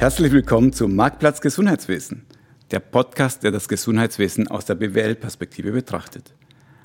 Herzlich 0.00 0.32
willkommen 0.32 0.72
zum 0.72 0.96
Marktplatz 0.96 1.42
Gesundheitswesen, 1.42 2.24
der 2.70 2.80
Podcast, 2.80 3.42
der 3.42 3.50
das 3.50 3.68
Gesundheitswesen 3.68 4.48
aus 4.48 4.64
der 4.64 4.76
BWL-Perspektive 4.76 5.72
betrachtet. 5.72 6.32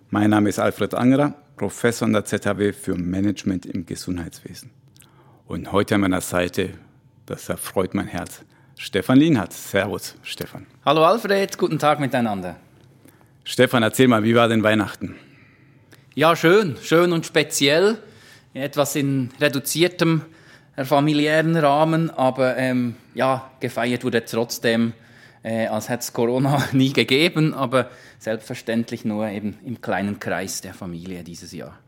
Mein 0.09 0.31
Name 0.31 0.49
ist 0.49 0.59
Alfred 0.59 0.93
Angerer, 0.93 1.33
Professor 1.55 2.07
an 2.07 2.11
der 2.11 2.25
ZHW 2.25 2.73
für 2.73 2.96
Management 2.96 3.68
im 3.68 3.86
Gesundheitswesen. 3.86 4.71
Und 5.47 5.71
heute 5.71 5.96
an 5.96 6.01
meiner 6.01 6.20
Seite, 6.20 6.71
das 7.25 7.47
erfreut 7.47 7.93
mein 7.93 8.07
Herz, 8.07 8.41
Stefan 8.75 9.18
Lienhardt. 9.18 9.54
Servus, 9.54 10.16
Stefan. 10.21 10.66
Hallo 10.84 11.05
Alfred, 11.05 11.57
guten 11.57 11.79
Tag 11.79 12.02
miteinander. 12.02 12.57
Stefan, 13.45 13.82
erzähl 13.82 14.09
mal, 14.09 14.25
wie 14.25 14.36
war 14.36 14.50
denn 14.50 14.61
Weihnachten? 14.61 15.16
Ja, 16.16 16.36
schön, 16.36 16.75
schön 16.84 17.13
und 17.13 17.25
speziell. 17.25 17.97
Etwas 18.54 18.97
in 18.97 19.29
reduziertem 19.39 20.24
familiären 20.84 21.56
Rahmen, 21.56 22.10
aber 22.10 22.57
ähm, 22.57 22.96
ja, 23.14 23.50
gefeiert 23.60 24.04
wurde 24.04 24.25
trotzdem, 24.25 24.93
äh, 25.43 25.68
als 25.68 25.89
hätte 25.89 26.02
es 26.02 26.14
Corona 26.14 26.68
nie 26.74 26.92
gegeben, 26.92 27.54
aber 27.54 27.89
selbstverständlich 28.20 29.06
nur 29.06 29.28
eben 29.28 29.57
im 29.66 29.80
kleinen 29.80 30.19
Kreis 30.19 30.61
der 30.61 30.74
Familie 30.74 31.24
dieses 31.24 31.54
Jahr. 31.54 31.80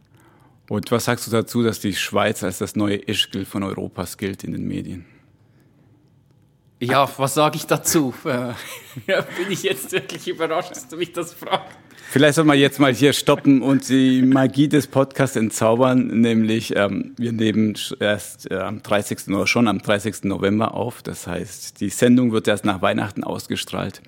Und 0.69 0.91
was 0.91 1.05
sagst 1.05 1.27
du 1.27 1.31
dazu, 1.31 1.63
dass 1.63 1.79
die 1.79 1.93
Schweiz 1.93 2.43
als 2.43 2.59
das 2.59 2.75
neue 2.75 2.97
Ischgl 2.97 3.45
von 3.45 3.63
Europas 3.63 4.17
gilt 4.17 4.43
in 4.43 4.51
den 4.51 4.67
Medien? 4.67 5.05
Ja, 6.79 7.09
was 7.17 7.33
sage 7.33 7.57
ich 7.57 7.65
dazu? 7.65 8.13
Ja, 9.05 9.21
bin 9.21 9.51
ich 9.51 9.63
jetzt 9.63 9.91
wirklich 9.91 10.27
überrascht, 10.27 10.71
dass 10.71 10.87
du 10.87 10.97
mich 10.97 11.13
das 11.13 11.33
fragst. 11.33 11.77
Vielleicht 12.09 12.35
soll 12.35 12.45
man 12.45 12.57
jetzt 12.57 12.79
mal 12.79 12.93
hier 12.93 13.11
stoppen 13.11 13.61
und 13.61 13.89
die 13.89 14.21
Magie 14.21 14.69
des 14.69 14.87
Podcasts 14.87 15.35
entzaubern, 15.35 16.07
nämlich 16.07 16.73
ähm, 16.73 17.13
wir 17.17 17.33
nehmen 17.33 17.77
erst 17.99 18.49
äh, 18.49 18.55
am 18.55 18.81
30. 18.81 19.27
oder 19.27 19.45
schon 19.45 19.67
am 19.67 19.79
30. 19.79 20.23
November 20.23 20.73
auf. 20.73 21.03
Das 21.03 21.27
heißt, 21.27 21.81
die 21.81 21.89
Sendung 21.89 22.31
wird 22.31 22.47
erst 22.47 22.63
nach 22.63 22.81
Weihnachten 22.81 23.25
ausgestrahlt. 23.25 24.01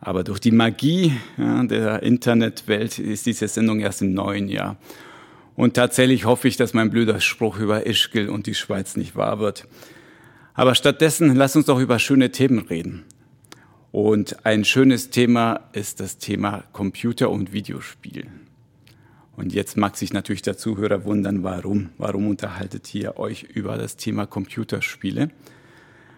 Aber 0.00 0.22
durch 0.22 0.38
die 0.38 0.52
Magie 0.52 1.14
ja, 1.36 1.64
der 1.64 2.04
Internetwelt 2.04 3.00
ist 3.00 3.26
diese 3.26 3.48
Sendung 3.48 3.80
erst 3.80 4.02
im 4.02 4.14
neuen 4.14 4.48
Jahr. 4.48 4.76
Und 5.56 5.74
tatsächlich 5.74 6.24
hoffe 6.24 6.46
ich, 6.46 6.56
dass 6.56 6.74
mein 6.74 6.90
blöder 6.90 7.20
Spruch 7.20 7.58
über 7.58 7.86
Ischgl 7.86 8.28
und 8.28 8.46
die 8.46 8.54
Schweiz 8.54 8.96
nicht 8.96 9.16
wahr 9.16 9.40
wird. 9.40 9.66
Aber 10.54 10.76
stattdessen 10.76 11.34
lass 11.34 11.56
uns 11.56 11.66
doch 11.66 11.80
über 11.80 11.98
schöne 11.98 12.30
Themen 12.30 12.60
reden. 12.60 13.04
Und 13.92 14.46
ein 14.46 14.64
schönes 14.64 15.10
Thema 15.10 15.68
ist 15.74 16.00
das 16.00 16.16
Thema 16.16 16.64
Computer 16.72 17.28
und 17.28 17.52
Videospiel. 17.52 18.26
Und 19.36 19.52
jetzt 19.52 19.76
mag 19.76 19.98
sich 19.98 20.14
natürlich 20.14 20.40
der 20.40 20.56
Zuhörer 20.56 21.04
wundern, 21.04 21.42
warum. 21.42 21.90
Warum 21.98 22.26
unterhaltet 22.26 22.94
ihr 22.94 23.18
euch 23.18 23.42
über 23.42 23.76
das 23.76 23.98
Thema 23.98 24.24
Computerspiele? 24.26 25.28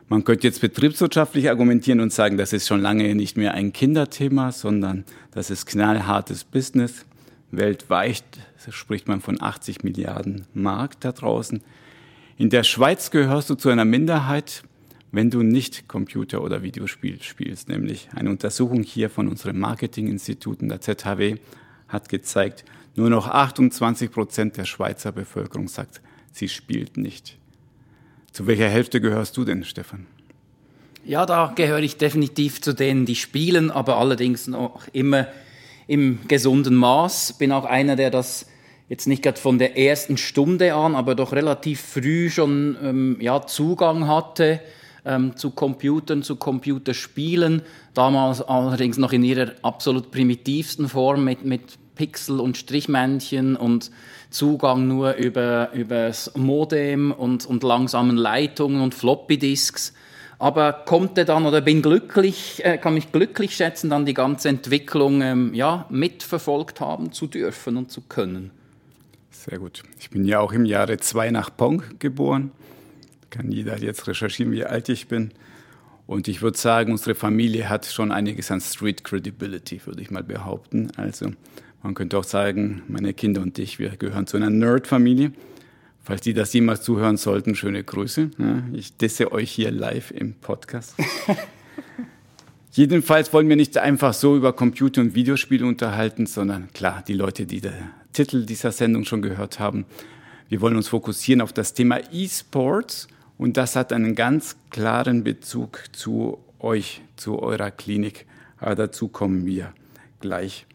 Man 0.09 0.23
könnte 0.23 0.47
jetzt 0.47 0.61
betriebswirtschaftlich 0.61 1.49
argumentieren 1.49 2.01
und 2.01 2.13
sagen, 2.13 2.37
das 2.37 2.53
ist 2.53 2.69
schon 2.69 2.81
lange 2.81 3.13
nicht 3.17 3.37
mehr 3.37 3.55
ein 3.55 3.73
Kinderthema, 3.73 4.53
sondern 4.53 5.05
das 5.33 5.51
ist 5.51 5.67
knallhartes 5.67 6.45
Business. 6.45 7.05
Weltweit 7.51 8.23
spricht 8.71 9.09
man 9.09 9.21
von 9.21 9.43
80 9.43 9.83
Milliarden 9.83 10.47
Mark 10.55 11.01
da 11.01 11.11
draußen. 11.11 11.61
In 12.37 12.51
der 12.51 12.63
Schweiz 12.63 13.11
gehörst 13.11 13.51
du 13.51 13.57
zu 13.57 13.69
einer 13.69 13.85
Minderheit, 13.85 14.63
wenn 15.15 15.31
du 15.31 15.43
nicht 15.43 15.87
Computer- 15.87 16.43
oder 16.43 16.63
Videospiel 16.63 17.23
spielst. 17.23 17.69
Nämlich 17.69 18.09
eine 18.17 18.31
Untersuchung 18.31 18.83
hier 18.83 19.09
von 19.09 19.29
unseren 19.29 19.59
Marketinginstituten 19.59 20.69
der 20.69 20.81
ZHW 20.81 21.37
hat 21.87 22.09
gezeigt, 22.09 22.65
nur 22.97 23.11
noch 23.11 23.29
28 23.29 24.11
Prozent 24.11 24.57
der 24.57 24.65
Schweizer 24.65 25.13
Bevölkerung 25.13 25.69
sagt, 25.69 26.01
sie 26.33 26.49
spielt 26.49 26.97
nicht. 26.97 27.39
Zu 28.33 28.49
welcher 28.49 28.69
Hälfte 28.69 29.01
gehörst 29.01 29.37
du 29.37 29.45
denn, 29.45 29.63
Stefan? 29.65 30.07
Ja, 31.05 31.27
da 31.27 31.53
gehöre 31.55 31.81
ich 31.81 31.97
definitiv 31.97 32.61
zu 32.61 32.73
denen, 32.73 33.07
die 33.07 33.15
spielen, 33.15 33.71
aber 33.71 33.99
allerdings 33.99 34.49
noch 34.49 34.89
immer 34.93 35.29
im 35.87 36.27
gesunden 36.27 36.75
Maß. 36.75 37.35
Bin 37.35 37.53
auch 37.53 37.67
einer, 37.67 37.95
der 37.95 38.11
das 38.11 38.47
jetzt 38.89 39.07
nicht 39.07 39.23
gerade 39.23 39.39
von 39.39 39.59
der 39.59 39.79
ersten 39.79 40.17
Stunde 40.17 40.75
an, 40.75 40.97
aber 40.97 41.15
doch 41.15 41.33
relativ 41.33 41.81
früh 41.81 42.31
schon 42.31 42.77
ähm, 42.83 43.17
ja, 43.21 43.47
Zugang 43.47 44.09
hatte 44.09 44.61
ähm, 45.05 45.37
zu 45.37 45.51
Computern, 45.51 46.23
zu 46.23 46.37
Computerspielen. 46.37 47.63
Damals 47.95 48.43
allerdings 48.43 48.99
noch 48.99 49.13
in 49.13 49.23
ihrer 49.23 49.53
absolut 49.63 50.11
primitivsten 50.11 50.89
Form 50.89 51.25
mit, 51.25 51.45
mit 51.45 51.79
Pixel 51.95 52.41
und 52.41 52.57
Strichmännchen 52.57 53.57
und 53.57 53.91
Zugang 54.31 54.89
nur 54.89 55.15
über, 55.15 55.73
über 55.73 56.09
das 56.09 56.35
Modem 56.35 57.13
und, 57.13 57.47
und 57.47 57.63
langsamen 57.63 58.17
Leitungen 58.17 58.81
und 58.81 58.95
Floppy-Disks. 58.95 59.95
Aber 60.41 60.73
konnte 60.73 61.25
dann 61.25 61.47
oder 61.47 61.61
bin 61.61 61.81
glücklich, 61.81 62.65
äh, 62.65 62.77
kann 62.77 62.95
mich 62.95 63.13
glücklich 63.13 63.55
schätzen, 63.55 63.91
dann 63.91 64.05
die 64.05 64.15
ganze 64.15 64.49
Entwicklung 64.49 65.23
ähm, 65.23 65.55
ja, 65.55 65.87
mitverfolgt 65.89 66.81
haben 66.81 67.13
zu 67.13 67.29
dürfen 67.29 67.77
und 67.77 67.93
zu 67.93 68.01
können. 68.01 68.51
Sehr 69.31 69.59
gut. 69.59 69.85
Ich 70.01 70.11
bin 70.11 70.25
ja 70.25 70.41
auch 70.41 70.53
im 70.53 70.65
Jahre 70.65 70.97
2 70.97 71.31
nach 71.31 71.57
Pong 71.57 71.83
geboren 72.01 72.51
kann 73.35 73.51
jeder 73.51 73.77
jetzt 73.79 74.07
recherchieren, 74.07 74.53
wie 74.53 74.65
alt 74.65 74.89
ich 74.89 75.09
bin. 75.09 75.33
Und 76.07 76.29
ich 76.29 76.41
würde 76.41 76.57
sagen, 76.57 76.93
unsere 76.93 77.17
Familie 77.17 77.69
hat 77.69 77.85
schon 77.87 78.13
einiges 78.13 78.51
an 78.51 78.61
Street 78.61 79.03
Credibility, 79.03 79.81
würde 79.87 80.03
ich 80.03 80.11
mal 80.11 80.23
behaupten. 80.23 80.93
Also 80.97 81.33
man 81.83 81.95
könnte 81.95 82.17
auch 82.17 82.25
sagen, 82.25 82.83
meine 82.87 83.13
Kinder 83.13 83.43
und 83.43 83.59
ich, 83.59 83.79
wir 83.81 83.91
gehören 83.97 84.29
zu 84.29 84.37
einer 84.37 84.51
Nerd-Familie. 84.51 85.33
Falls 86.03 86.21
die 86.21 86.35
das 86.35 86.53
jemals 86.53 86.83
zuhören 86.83 87.17
sollten, 87.17 87.55
schöne 87.55 87.83
Grüße. 87.83 88.31
Ich 88.75 88.97
disse 88.99 89.33
euch 89.33 89.51
hier 89.51 89.71
live 89.71 90.11
im 90.11 90.35
Podcast. 90.35 90.95
Jedenfalls 92.73 93.33
wollen 93.33 93.49
wir 93.49 93.57
nicht 93.57 93.79
einfach 93.79 94.13
so 94.15 94.37
über 94.37 94.53
Computer- 94.53 95.01
und 95.01 95.15
Videospiele 95.15 95.67
unterhalten, 95.67 96.27
sondern 96.27 96.73
klar, 96.73 97.03
die 97.07 97.15
Leute, 97.15 97.47
die 97.47 97.61
den 97.61 97.73
Titel 98.13 98.45
dieser 98.45 98.71
Sendung 98.71 99.05
schon 99.05 99.23
gehört 99.23 99.59
haben, 99.59 99.87
wir 100.49 100.61
wollen 100.61 100.77
uns 100.77 100.89
fokussieren 100.89 101.41
auf 101.41 101.53
das 101.53 101.73
Thema 101.73 102.01
E-Sports 102.13 103.09
und 103.39 103.57
das 103.57 103.77
hat 103.77 103.93
einen 103.93 104.15
ganz 104.15 104.57
klaren 104.71 105.25
Bezug 105.25 105.85
zu 105.93 106.39
euch, 106.61 107.03
zu 107.17 107.41
eurer 107.41 107.71
Klinik. 107.71 108.27
Aber 108.59 108.75
dazu 108.75 109.09
kommen 109.09 109.47
wir 109.47 109.73
gleich. 110.21 110.67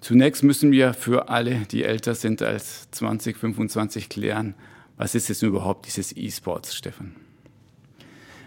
Zunächst 0.00 0.42
müssen 0.42 0.70
wir 0.70 0.92
für 0.92 1.28
alle, 1.30 1.60
die 1.70 1.82
älter 1.82 2.14
sind 2.14 2.42
als 2.42 2.90
20, 2.90 3.36
25 3.36 4.08
klären, 4.08 4.54
was 4.96 5.14
ist 5.14 5.28
jetzt 5.28 5.42
überhaupt 5.42 5.86
dieses 5.86 6.16
E-Sports, 6.16 6.74
Stefan? 6.74 7.16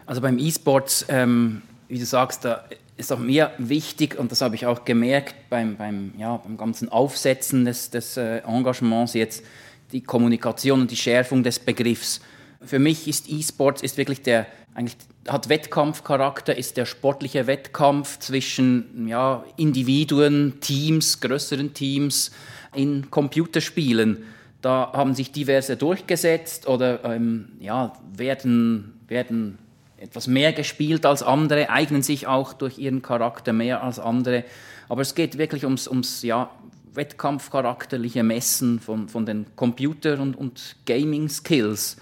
Also 0.05 0.21
beim 0.21 0.37
E-Sports, 0.37 1.05
ähm, 1.09 1.61
wie 1.89 1.99
du 1.99 2.05
sagst, 2.05 2.45
da 2.45 2.63
ist 2.95 3.11
auch 3.11 3.19
mir 3.19 3.51
wichtig, 3.57 4.17
und 4.17 4.31
das 4.31 4.41
habe 4.41 4.55
ich 4.55 4.65
auch 4.65 4.85
gemerkt 4.85 5.35
beim, 5.49 5.75
beim, 5.75 6.13
ja, 6.17 6.37
beim 6.37 6.57
ganzen 6.57 6.89
Aufsetzen 6.89 7.65
des, 7.65 7.89
des 7.89 8.17
äh, 8.17 8.37
Engagements 8.39 9.13
jetzt, 9.13 9.43
die 9.91 10.01
Kommunikation 10.01 10.81
und 10.81 10.91
die 10.91 10.95
Schärfung 10.95 11.43
des 11.43 11.59
Begriffs. 11.59 12.21
Für 12.61 12.79
mich 12.79 13.07
ist 13.07 13.29
E-Sports 13.29 13.81
ist 13.81 13.97
wirklich 13.97 14.21
der 14.21 14.47
eigentlich 14.77 14.97
hat 15.27 15.49
Wettkampfcharakter, 15.49 16.55
ist 16.55 16.77
der 16.77 16.85
sportliche 16.85 17.47
Wettkampf 17.47 18.19
zwischen 18.19 19.07
ja, 19.07 19.43
Individuen, 19.57 20.59
Teams, 20.61 21.19
größeren 21.19 21.73
Teams 21.73 22.31
in 22.75 23.09
Computerspielen. 23.09 24.23
Da 24.61 24.91
haben 24.93 25.15
sich 25.15 25.31
diverse 25.31 25.77
durchgesetzt 25.77 26.67
oder 26.67 27.03
ähm, 27.05 27.49
ja, 27.59 27.93
werden, 28.15 28.99
werden 29.07 29.57
etwas 29.97 30.27
mehr 30.27 30.53
gespielt 30.53 31.07
als 31.07 31.23
andere, 31.23 31.71
eignen 31.71 32.03
sich 32.03 32.27
auch 32.27 32.53
durch 32.53 32.77
ihren 32.77 33.01
Charakter 33.01 33.53
mehr 33.53 33.83
als 33.83 33.97
andere. 33.97 34.43
Aber 34.89 35.01
es 35.01 35.15
geht 35.15 35.39
wirklich 35.39 35.63
ums, 35.65 35.87
ums 35.87 36.21
ja, 36.21 36.51
wettkampfcharakterliche 36.93 38.21
Messen 38.21 38.79
von, 38.79 39.09
von 39.09 39.25
den 39.25 39.47
Computer- 39.55 40.19
und, 40.19 40.35
und 40.35 40.75
Gaming-Skills 40.85 41.97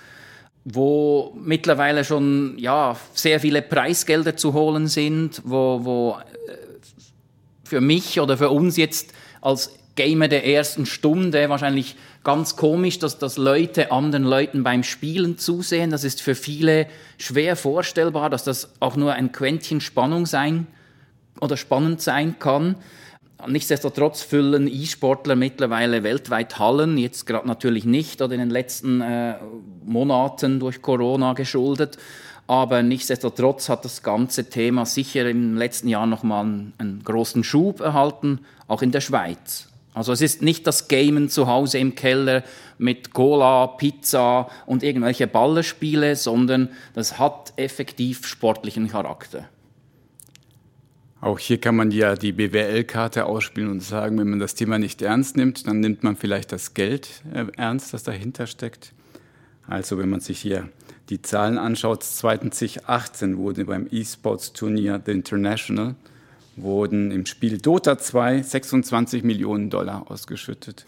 wo 0.66 1.38
mittlerweile 1.42 2.04
schon 2.04 2.58
ja, 2.58 2.98
sehr 3.14 3.40
viele 3.40 3.62
Preisgelder 3.62 4.36
zu 4.36 4.54
holen 4.54 4.88
sind, 4.88 5.42
wo, 5.46 5.80
wo 5.84 6.18
äh, 6.48 6.58
für 7.64 7.82
mich 7.82 8.20
oder 8.20 8.38
für 8.38 8.50
uns 8.50 8.76
jetzt 8.76 9.14
als 9.42 9.78
Gamer 9.96 10.28
der 10.28 10.46
ersten 10.46 10.88
Stunde 10.88 11.50
wahrscheinlich 11.50 11.96
ganz 12.24 12.56
komisch, 12.56 12.98
dass, 12.98 13.20
dass 13.20 13.38
Leute 13.38 13.92
anderen 13.92 14.24
Leuten 14.24 14.64
beim 14.64 14.84
Spielen 14.84 15.38
zusehen. 15.38 15.92
Das 15.92 16.04
ist 16.04 16.22
für 16.22 16.36
viele 16.36 16.88
schwer 17.18 17.56
vorstellbar, 17.56 18.32
dass 18.32 18.44
das 18.44 18.70
auch 18.80 18.96
nur 18.96 19.14
ein 19.14 19.32
Quäntchen 19.32 19.80
Spannung 19.80 20.26
sein 20.26 20.66
oder 21.40 21.56
spannend 21.58 22.02
sein 22.02 22.40
kann. 22.40 22.76
Nichtsdestotrotz 23.48 24.22
füllen 24.22 24.68
E-Sportler 24.68 25.36
mittlerweile 25.36 26.04
weltweit 26.04 26.60
Hallen, 26.60 26.98
jetzt 26.98 27.26
gerade 27.26 27.48
natürlich 27.48 27.86
nicht 27.86 28.22
oder 28.22 28.34
in 28.34 28.40
den 28.40 28.50
letzten 28.50 29.02
äh, 29.02 29.36
Monaten 29.84 30.60
durch 30.60 30.82
Corona 30.82 31.34
geschuldet. 31.34 31.98
Aber 32.48 32.84
nichtsdestotrotz 32.84 33.70
hat 33.70 33.86
das 33.86 34.04
ganze 34.04 34.50
Thema 34.50 34.86
sicher 34.86 35.28
im 35.30 35.58
letzten 35.58 35.88
Jahr 35.88 36.06
nochmal 36.06 36.46
einen, 36.46 36.74
einen 36.78 37.04
großen 37.04 37.44
Schub 37.44 37.80
erhalten, 37.80 38.40
auch 38.68 38.82
in 38.82 38.92
der 38.92 39.02
Schweiz. 39.02 39.70
Also 39.96 40.12
es 40.12 40.22
ist 40.22 40.42
nicht 40.42 40.68
das 40.68 40.88
Gamen 40.88 41.30
zu 41.30 41.48
Hause 41.48 41.80
im 41.80 41.96
Keller 41.96 42.44
mit 42.78 43.14
Cola, 43.14 43.68
Pizza 43.68 44.50
und 44.66 44.84
irgendwelche 44.84 45.26
Ballerspiele, 45.26 46.18
sondern 46.18 46.70
das 46.94 47.18
hat 47.18 47.54
effektiv 47.56 48.28
sportlichen 48.28 48.90
Charakter. 48.90 49.48
Auch 51.26 51.40
hier 51.40 51.60
kann 51.60 51.76
man 51.76 51.90
ja 51.90 52.14
die 52.14 52.34
BWL-Karte 52.34 53.26
ausspielen 53.26 53.72
und 53.72 53.80
sagen, 53.80 54.20
wenn 54.20 54.30
man 54.30 54.38
das 54.38 54.54
Thema 54.54 54.78
nicht 54.78 55.02
ernst 55.02 55.36
nimmt, 55.36 55.66
dann 55.66 55.80
nimmt 55.80 56.04
man 56.04 56.16
vielleicht 56.16 56.52
das 56.52 56.76
Geld 56.76 57.24
äh, 57.34 57.46
ernst, 57.58 57.96
das 57.96 58.04
dahinter 58.04 58.46
steckt. 58.46 58.94
Also 59.66 59.98
wenn 59.98 60.08
man 60.08 60.20
sich 60.20 60.40
hier 60.40 60.70
die 61.10 61.24
Zahlen 61.24 61.58
anschaut, 61.58 62.04
2018 62.04 63.38
wurde 63.38 63.66
beim 63.66 63.88
E-Sports-Turnier 63.90 65.02
The 65.04 65.14
International 65.14 65.96
wurden 66.58 67.10
im 67.10 67.26
Spiel 67.26 67.58
Dota 67.58 67.98
2 67.98 68.44
26 68.44 69.24
Millionen 69.24 69.72
Dollar 69.72 70.12
ausgeschüttet. 70.12 70.86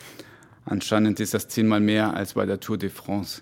Anscheinend 0.66 1.19
ist 1.19 1.34
das 1.34 1.48
zehnmal 1.48 1.80
mehr 1.80 2.13
als 2.13 2.36
bei 2.36 2.45
der 2.45 2.60
Tour 2.60 2.78
de 2.78 2.92
France. 2.92 3.42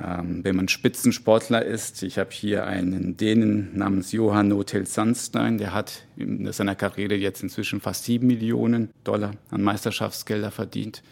Ähm, 0.00 0.44
wenn 0.44 0.54
man 0.54 0.68
Spitzensportler 0.68 1.64
ist, 1.64 2.02
ich 2.04 2.18
habe 2.18 2.30
hier 2.30 2.66
einen 2.66 3.16
Dänen 3.16 3.76
namens 3.76 4.12
Johann 4.12 4.48
Notel 4.48 4.86
Sandstein, 4.86 5.58
der 5.58 5.74
hat 5.74 6.04
in 6.16 6.50
seiner 6.52 6.76
Karriere 6.76 7.16
jetzt 7.16 7.42
inzwischen 7.42 7.80
fast 7.80 8.04
sieben 8.04 8.28
Millionen 8.28 8.90
Dollar 9.02 9.32
an 9.50 9.62
Meisterschaftsgelder 9.62 10.52
verdient. 10.52 11.02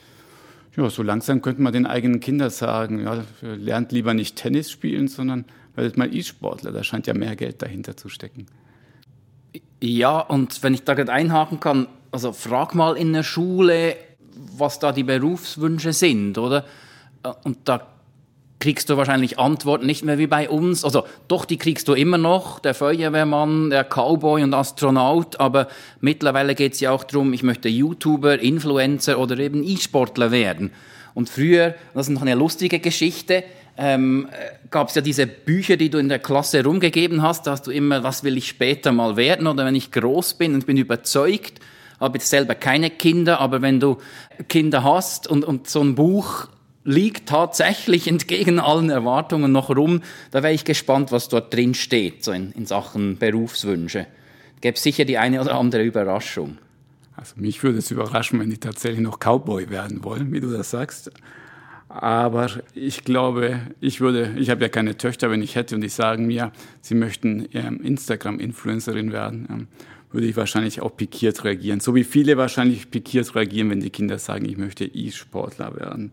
Ja, 0.77 0.89
so 0.89 1.03
langsam 1.03 1.43
könnte 1.43 1.63
man 1.63 1.73
den 1.73 1.87
eigenen 1.87 2.21
Kindern 2.21 2.51
sagen, 2.51 3.03
ja, 3.03 3.25
lernt 3.41 3.93
lieber 3.93 4.15
nicht 4.15 4.37
Tennis 4.37 4.71
spielen, 4.71 5.09
sondern 5.09 5.47
werdet 5.75 5.97
mal 5.97 6.15
E-Sportler. 6.15 6.71
Da 6.71 6.85
scheint 6.85 7.07
ja 7.07 7.15
mehr 7.15 7.35
Geld 7.35 7.63
dahinter 7.63 7.97
zu 7.97 8.09
stecken. 8.09 8.47
Ja, 9.81 10.21
und 10.21 10.63
wenn 10.63 10.75
ich 10.75 10.85
da 10.85 10.95
gerade 10.95 11.13
einhaken 11.13 11.61
kann, 11.61 11.89
also 12.13 12.33
frag 12.33 12.75
mal 12.75 12.97
in 12.97 13.13
der 13.13 13.23
Schule, 13.23 13.97
was 14.57 14.79
da 14.79 14.93
die 14.93 15.03
Berufswünsche 15.03 15.93
sind, 15.93 16.39
oder? 16.39 16.65
Und 17.43 17.59
da 17.65 17.96
kriegst 18.59 18.89
du 18.89 18.97
wahrscheinlich 18.97 19.39
Antworten 19.39 19.87
nicht 19.87 20.05
mehr 20.05 20.19
wie 20.19 20.27
bei 20.27 20.49
uns. 20.49 20.85
Also 20.85 21.05
doch, 21.29 21.45
die 21.45 21.59
kriegst 21.59 21.89
du 21.89 21.95
immer 21.95 22.19
noch, 22.19 22.59
der 22.59 22.75
Feuerwehrmann, 22.75 23.71
der 23.71 23.85
Cowboy 23.85 24.43
und 24.43 24.55
Astronaut, 24.55 25.39
aber 25.41 25.69
mittlerweile 26.01 26.55
geht 26.55 26.75
es 26.75 26.81
ja 26.81 26.91
auch 26.91 27.05
darum, 27.05 27.33
ich 27.33 27.43
möchte 27.43 27.69
YouTuber, 27.69 28.41
Influencer 28.41 29.19
oder 29.19 29.39
eben 29.39 29.63
E-Sportler 29.63 30.31
werden. 30.31 30.73
Und 31.15 31.29
früher, 31.29 31.75
das 31.95 32.09
ist 32.09 32.15
noch 32.15 32.23
eine 32.23 32.35
lustige 32.35 32.79
Geschichte, 32.79 33.45
ähm, 33.79 34.29
gab 34.71 34.89
es 34.89 34.95
ja 34.95 35.03
diese 35.03 35.27
Bücher, 35.27 35.77
die 35.77 35.91
du 35.91 35.99
in 35.99 36.09
der 36.09 36.19
Klasse 36.19 36.65
rumgegeben 36.65 37.23
hast, 37.23 37.47
da 37.47 37.53
hast 37.53 37.67
du 37.67 37.71
immer, 37.71 38.03
was 38.03 38.25
will 38.25 38.37
ich 38.37 38.49
später 38.49 38.91
mal 38.91 39.17
werden 39.17 39.47
oder 39.47 39.67
wenn 39.67 39.75
ich 39.75 39.93
groß 39.93 40.35
bin 40.35 40.55
und 40.55 40.67
bin 40.67 40.79
überzeugt, 40.79 41.61
habe 42.01 42.19
jetzt 42.19 42.31
selber 42.31 42.55
keine 42.55 42.91
Kinder, 42.91 43.41
aber 43.41 43.63
wenn 43.63 43.81
du 43.81 43.99
Kinder 44.49 44.83
hast 44.83 45.27
und, 45.27 45.45
und 45.45 45.69
so 45.69 45.83
ein 45.83 45.95
Buch 45.95 46.49
liegt 46.87 47.29
tatsächlich 47.29 48.07
entgegen 48.07 48.61
allen 48.61 48.91
Erwartungen 48.91 49.53
noch 49.53 49.71
rum, 49.71 50.01
da 50.31 50.43
wäre 50.43 50.55
ich 50.55 50.65
gespannt, 50.65 51.13
was 51.13 51.29
dort 51.29 51.53
drin 51.53 51.75
steht, 51.75 52.25
so 52.25 52.33
in, 52.33 52.53
in 52.53 52.65
Sachen 52.65 53.19
Berufswünsche. 53.19 54.07
Gäbe 54.61 54.79
sicher 54.79 55.05
die 55.05 55.19
eine 55.19 55.41
oder 55.41 55.57
andere 55.57 55.83
Überraschung. 55.83 56.59
Also 57.17 57.35
mich 57.37 57.63
würde 57.63 57.79
es 57.79 57.91
überraschen, 57.91 58.39
wenn 58.39 58.51
die 58.51 58.59
tatsächlich 58.59 59.01
noch 59.01 59.19
Cowboy 59.19 59.69
werden 59.69 60.05
wollen, 60.05 60.33
wie 60.33 60.41
du 60.41 60.51
das 60.51 60.71
sagst. 60.71 61.11
Aber 61.89 62.51
ich 62.75 63.05
glaube, 63.05 63.61
ich 63.81 64.01
würde, 64.01 64.35
ich 64.37 64.51
habe 64.51 64.63
ja 64.63 64.69
keine 64.69 64.97
Töchter, 64.97 65.31
wenn 65.31 65.43
ich 65.43 65.57
hätte 65.57 65.75
und 65.75 65.81
die 65.81 65.89
sagen 65.89 66.27
mir, 66.27 66.53
sie 66.83 66.95
möchten 66.95 67.49
ähm, 67.53 67.81
Instagram-Influencerin 67.83 69.13
werden, 69.13 69.49
ähm, 69.51 69.69
würde 70.13 70.27
ich 70.27 70.37
wahrscheinlich 70.37 70.81
auch 70.83 70.97
pikiert 70.97 71.43
reagieren. 71.45 71.81
So 71.81 71.95
wie 71.95 72.05
viele 72.05 72.37
wahrscheinlich 72.37 72.91
pikiert 72.91 73.35
reagieren, 73.35 73.71
wenn 73.71 73.81
die 73.81 73.91
Kinder 73.91 74.19
sagen, 74.19 74.45
ich 74.45 74.57
möchte 74.57 74.85
E-Sportler 74.85 75.77
werden. 75.77 76.13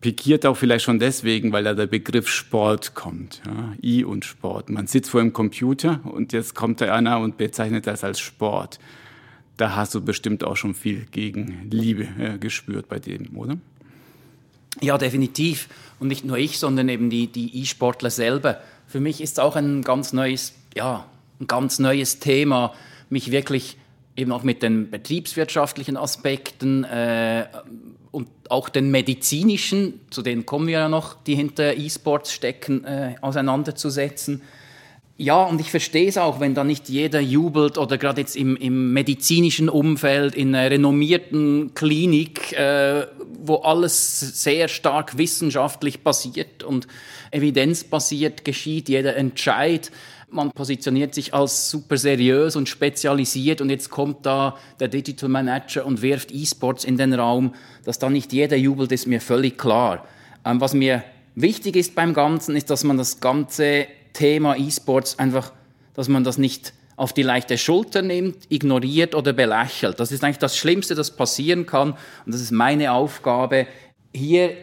Pikiert 0.00 0.46
auch 0.46 0.56
vielleicht 0.56 0.84
schon 0.84 1.00
deswegen, 1.00 1.52
weil 1.52 1.64
da 1.64 1.74
der 1.74 1.88
Begriff 1.88 2.28
Sport 2.28 2.94
kommt. 2.94 3.42
Ja, 3.44 3.74
I 3.82 4.04
und 4.04 4.24
Sport. 4.24 4.70
Man 4.70 4.86
sitzt 4.86 5.10
vor 5.10 5.20
dem 5.20 5.32
Computer 5.32 6.00
und 6.04 6.32
jetzt 6.32 6.54
kommt 6.54 6.80
da 6.80 6.94
einer 6.94 7.18
und 7.18 7.36
bezeichnet 7.36 7.86
das 7.86 8.04
als 8.04 8.20
Sport. 8.20 8.78
Da 9.56 9.74
hast 9.74 9.96
du 9.96 10.00
bestimmt 10.00 10.44
auch 10.44 10.56
schon 10.56 10.74
viel 10.74 11.06
gegen 11.10 11.68
Liebe 11.68 12.06
äh, 12.18 12.38
gespürt 12.38 12.88
bei 12.88 13.00
dem, 13.00 13.36
oder? 13.36 13.58
Ja, 14.80 14.98
definitiv. 14.98 15.68
Und 15.98 16.06
nicht 16.06 16.24
nur 16.24 16.38
ich, 16.38 16.60
sondern 16.60 16.88
eben 16.88 17.10
die, 17.10 17.26
die 17.26 17.60
E-Sportler 17.62 18.10
selber. 18.10 18.60
Für 18.86 19.00
mich 19.00 19.20
ist 19.20 19.32
es 19.32 19.38
auch 19.40 19.56
ein 19.56 19.82
ganz 19.82 20.12
neues, 20.12 20.54
ja, 20.76 21.06
ein 21.40 21.48
ganz 21.48 21.80
neues 21.80 22.20
Thema, 22.20 22.72
mich 23.10 23.32
wirklich 23.32 23.76
eben 24.18 24.32
auch 24.32 24.42
mit 24.42 24.62
den 24.62 24.90
betriebswirtschaftlichen 24.90 25.96
Aspekten 25.96 26.84
äh, 26.84 27.46
und 28.10 28.28
auch 28.48 28.68
den 28.68 28.90
medizinischen, 28.90 30.00
zu 30.10 30.22
denen 30.22 30.44
kommen 30.44 30.66
wir 30.66 30.80
ja 30.80 30.88
noch, 30.88 31.14
die 31.22 31.36
hinter 31.36 31.76
E-Sports 31.76 32.32
stecken, 32.32 32.84
äh, 32.84 33.14
auseinanderzusetzen. 33.20 34.42
Ja, 35.20 35.42
und 35.42 35.60
ich 35.60 35.70
verstehe 35.70 36.08
es 36.08 36.16
auch, 36.16 36.38
wenn 36.38 36.54
da 36.54 36.62
nicht 36.62 36.88
jeder 36.88 37.18
jubelt 37.18 37.76
oder 37.76 37.98
gerade 37.98 38.20
jetzt 38.20 38.36
im, 38.36 38.56
im, 38.56 38.92
medizinischen 38.92 39.68
Umfeld, 39.68 40.36
in 40.36 40.54
einer 40.54 40.70
renommierten 40.70 41.74
Klinik, 41.74 42.52
äh, 42.52 43.06
wo 43.40 43.56
alles 43.56 44.20
sehr 44.42 44.68
stark 44.68 45.18
wissenschaftlich 45.18 46.02
basiert 46.04 46.62
und 46.62 46.86
evidenzbasiert 47.32 48.44
geschieht, 48.44 48.88
jeder 48.88 49.16
Entscheid. 49.16 49.90
Man 50.30 50.50
positioniert 50.52 51.14
sich 51.14 51.32
als 51.32 51.70
super 51.70 51.96
seriös 51.96 52.54
und 52.54 52.68
spezialisiert 52.68 53.60
und 53.60 53.70
jetzt 53.70 53.88
kommt 53.88 54.26
da 54.26 54.56
der 54.78 54.88
Digital 54.88 55.28
Manager 55.28 55.86
und 55.86 56.02
wirft 56.02 56.30
E-Sports 56.30 56.84
in 56.84 56.98
den 56.98 57.14
Raum. 57.14 57.54
Dass 57.84 57.98
da 57.98 58.10
nicht 58.10 58.32
jeder 58.32 58.56
jubelt, 58.56 58.92
ist 58.92 59.06
mir 59.06 59.20
völlig 59.22 59.56
klar. 59.56 60.06
Ähm, 60.44 60.60
was 60.60 60.74
mir 60.74 61.02
wichtig 61.34 61.76
ist 61.76 61.94
beim 61.94 62.12
Ganzen, 62.12 62.56
ist, 62.56 62.68
dass 62.68 62.84
man 62.84 62.98
das 62.98 63.20
ganze 63.20 63.86
Thema 64.12 64.56
E-Sports 64.56 65.18
einfach, 65.18 65.52
dass 65.94 66.08
man 66.08 66.24
das 66.24 66.36
nicht 66.36 66.74
auf 66.96 67.12
die 67.12 67.22
leichte 67.22 67.56
Schulter 67.56 68.02
nimmt, 68.02 68.36
ignoriert 68.48 69.14
oder 69.14 69.32
belächelt. 69.32 70.00
Das 70.00 70.12
ist 70.12 70.24
eigentlich 70.24 70.38
das 70.38 70.56
Schlimmste, 70.56 70.94
das 70.94 71.12
passieren 71.12 71.64
kann. 71.64 71.92
Und 72.26 72.34
das 72.34 72.40
ist 72.40 72.50
meine 72.50 72.92
Aufgabe, 72.92 73.66
hier 74.12 74.56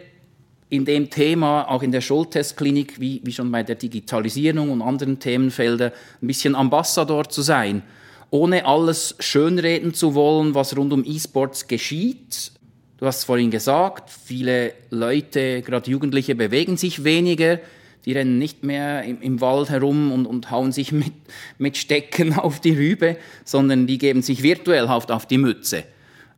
in 0.76 0.86
dem 0.86 1.10
Thema, 1.10 1.70
auch 1.70 1.84
in 1.84 1.92
der 1.92 2.02
Schultestklinik, 2.02 3.00
wie, 3.00 3.22
wie 3.24 3.32
schon 3.32 3.52
bei 3.52 3.64
der 3.64 3.76
Digitalisierung 3.76 4.72
und 4.72 4.82
anderen 4.82 5.20
Themenfeldern, 5.20 5.92
ein 6.22 6.28
bisschen 6.28 6.56
Ambassador 6.56 7.28
zu 7.30 7.42
sein. 7.42 7.84
Ohne 8.30 8.66
alles 8.66 9.16
schönreden 9.20 9.94
zu 9.94 10.16
wollen, 10.16 10.56
was 10.56 10.76
rund 10.76 10.94
um 10.94 11.04
E-Sports 11.06 11.68
geschieht. 11.68 12.52
Du 12.98 13.06
hast 13.06 13.20
es 13.20 13.24
vorhin 13.24 13.52
gesagt, 13.52 14.10
viele 14.10 14.74
Leute, 14.90 15.62
gerade 15.62 15.90
Jugendliche, 15.90 16.36
bewegen 16.36 16.78
sich 16.78 17.04
weniger 17.04 17.60
die 18.06 18.14
rennen 18.14 18.38
nicht 18.38 18.64
mehr 18.64 19.04
im, 19.04 19.22
im 19.22 19.42
Wald 19.42 19.70
herum 19.70 20.12
und, 20.12 20.26
und, 20.28 20.52
hauen 20.52 20.72
sich 20.72 20.92
mit, 20.92 21.14
mit 21.58 21.76
Stecken 21.76 22.34
auf 22.38 22.60
die 22.60 22.76
Rübe, 22.76 23.18
sondern 23.44 23.88
die 23.88 23.98
geben 23.98 24.22
sich 24.22 24.44
virtuell 24.44 24.88
auf, 24.88 25.10
auf 25.10 25.26
die 25.26 25.40
Mütze. 25.40 25.84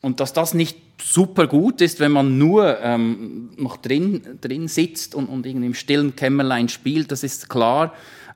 Und 0.01 0.19
dass 0.19 0.33
das 0.33 0.53
nicht 0.53 0.77
super 1.01 1.47
gut 1.47 1.81
ist, 1.81 1.99
wenn 1.99 2.11
man 2.11 2.37
nur 2.37 2.79
ähm, 2.81 3.49
noch 3.57 3.77
drin, 3.77 4.39
drin 4.41 4.67
sitzt 4.67 5.15
und, 5.15 5.27
und 5.27 5.45
irgendwie 5.45 5.67
im 5.67 5.73
stillen 5.73 6.15
Kämmerlein 6.15 6.69
spielt, 6.69 7.11
das 7.11 7.23
ist 7.23 7.49
klar. 7.49 7.93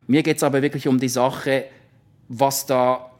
Mir 0.07 0.23
geht 0.23 0.37
es 0.37 0.43
aber 0.43 0.61
wirklich 0.61 0.87
um 0.87 0.99
die 0.99 1.09
Sache, 1.09 1.65
was 2.27 2.65
da 2.65 3.11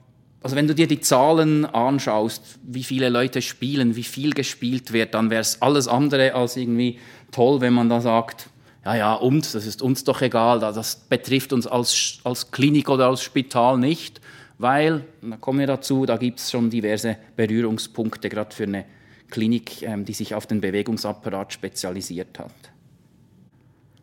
also 0.43 0.55
wenn 0.55 0.67
du 0.67 0.73
dir 0.73 0.87
die 0.87 0.99
Zahlen 0.99 1.65
anschaust, 1.65 2.59
wie 2.63 2.83
viele 2.83 3.09
Leute 3.09 3.41
spielen, 3.41 3.95
wie 3.95 4.03
viel 4.03 4.33
gespielt 4.33 4.91
wird, 4.91 5.13
dann 5.13 5.29
wäre 5.29 5.41
es 5.41 5.61
alles 5.61 5.87
andere 5.87 6.33
als 6.33 6.57
irgendwie 6.57 6.97
toll, 7.31 7.61
wenn 7.61 7.73
man 7.73 7.89
da 7.89 8.01
sagt, 8.01 8.49
ja, 8.83 8.95
ja, 8.95 9.13
uns, 9.13 9.51
das 9.51 9.67
ist 9.67 9.83
uns 9.83 10.03
doch 10.03 10.21
egal, 10.21 10.59
das 10.59 10.95
betrifft 10.95 11.53
uns 11.53 11.67
als, 11.67 12.17
als 12.23 12.49
Klinik 12.49 12.89
oder 12.89 13.07
als 13.07 13.21
Spital 13.21 13.77
nicht, 13.77 14.19
weil, 14.57 15.05
da 15.21 15.37
kommen 15.37 15.59
wir 15.59 15.67
dazu, 15.67 16.07
da 16.07 16.17
gibt 16.17 16.39
es 16.39 16.49
schon 16.49 16.71
diverse 16.71 17.17
Berührungspunkte, 17.35 18.27
gerade 18.27 18.55
für 18.55 18.63
eine 18.63 18.85
Klinik, 19.31 19.81
ähm, 19.81 20.05
die 20.05 20.13
sich 20.13 20.35
auf 20.35 20.45
den 20.45 20.61
Bewegungsapparat 20.61 21.53
spezialisiert 21.53 22.37
hat. 22.37 22.53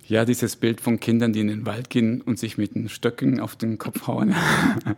Ja, 0.09 0.25
dieses 0.25 0.57
Bild 0.57 0.81
von 0.81 0.99
Kindern, 0.99 1.33
die 1.33 1.41
in 1.41 1.49
den 1.49 1.67
Wald 1.67 1.91
gehen 1.91 2.23
und 2.23 2.39
sich 2.39 2.59
mit 2.59 2.75
den 2.75 2.89
Stöcken 2.89 3.41
auf 3.41 3.57
den 3.57 3.79
Kopf 3.79 4.07
hauen. 4.07 4.35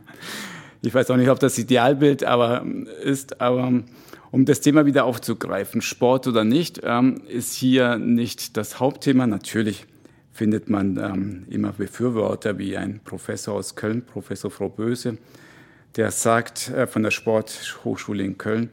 ich 0.83 0.95
weiß 0.95 1.11
auch 1.11 1.17
nicht, 1.17 1.31
ob 1.31 1.41
das 1.41 1.59
Idealbild 1.59 2.25
aber 2.25 2.65
ist, 3.03 3.41
aber 3.41 3.83
um 4.31 4.45
das 4.45 4.61
Thema 4.61 4.87
wieder 4.87 5.05
aufzugreifen, 5.05 5.83
Sport 5.83 6.29
oder 6.29 6.45
nicht, 6.45 6.81
ähm, 6.85 7.23
ist 7.29 7.55
hier 7.55 7.99
nicht 7.99 8.57
das 8.57 8.79
Hauptthema. 8.79 9.27
Natürlich 9.27 9.87
findet 10.33 10.71
man 10.71 10.97
ähm, 10.97 11.47
immer 11.51 11.73
Befürworter 11.73 12.59
wie 12.59 12.77
ein 12.77 13.01
Professor 13.05 13.57
aus 13.57 13.75
Köln, 13.75 14.03
Professor 14.03 14.51
Frau 14.51 14.69
Böse, 14.69 15.19
der 15.97 16.13
sagt 16.13 16.71
äh, 16.71 16.87
von 16.87 17.03
der 17.03 17.11
Sporthochschule 17.11 18.23
in 18.23 18.39
Köln, 18.39 18.71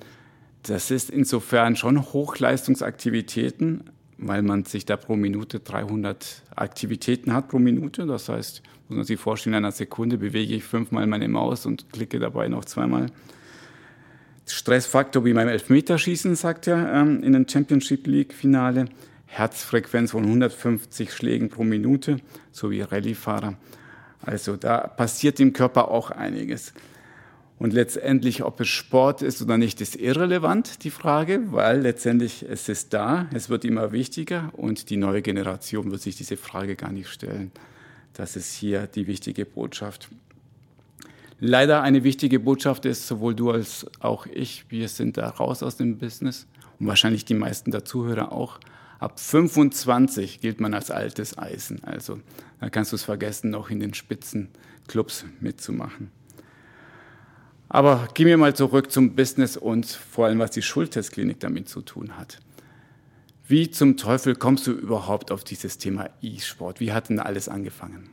das 0.68 0.92
ist 0.92 1.10
insofern 1.10 1.76
schon 1.76 2.02
Hochleistungsaktivitäten, 2.02 3.90
weil 4.18 4.42
man 4.42 4.66
sich 4.66 4.86
da 4.86 4.98
pro 4.98 5.16
Minute 5.16 5.60
300 5.60 6.44
Aktivitäten 6.56 7.34
hat 7.34 7.50
pro 7.50 7.60
Minute. 7.60 8.06
Das 8.06 8.30
heißt, 8.30 8.62
muss 8.88 8.98
man 8.98 9.06
sich 9.06 9.20
vorstellen, 9.20 9.54
in 9.54 9.58
einer 9.58 9.72
Sekunde 9.72 10.18
bewege 10.18 10.56
ich 10.56 10.64
fünfmal 10.64 11.08
meine 11.08 11.28
Maus 11.28 11.66
und 11.66 11.92
klicke 11.92 12.20
dabei 12.20 12.48
noch 12.48 12.66
zweimal 12.66 13.08
Stressfaktor 14.46 15.26
wie 15.26 15.34
beim 15.34 15.48
Elfmeterschießen, 15.50 16.36
sagt 16.36 16.68
er 16.68 16.94
ähm, 16.94 17.22
in 17.22 17.34
den 17.34 17.48
Championship 17.48 18.08
League-Finale. 18.08 18.86
Herzfrequenz 19.26 20.12
von 20.12 20.24
150 20.24 21.12
Schlägen 21.12 21.50
pro 21.50 21.66
Minute, 21.66 22.18
so 22.54 22.72
wie 22.72 22.80
Rallyefahrer. 22.80 23.56
Also 24.22 24.56
da 24.56 24.88
passiert 24.88 25.40
im 25.42 25.52
Körper 25.52 25.92
auch 25.92 26.12
einiges. 26.12 26.74
Und 27.60 27.74
letztendlich, 27.74 28.44
ob 28.44 28.60
es 28.60 28.68
Sport 28.68 29.24
ist 29.24 29.42
oder 29.42 29.58
nicht, 29.58 29.82
ist 29.82 29.96
irrelevant, 29.96 30.84
die 30.84 30.92
Frage, 30.92 31.42
weil 31.52 31.82
letztendlich 31.82 32.46
es 32.48 32.70
ist 32.70 32.94
da, 32.94 33.28
es 33.34 33.50
wird 33.50 33.66
immer 33.66 33.92
wichtiger 33.92 34.52
und 34.54 34.92
die 34.92 34.98
neue 34.98 35.24
Generation 35.24 35.90
wird 35.90 36.02
sich 36.02 36.16
diese 36.16 36.38
Frage 36.38 36.76
gar 36.76 36.92
nicht 36.92 37.10
stellen. 37.10 37.52
Das 38.14 38.36
ist 38.36 38.54
hier 38.54 38.86
die 38.86 39.08
wichtige 39.08 39.46
Botschaft. 39.46 40.10
Leider 41.40 41.82
eine 41.82 42.04
wichtige 42.04 42.40
Botschaft 42.40 42.86
ist, 42.86 43.08
sowohl 43.08 43.34
du 43.36 43.52
als 43.52 43.86
auch 44.00 44.28
ich, 44.28 44.66
wir 44.70 44.88
sind 44.88 45.18
da 45.18 45.30
raus 45.30 45.64
aus 45.64 45.78
dem 45.78 45.98
Business 45.98 46.48
und 46.80 46.88
wahrscheinlich 46.88 47.26
die 47.26 47.36
meisten 47.36 47.72
der 47.72 47.86
Zuhörer 47.86 48.32
auch. 48.32 48.60
Ab 49.00 49.20
25 49.20 50.42
gilt 50.42 50.60
man 50.60 50.74
als 50.74 50.90
altes 50.90 51.38
Eisen. 51.38 51.84
Also 51.84 52.20
da 52.60 52.70
kannst 52.70 52.92
du 52.92 52.96
es 52.96 53.04
vergessen, 53.04 53.52
noch 53.52 53.70
in 53.70 53.80
den 53.80 53.94
Spitzenclubs 53.94 55.26
mitzumachen. 55.40 56.12
Aber 57.70 58.08
gehen 58.14 58.28
wir 58.28 58.38
mal 58.38 58.56
zurück 58.56 58.92
zum 58.92 59.16
Business 59.16 59.58
und 59.58 59.86
vor 59.86 60.26
allem, 60.26 60.40
was 60.40 60.52
die 60.52 60.62
Schultestklinik 60.62 61.40
damit 61.40 61.68
zu 61.68 61.82
tun 61.82 62.18
hat. 62.18 62.40
Wie 63.48 63.70
zum 63.72 63.98
Teufel 63.98 64.36
kommst 64.36 64.68
du 64.68 64.72
überhaupt 64.72 65.32
auf 65.32 65.44
dieses 65.44 65.78
Thema 65.78 66.10
E-Sport? 66.22 66.80
Wie 66.80 66.92
hat 66.92 67.10
denn 67.10 67.20
alles 67.20 67.48
angefangen? 67.48 68.10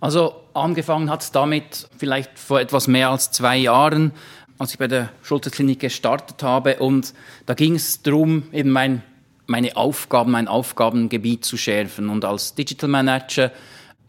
Also 0.00 0.34
angefangen 0.54 1.08
hat 1.08 1.22
es 1.22 1.30
damit 1.30 1.88
vielleicht 1.96 2.36
vor 2.36 2.60
etwas 2.60 2.88
mehr 2.88 3.10
als 3.10 3.30
zwei 3.30 3.56
Jahren, 3.56 4.10
als 4.58 4.72
ich 4.72 4.78
bei 4.78 4.88
der 4.88 5.10
Schulterklinik 5.22 5.78
gestartet 5.78 6.42
habe. 6.42 6.80
Und 6.80 7.14
da 7.46 7.54
ging 7.54 7.76
es 7.76 8.02
darum, 8.02 8.44
eben 8.52 8.70
mein, 8.70 9.04
meine 9.46 9.76
Aufgaben, 9.76 10.32
mein 10.32 10.48
Aufgabengebiet 10.48 11.44
zu 11.44 11.56
schärfen. 11.56 12.08
Und 12.08 12.24
als 12.24 12.56
Digital 12.56 12.90
Manager 12.90 13.52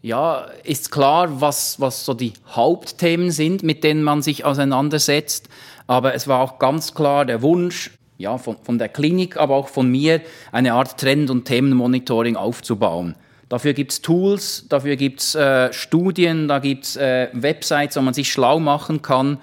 ja, 0.04 0.48
ist 0.64 0.90
klar, 0.90 1.40
was, 1.40 1.80
was 1.80 2.04
so 2.04 2.12
die 2.12 2.34
Hauptthemen 2.50 3.30
sind, 3.30 3.62
mit 3.62 3.82
denen 3.82 4.02
man 4.02 4.20
sich 4.20 4.44
auseinandersetzt. 4.44 5.48
Aber 5.86 6.14
es 6.14 6.28
war 6.28 6.40
auch 6.40 6.58
ganz 6.58 6.92
klar 6.92 7.24
der 7.24 7.40
Wunsch, 7.40 7.90
ja, 8.18 8.36
von, 8.36 8.58
von 8.62 8.76
der 8.76 8.90
Klinik, 8.90 9.38
aber 9.38 9.54
auch 9.54 9.68
von 9.68 9.90
mir, 9.90 10.20
eine 10.52 10.74
Art 10.74 11.00
Trend- 11.00 11.30
und 11.30 11.46
Themenmonitoring 11.46 12.36
aufzubauen. 12.36 13.14
Dafür 13.48 13.72
gibt's 13.72 14.02
Tools, 14.02 14.66
dafür 14.68 14.96
gibt's 14.96 15.34
äh, 15.34 15.72
Studien, 15.72 16.48
da 16.48 16.58
gibt's 16.58 16.96
äh, 16.96 17.28
Websites, 17.32 17.96
wo 17.96 18.02
man 18.02 18.12
sich 18.12 18.30
schlau 18.30 18.60
machen 18.60 19.00
kann. 19.00 19.38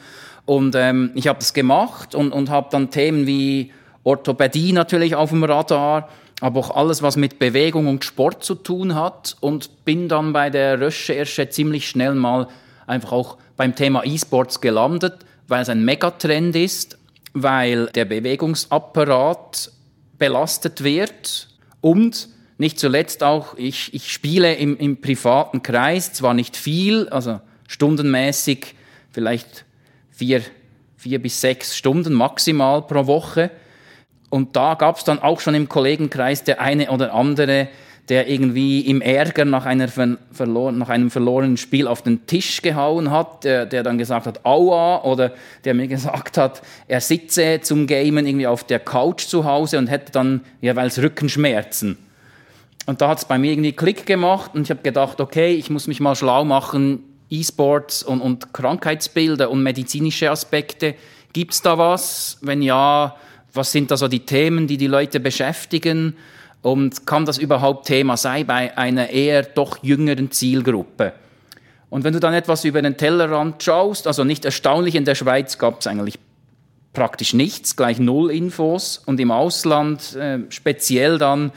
Und 0.46 0.76
ähm, 0.76 1.10
ich 1.16 1.28
habe 1.28 1.40
das 1.40 1.54
gemacht 1.56 2.14
und, 2.14 2.32
und 2.32 2.52
habe 2.52 2.68
dann 2.70 2.92
Themen 2.92 3.26
wie 3.26 3.72
Orthopädie 4.04 4.74
natürlich 4.74 5.16
auf 5.16 5.32
dem 5.32 5.44
Radar, 5.44 6.08
aber 6.42 6.60
auch 6.60 6.76
alles, 6.76 7.02
was 7.02 7.16
mit 7.16 7.40
Bewegung 7.40 7.88
und 7.88 8.04
Sport 8.04 8.44
zu 8.44 8.56
tun 8.56 8.96
hat. 8.96 9.38
Und 9.40 9.86
bin 9.86 10.10
dann 10.10 10.34
bei 10.34 10.50
der 10.50 10.82
Recherche 10.82 11.50
ziemlich 11.50 11.88
schnell 11.88 12.16
mal 12.16 12.48
einfach 12.88 13.12
auch 13.12 13.38
beim 13.56 13.76
Thema 13.76 14.04
E-Sports 14.04 14.60
gelandet, 14.60 15.20
weil 15.48 15.62
es 15.62 15.70
ein 15.70 15.86
Megatrend 15.86 16.56
ist, 16.56 16.98
weil 17.34 17.88
der 17.88 18.06
Bewegungsapparat 18.06 19.72
belastet 20.18 20.84
wird. 20.84 21.48
Und 21.80 22.28
nicht 22.58 22.80
zuletzt 22.80 23.24
auch, 23.24 23.56
ich, 23.56 23.94
ich 23.94 24.12
spiele 24.12 24.56
im, 24.56 24.78
im 24.78 25.00
privaten 25.00 25.62
Kreis, 25.62 26.12
zwar 26.12 26.34
nicht 26.34 26.58
viel, 26.58 27.08
also 27.10 27.40
stundenmäßig 27.68 28.76
vielleicht 29.12 29.66
vier, 30.10 30.42
vier 30.98 31.22
bis 31.22 31.40
sechs 31.40 31.78
Stunden 31.78 32.14
maximal 32.14 32.82
pro 32.82 33.06
Woche, 33.06 33.52
und 34.32 34.56
da 34.56 34.74
gab 34.76 34.98
es 34.98 35.04
dann 35.04 35.20
auch 35.20 35.42
schon 35.42 35.54
im 35.54 35.70
Kollegenkreis 35.70 36.44
der 36.46 36.62
eine 36.62 36.90
oder 36.90 37.14
andere, 37.14 37.68
der 38.08 38.30
irgendwie 38.30 38.80
im 38.82 39.02
Ärger 39.02 39.44
nach, 39.46 39.66
einer 39.66 39.90
verlor 39.90 40.72
nach 40.72 40.88
einem 40.90 41.12
verlorenen 41.12 41.58
Spiel 41.58 41.86
auf 41.86 42.02
den 42.02 42.26
Tisch 42.26 42.62
gehauen 42.62 43.12
hat, 43.12 43.44
der, 43.44 43.66
der 43.66 43.84
dann 43.84 43.98
gesagt 43.98 44.26
hat, 44.26 44.46
aua, 44.46 45.04
oder 45.04 45.34
der 45.66 45.74
mir 45.74 45.88
gesagt 45.90 46.38
hat, 46.38 46.62
er 46.88 47.02
sitze 47.02 47.60
zum 47.62 47.88
Gamen 47.88 48.26
irgendwie 48.26 48.48
auf 48.48 48.64
der 48.64 48.80
Couch 48.80 49.28
zu 49.28 49.44
Hause 49.44 49.78
und 49.78 49.88
hätte 49.88 50.14
dann 50.14 50.42
jeweils 50.62 50.98
Rückenschmerzen. 50.98 51.98
Und 52.86 53.02
da 53.02 53.10
hat 53.10 53.20
es 53.20 53.26
bei 53.26 53.38
mir 53.38 53.52
irgendwie 53.52 53.74
Klick 53.74 54.06
gemacht 54.06 54.52
und 54.56 54.62
ich 54.62 54.70
habe 54.70 54.82
gedacht, 54.82 55.20
okay, 55.20 55.54
ich 55.54 55.70
muss 55.70 55.88
mich 55.88 56.00
mal 56.00 56.16
schlau 56.16 56.46
machen, 56.46 57.04
E-Sports 57.30 58.02
und, 58.02 58.22
und 58.22 58.54
Krankheitsbilder 58.54 59.52
und 59.52 59.62
medizinische 59.62 60.32
Aspekte. 60.32 60.96
Gibt 61.34 61.54
es 61.54 61.62
da 61.62 61.78
was? 61.78 62.38
Wenn 62.42 62.62
ja, 62.62 63.16
was 63.54 63.72
sind 63.72 63.92
da 63.92 63.98
so 63.98 64.08
die 64.08 64.26
Themen, 64.26 64.68
die 64.68 64.78
die 64.78 64.88
Leute 64.88 65.20
beschäftigen 65.20 66.16
und 66.62 67.06
kann 67.06 67.26
das 67.26 67.38
überhaupt 67.38 67.88
Thema 67.88 68.18
sein 68.18 68.46
bei 68.46 68.78
einer 68.78 69.10
eher 69.10 69.44
doch 69.44 69.84
jüngeren 69.84 70.32
Zielgruppe? 70.32 71.14
Und 71.90 72.06
wenn 72.06 72.14
du 72.14 72.20
dann 72.20 72.34
etwas 72.34 72.64
über 72.64 72.82
den 72.82 72.96
Tellerrand 72.96 73.62
schaust, 73.62 74.08
also 74.08 74.24
nicht 74.24 74.46
erstaunlich, 74.46 74.96
in 74.96 75.04
der 75.04 75.16
Schweiz 75.16 75.58
gab 75.58 75.82
es 75.82 75.88
eigentlich 75.88 76.18
praktisch 76.94 77.34
nichts, 77.34 77.76
gleich 77.76 78.00
null 78.00 78.32
Infos 78.32 79.02
und 79.06 79.20
im 79.20 79.32
Ausland, 79.32 80.16
äh, 80.16 80.40
speziell 80.50 81.18
dann 81.18 81.52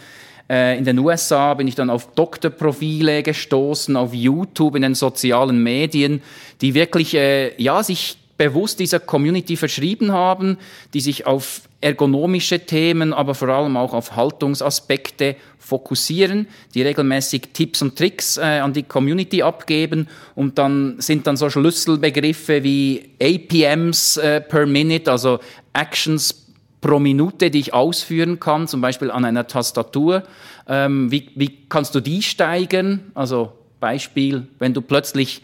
äh, 0.49 0.77
in 0.77 0.85
den 0.85 0.99
USA, 0.99 1.55
bin 1.55 1.69
ich 1.69 1.75
dann 1.75 1.91
auf 1.91 2.13
Doktorprofile 2.15 3.23
gestoßen, 3.23 3.97
auf 3.97 4.13
YouTube, 4.13 4.77
in 4.77 4.83
den 4.83 4.95
sozialen 4.95 5.63
Medien, 5.63 6.23
die 6.61 6.75
wirklich, 6.75 7.15
äh, 7.15 7.61
ja, 7.63 7.83
sich 7.83 8.19
bewusst 8.37 8.81
dieser 8.81 9.01
Community 9.01 9.57
verschrieben 9.57 10.13
haben, 10.13 10.59
die 10.93 11.01
sich 11.01 11.27
auf 11.27 11.63
ergonomische 11.85 12.61
Themen, 12.61 13.13
aber 13.13 13.35
vor 13.35 13.49
allem 13.49 13.77
auch 13.77 13.93
auf 13.93 14.17
Haltungsaspekte 14.17 15.37
fokussieren, 15.59 16.49
die 16.75 16.81
regelmäßig 16.81 17.51
Tipps 17.53 17.83
und 17.83 17.97
Tricks 17.97 18.39
äh, 18.39 18.61
an 18.61 18.73
die 18.73 18.85
Community 18.85 19.43
abgeben 19.43 20.09
und 20.35 20.57
dann 20.57 20.97
sind 20.99 21.27
dann 21.27 21.37
so 21.37 21.51
Schlüsselbegriffe 21.51 22.65
wie 22.65 23.11
APMs 23.21 24.17
äh, 24.17 24.41
per 24.41 24.65
Minute, 24.65 25.11
also 25.11 25.41
Actions 25.75 26.47
pro 26.81 26.99
Minute, 26.99 27.51
die 27.51 27.61
ich 27.61 27.75
ausführen 27.75 28.41
kann, 28.41 28.67
zum 28.67 28.81
Beispiel 28.81 29.11
an 29.11 29.27
einer 29.27 29.47
Tastatur. 29.47 30.23
Ähm, 30.67 31.11
wie, 31.11 31.31
wie 31.35 31.67
kannst 31.69 31.95
du 31.95 32.01
die 32.01 32.23
steigern? 32.23 33.13
Also 33.15 33.53
Beispiel, 33.79 34.49
wenn 34.59 34.73
du 34.73 34.81
plötzlich 34.81 35.43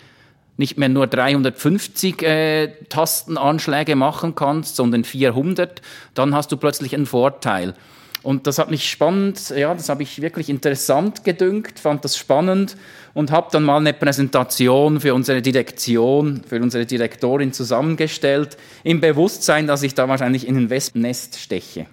nicht 0.60 0.78
mehr 0.78 0.88
nur 0.88 1.08
350 1.08 2.22
äh, 2.22 2.68
Tastenanschläge 2.88 3.96
machen 3.96 4.36
kannst, 4.36 4.76
sondern 4.76 5.02
400, 5.02 5.82
dann 6.14 6.34
hast 6.34 6.52
du 6.52 6.56
plötzlich 6.56 6.94
einen 6.94 7.06
Vorteil. 7.06 7.74
Und 8.22 8.46
das 8.46 8.58
hat 8.58 8.70
mich 8.70 8.88
spannend, 8.88 9.48
ja, 9.56 9.74
das 9.74 9.88
habe 9.88 10.02
ich 10.02 10.20
wirklich 10.20 10.50
interessant 10.50 11.24
gedünkt, 11.24 11.78
fand 11.78 12.04
das 12.04 12.18
spannend 12.18 12.76
und 13.14 13.30
habe 13.30 13.48
dann 13.50 13.64
mal 13.64 13.78
eine 13.78 13.94
Präsentation 13.94 15.00
für 15.00 15.14
unsere 15.14 15.40
Direktion, 15.40 16.42
für 16.46 16.60
unsere 16.60 16.84
Direktorin 16.84 17.54
zusammengestellt, 17.54 18.58
im 18.84 19.00
Bewusstsein, 19.00 19.66
dass 19.66 19.82
ich 19.82 19.94
da 19.94 20.06
wahrscheinlich 20.08 20.46
in 20.46 20.56
ein 20.56 20.70
Wespennest 20.70 21.38
steche. 21.38 21.86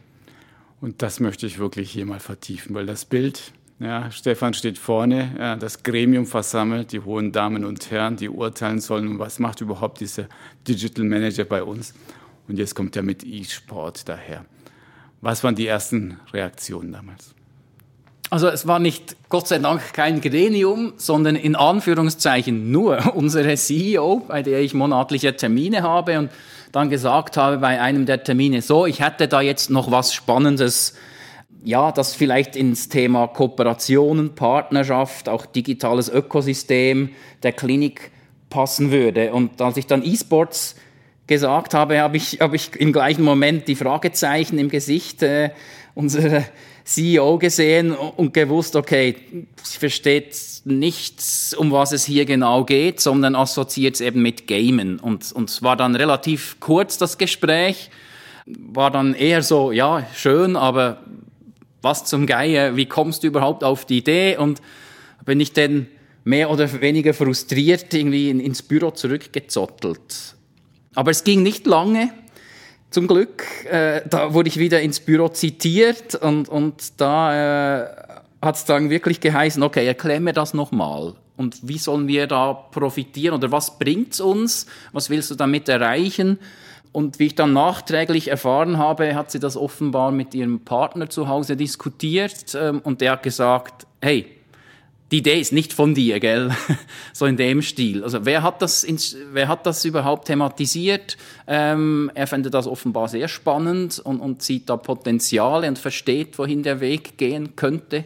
Und 0.81 1.01
das 1.01 1.21
möchte 1.21 1.47
ich 1.47 1.57
wirklich 1.59 1.89
hier 1.91 2.05
mal 2.05 2.19
vertiefen, 2.19 2.75
weil 2.75 2.85
das 2.85 3.05
Bild, 3.05 3.53
ja, 3.79 4.09
Stefan 4.09 4.53
steht 4.53 4.77
vorne, 4.77 5.35
ja, 5.37 5.55
das 5.55 5.83
Gremium 5.83 6.25
versammelt, 6.25 6.91
die 6.91 6.99
hohen 6.99 7.31
Damen 7.31 7.63
und 7.63 7.91
Herren, 7.91 8.15
die 8.15 8.29
urteilen 8.29 8.79
sollen, 8.79 9.19
was 9.19 9.37
macht 9.37 9.61
überhaupt 9.61 9.99
dieser 9.99 10.25
Digital 10.67 11.05
Manager 11.05 11.45
bei 11.45 11.61
uns. 11.61 11.93
Und 12.47 12.57
jetzt 12.57 12.75
kommt 12.75 12.95
er 12.95 13.03
mit 13.03 13.23
E-Sport 13.23 14.09
daher. 14.09 14.45
Was 15.21 15.43
waren 15.43 15.55
die 15.55 15.67
ersten 15.67 16.19
Reaktionen 16.33 16.91
damals? 16.91 17.35
Also 18.29 18.47
es 18.47 18.67
war 18.67 18.79
nicht, 18.79 19.15
Gott 19.29 19.47
sei 19.47 19.59
Dank, 19.59 19.93
kein 19.93 20.21
Gremium, 20.21 20.93
sondern 20.97 21.35
in 21.35 21.55
Anführungszeichen 21.55 22.71
nur 22.71 23.15
unsere 23.15 23.55
CEO, 23.55 24.25
bei 24.27 24.41
der 24.41 24.59
ich 24.59 24.73
monatliche 24.73 25.35
Termine 25.35 25.83
habe 25.83 26.19
und 26.19 26.31
dann 26.71 26.89
gesagt 26.89 27.37
habe 27.37 27.59
bei 27.59 27.79
einem 27.79 28.05
der 28.05 28.23
Termine, 28.23 28.61
so, 28.61 28.85
ich 28.85 29.01
hätte 29.01 29.27
da 29.27 29.39
jetzt 29.41 29.69
noch 29.69 29.91
was 29.91 30.13
Spannendes 30.13 30.95
ja, 31.63 31.91
das 31.91 32.15
vielleicht 32.15 32.55
ins 32.55 32.89
Thema 32.89 33.27
Kooperationen, 33.27 34.35
Partnerschaft, 34.35 35.29
auch 35.29 35.45
digitales 35.45 36.09
Ökosystem 36.09 37.09
der 37.43 37.53
Klinik 37.53 38.11
passen 38.49 38.91
würde. 38.91 39.33
Und 39.33 39.61
als 39.61 39.77
ich 39.77 39.87
dann 39.87 40.03
E-Sports 40.03 40.75
gesagt 41.27 41.73
habe, 41.73 41.99
habe 41.99 42.17
ich, 42.17 42.39
habe 42.39 42.55
ich 42.55 42.75
im 42.75 42.93
gleichen 42.93 43.23
Moment 43.23 43.67
die 43.67 43.75
Fragezeichen 43.75 44.57
im 44.57 44.69
Gesicht 44.69 45.21
äh, 45.23 45.51
unserer 45.93 46.45
CEO 46.85 47.37
gesehen 47.37 47.91
und 47.91 48.33
gewusst, 48.33 48.77
okay, 48.77 49.15
sie 49.61 49.77
versteht 49.77 50.37
nichts, 50.63 51.53
um 51.53 51.71
was 51.71 51.91
es 51.91 52.05
hier 52.05 52.23
genau 52.23 52.63
geht, 52.63 53.01
sondern 53.01 53.35
assoziiert 53.35 53.95
es 53.95 54.01
eben 54.01 54.21
mit 54.21 54.47
Gamen. 54.47 54.99
Und, 54.99 55.33
und 55.33 55.49
es 55.49 55.61
war 55.61 55.75
dann 55.75 55.95
relativ 55.95 56.61
kurz 56.61 56.97
das 56.97 57.17
Gespräch, 57.17 57.89
war 58.45 58.89
dann 58.89 59.13
eher 59.13 59.41
so, 59.41 59.73
ja, 59.73 60.07
schön, 60.15 60.55
aber 60.55 61.01
was 61.87 62.03
zum 62.03 62.27
Geier, 62.27 62.75
wie 62.75 62.85
kommst 62.85 63.23
du 63.23 63.27
überhaupt 63.27 63.63
auf 63.63 63.85
die 63.85 63.99
Idee? 63.99 64.35
Und 64.35 64.61
bin 65.25 65.39
ich 65.39 65.53
dann 65.53 65.87
mehr 66.25 66.49
oder 66.49 66.81
weniger 66.81 67.13
frustriert 67.13 67.93
irgendwie 67.93 68.29
ins 68.29 68.61
Büro 68.61 68.91
zurückgezottelt. 68.91 70.35
Aber 70.95 71.11
es 71.11 71.23
ging 71.23 71.43
nicht 71.43 71.65
lange. 71.65 72.11
zum 72.89 73.07
Glück. 73.07 73.43
Äh, 73.69 74.01
da 74.09 74.33
wurde 74.33 74.49
ich 74.49 74.57
wieder 74.57 74.81
ins 74.81 74.99
Büro 74.99 75.29
zitiert 75.29 76.15
und, 76.15 76.49
und 76.49 76.99
da 76.99 77.81
äh, 77.81 77.87
hat 78.41 78.55
es 78.55 78.65
dann 78.65 78.89
wirklich 78.89 79.19
geheißen, 79.19 79.61
okay, 79.63 79.85
erklär 79.85 80.19
mir 80.19 80.33
das 80.33 80.53
nochmal. 80.53 81.13
Und 81.35 81.59
wie 81.61 81.77
sollen 81.77 82.07
wir 82.07 82.27
da 82.27 82.53
profitieren 82.53 83.35
oder 83.35 83.51
was 83.51 83.77
bringt 83.77 84.13
es 84.13 84.21
uns? 84.21 84.65
Was 84.91 85.09
willst 85.09 85.29
du 85.31 85.35
damit 85.35 85.69
erreichen? 85.69 86.39
Und 86.91 87.19
wie 87.19 87.27
ich 87.27 87.35
dann 87.35 87.53
nachträglich 87.53 88.29
erfahren 88.29 88.77
habe, 88.77 89.15
hat 89.15 89.31
sie 89.31 89.39
das 89.39 89.55
offenbar 89.55 90.11
mit 90.11 90.33
ihrem 90.33 90.61
Partner 90.61 91.09
zu 91.09 91.27
Hause 91.27 91.55
diskutiert 91.55 92.55
ähm, 92.55 92.81
und 92.83 93.01
der 93.01 93.11
hat 93.13 93.23
gesagt, 93.23 93.85
hey, 94.01 94.25
die 95.11 95.19
Idee 95.19 95.39
ist 95.39 95.53
nicht 95.53 95.71
von 95.71 95.93
dir, 95.93 96.19
gell? 96.19 96.51
so 97.13 97.25
in 97.25 97.37
dem 97.37 97.61
Stil. 97.61 98.03
Also 98.03 98.25
wer 98.25 98.43
hat 98.43 98.61
das, 98.61 98.85
wer 99.31 99.47
hat 99.47 99.65
das 99.65 99.85
überhaupt 99.85 100.25
thematisiert? 100.27 101.17
Ähm, 101.47 102.11
er 102.13 102.27
findet 102.27 102.53
das 102.53 102.67
offenbar 102.67 103.07
sehr 103.07 103.29
spannend 103.29 103.99
und, 103.99 104.19
und 104.19 104.41
sieht 104.41 104.69
da 104.69 104.75
Potenziale 104.75 105.67
und 105.67 105.79
versteht, 105.79 106.37
wohin 106.37 106.61
der 106.61 106.81
Weg 106.81 107.17
gehen 107.17 107.55
könnte. 107.55 108.03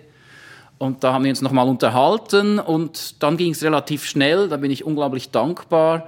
Und 0.78 1.04
da 1.04 1.14
haben 1.14 1.24
wir 1.24 1.30
uns 1.30 1.42
nochmal 1.42 1.68
unterhalten 1.68 2.60
und 2.60 3.22
dann 3.22 3.38
ging 3.38 3.52
es 3.52 3.64
relativ 3.64 4.06
schnell. 4.06 4.48
Da 4.48 4.58
bin 4.58 4.72
ich 4.72 4.84
unglaublich 4.84 5.30
dankbar, 5.30 6.08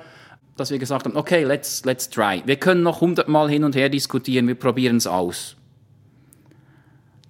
dass 0.56 0.72
wir 0.72 0.80
gesagt 0.80 1.06
haben, 1.06 1.16
okay, 1.16 1.44
let's, 1.44 1.84
let's 1.86 2.10
try. 2.10 2.44
Wir 2.46 2.58
können 2.58 2.84
noch 2.84 3.02
hundertmal 3.02 3.50
hin 3.50 3.64
und 3.64 3.76
her 3.76 3.90
diskutieren, 3.90 4.48
wir 4.48 4.56
probieren 4.56 4.98
es 4.98 5.08
aus. 5.08 5.56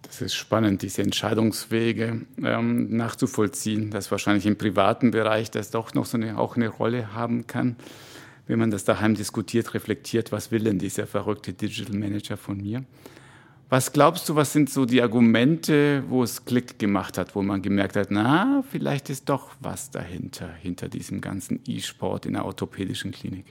Das 0.03 0.21
ist 0.21 0.35
spannend, 0.35 0.83
diese 0.83 1.01
Entscheidungswege 1.01 2.21
ähm, 2.43 2.95
nachzuvollziehen, 2.95 3.89
dass 3.89 4.11
wahrscheinlich 4.11 4.45
im 4.45 4.57
privaten 4.57 5.09
Bereich 5.09 5.49
das 5.49 5.71
doch 5.71 5.93
noch 5.95 6.05
so 6.05 6.17
eine, 6.17 6.37
auch 6.37 6.55
eine 6.55 6.67
Rolle 6.67 7.13
haben 7.13 7.47
kann, 7.47 7.77
wenn 8.45 8.59
man 8.59 8.69
das 8.69 8.83
daheim 8.83 9.15
diskutiert, 9.15 9.73
reflektiert, 9.73 10.31
was 10.31 10.51
will 10.51 10.65
denn 10.65 10.77
dieser 10.77 11.07
verrückte 11.07 11.53
Digital 11.53 11.95
Manager 11.95 12.37
von 12.37 12.57
mir? 12.57 12.83
Was 13.73 13.91
glaubst 13.91 14.29
du, 14.29 14.35
was 14.35 14.53
sind 14.53 14.69
so 14.69 14.85
die 14.85 15.01
Argumente, 15.01 16.03
wo 16.07 16.21
es 16.21 16.45
Klick 16.45 16.77
gemacht 16.77 17.17
hat, 17.17 17.33
wo 17.33 17.41
man 17.41 17.63
gemerkt 17.63 17.95
hat, 17.95 18.11
na, 18.11 18.63
vielleicht 18.69 19.09
ist 19.09 19.27
doch 19.27 19.49
was 19.61 19.89
dahinter, 19.89 20.47
hinter 20.61 20.89
diesem 20.89 21.21
ganzen 21.21 21.59
E-Sport 21.65 22.27
in 22.27 22.33
der 22.33 22.45
orthopädischen 22.45 23.11
Klinik? 23.11 23.45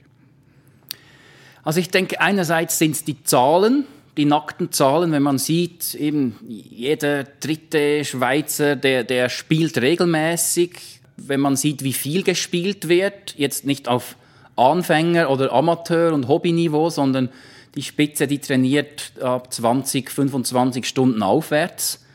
Also 1.65 1.81
ich 1.81 1.89
denke, 1.89 2.21
einerseits 2.21 2.79
sind 2.79 2.91
es 2.91 3.03
die 3.03 3.21
Zahlen, 3.23 3.83
die 4.15 4.23
nackten 4.23 4.71
Zahlen, 4.71 5.11
wenn 5.11 5.23
man 5.23 5.39
sieht, 5.39 5.93
eben 5.93 6.37
jeder 6.47 7.25
dritte 7.25 8.05
Schweizer, 8.05 8.77
der, 8.77 9.03
der 9.03 9.27
spielt 9.27 9.77
regelmäßig, 9.77 11.01
wenn 11.17 11.41
man 11.41 11.57
sieht, 11.57 11.83
wie 11.83 11.91
viel 11.91 12.23
gespielt 12.23 12.87
wird, 12.87 13.35
jetzt 13.37 13.65
nicht 13.65 13.89
auf 13.89 14.15
Anfänger- 14.55 15.29
oder 15.29 15.51
Amateur- 15.51 16.13
und 16.13 16.29
Hobbyniveau, 16.29 16.89
sondern 16.89 17.27
die 17.75 17.83
Spitze, 17.83 18.27
die 18.27 18.39
trainiert 18.39 19.13
ab 19.21 19.51
20, 19.51 20.09
25 20.09 20.85
Stunden 20.85 21.23
aufwärts. 21.23 22.05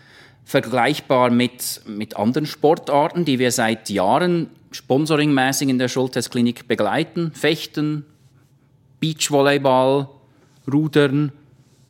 Vergleichbar 0.45 1.31
mit, 1.31 1.83
mit 1.87 2.17
anderen 2.17 2.47
Sportarten, 2.47 3.25
die 3.25 3.39
wir 3.39 3.53
seit 3.53 3.91
Jahren 3.91 4.49
sponsoringmäßig 4.71 5.69
in 5.69 5.79
der 5.79 5.89
Schultestklinik 5.89 6.69
begleiten. 6.69 7.33
Fechten, 7.35 8.05
Beachvolleyball, 9.01 10.09
Rudern, 10.71 11.33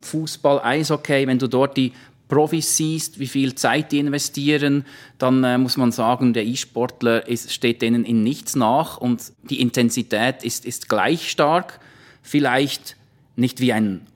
Fußball, 0.01 0.61
Eishockey, 0.63 1.27
wenn 1.27 1.39
du 1.39 1.49
dort 1.49 1.77
die 1.77 1.93
Profis 2.29 2.77
siehst, 2.77 3.19
wie 3.19 3.27
viel 3.27 3.55
Zeit 3.55 3.91
die 3.91 3.99
investieren, 3.99 4.85
dann 5.17 5.43
äh, 5.45 5.57
muss 5.57 5.77
man 5.77 5.93
sagen, 5.93 6.35
der 6.35 6.45
E-Sportler 6.45 7.25
steht 7.35 7.81
denen 7.81 8.05
in 8.05 8.23
nichts 8.23 8.55
nach 8.55 8.99
und 8.99 9.33
die 9.49 9.61
Intensität 9.61 10.45
ist, 10.45 10.67
ist 10.67 10.89
gleich 10.89 11.31
stark. 11.31 11.81
Vielleicht 12.23 12.98
nicht 13.39 13.61
wie 13.61 13.73
ein 13.73 14.07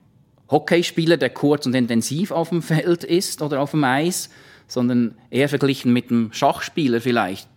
Hockeyspieler, 0.49 1.17
der 1.17 1.29
kurz 1.29 1.65
und 1.65 1.73
intensiv 1.73 2.31
auf 2.31 2.49
dem 2.49 2.61
Feld 2.61 3.03
ist 3.03 3.41
oder 3.41 3.61
auf 3.61 3.71
dem 3.71 3.83
Eis, 3.83 4.29
sondern 4.67 5.15
eher 5.29 5.49
verglichen 5.49 5.93
mit 5.93 6.11
einem 6.11 6.31
Schachspieler 6.31 7.01
vielleicht, 7.01 7.47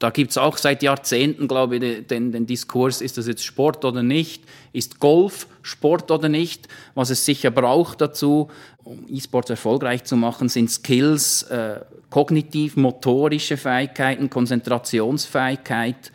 da 0.00 0.08
gibt 0.08 0.30
es 0.30 0.38
auch 0.38 0.56
seit 0.56 0.82
Jahrzehnten, 0.82 1.46
glaube 1.46 1.76
ich, 1.76 2.06
den, 2.06 2.32
den, 2.32 2.46
Diskurs, 2.46 3.02
ist 3.02 3.18
das 3.18 3.26
jetzt 3.26 3.44
Sport 3.44 3.84
oder 3.84 4.02
nicht? 4.02 4.42
Ist 4.72 4.98
Golf 4.98 5.46
Sport 5.60 6.10
oder 6.10 6.30
nicht? 6.30 6.68
Was 6.94 7.10
es 7.10 7.26
sicher 7.26 7.50
braucht 7.50 8.00
dazu, 8.00 8.48
um 8.82 9.04
E-Sports 9.10 9.50
erfolgreich 9.50 10.04
zu 10.04 10.16
machen, 10.16 10.48
sind 10.48 10.70
Skills, 10.70 11.42
äh, 11.44 11.80
kognitiv, 12.08 12.76
motorische 12.76 13.58
Fähigkeiten, 13.58 14.30
Konzentrationsfähigkeit. 14.30 16.12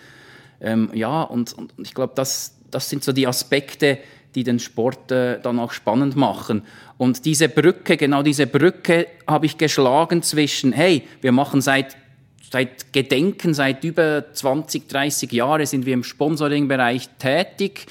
Ähm, 0.61 0.89
ja, 0.95 1.21
und, 1.21 1.53
und 1.53 1.71
ich 1.77 1.93
glaube, 1.93 2.13
das, 2.15 2.55
das 2.71 2.89
sind 2.89 3.03
so 3.03 3.13
die 3.13 3.27
Aspekte, 3.27 3.99
die 4.35 4.43
den 4.43 4.59
Sport 4.59 5.11
äh, 5.11 5.39
dann 5.41 5.59
auch 5.59 5.71
spannend 5.71 6.15
machen. 6.15 6.63
Und 6.97 7.25
diese 7.25 7.49
Brücke, 7.49 7.97
genau 7.97 8.21
diese 8.21 8.47
Brücke 8.47 9.07
habe 9.27 9.45
ich 9.45 9.57
geschlagen 9.57 10.21
zwischen, 10.21 10.71
hey, 10.73 11.03
wir 11.21 11.31
machen 11.31 11.61
seit 11.61 11.95
seit 12.51 12.93
Gedenken, 12.93 13.53
seit 13.53 13.83
über 13.83 14.31
20, 14.31 14.87
30 14.87 15.31
Jahren 15.33 15.65
sind 15.65 15.85
wir 15.85 15.93
im 15.93 16.03
Sponsoring-Bereich 16.05 17.09
tätig. 17.19 17.87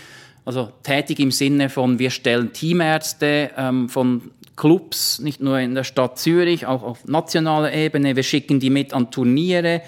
Also 0.46 0.72
tätig 0.82 1.18
im 1.20 1.32
Sinne 1.32 1.68
von, 1.68 1.98
wir 1.98 2.10
stellen 2.10 2.52
Teamärzte 2.52 3.50
ähm, 3.58 3.88
von 3.88 4.30
Clubs, 4.56 5.18
nicht 5.18 5.40
nur 5.40 5.58
in 5.58 5.74
der 5.74 5.84
Stadt 5.84 6.18
Zürich, 6.18 6.66
auch 6.66 6.82
auf 6.82 7.06
nationaler 7.06 7.72
Ebene. 7.72 8.14
Wir 8.14 8.22
schicken 8.22 8.60
die 8.60 8.70
mit 8.70 8.94
an 8.94 9.10
Turniere. 9.10 9.82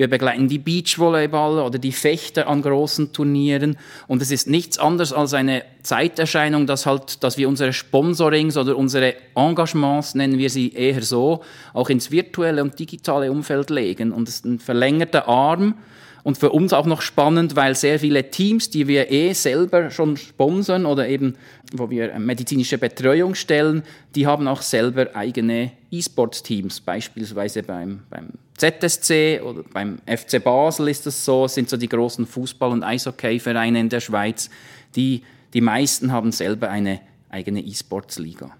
Wir 0.00 0.08
begleiten 0.08 0.48
die 0.48 0.58
Beachvolleyballer 0.58 1.66
oder 1.66 1.78
die 1.78 1.92
Fechter 1.92 2.48
an 2.48 2.62
großen 2.62 3.12
Turnieren. 3.12 3.76
Und 4.06 4.22
es 4.22 4.30
ist 4.30 4.48
nichts 4.48 4.78
anderes 4.78 5.12
als 5.12 5.34
eine 5.34 5.62
Zeiterscheinung, 5.82 6.66
dass 6.66 6.86
halt, 6.86 7.22
dass 7.22 7.36
wir 7.36 7.46
unsere 7.46 7.74
Sponsorings 7.74 8.56
oder 8.56 8.78
unsere 8.78 9.12
Engagements, 9.34 10.14
nennen 10.14 10.38
wir 10.38 10.48
sie 10.48 10.72
eher 10.72 11.02
so, 11.02 11.42
auch 11.74 11.90
ins 11.90 12.10
virtuelle 12.10 12.62
und 12.62 12.78
digitale 12.78 13.30
Umfeld 13.30 13.68
legen. 13.68 14.12
Und 14.12 14.26
es 14.26 14.36
ist 14.36 14.46
ein 14.46 14.58
verlängerter 14.58 15.28
Arm, 15.28 15.74
und 16.22 16.36
für 16.36 16.50
uns 16.50 16.74
auch 16.74 16.84
noch 16.84 17.00
spannend, 17.00 17.56
weil 17.56 17.74
sehr 17.74 17.98
viele 17.98 18.30
Teams, 18.30 18.68
die 18.68 18.86
wir 18.86 19.10
eh 19.10 19.32
selber 19.32 19.90
schon 19.90 20.18
sponsern 20.18 20.84
oder 20.84 21.08
eben, 21.08 21.36
wo 21.72 21.88
wir 21.88 22.18
medizinische 22.18 22.76
Betreuung 22.76 23.34
stellen, 23.34 23.82
die 24.14 24.26
haben 24.26 24.46
auch 24.46 24.60
selber 24.60 25.16
eigene 25.16 25.72
E-Sports-Teams. 25.90 26.80
Beispielsweise 26.80 27.62
beim, 27.62 28.00
beim 28.10 28.28
ZSC 28.60 29.40
oder 29.42 29.62
beim 29.72 29.98
FC 30.06 30.42
Basel 30.42 30.88
ist 30.88 31.06
das 31.06 31.24
so, 31.24 31.48
sind 31.48 31.70
so 31.70 31.76
die 31.76 31.88
großen 31.88 32.26
Fußball- 32.26 32.70
und 32.70 32.82
Eishockey-Vereine 32.82 33.80
in 33.80 33.88
der 33.88 34.00
Schweiz. 34.00 34.50
Die, 34.96 35.22
die 35.54 35.60
meisten 35.60 36.12
haben 36.12 36.30
selber 36.32 36.68
eine 36.68 37.00
eigene 37.30 37.60
E-Sports-Liga 37.60 38.50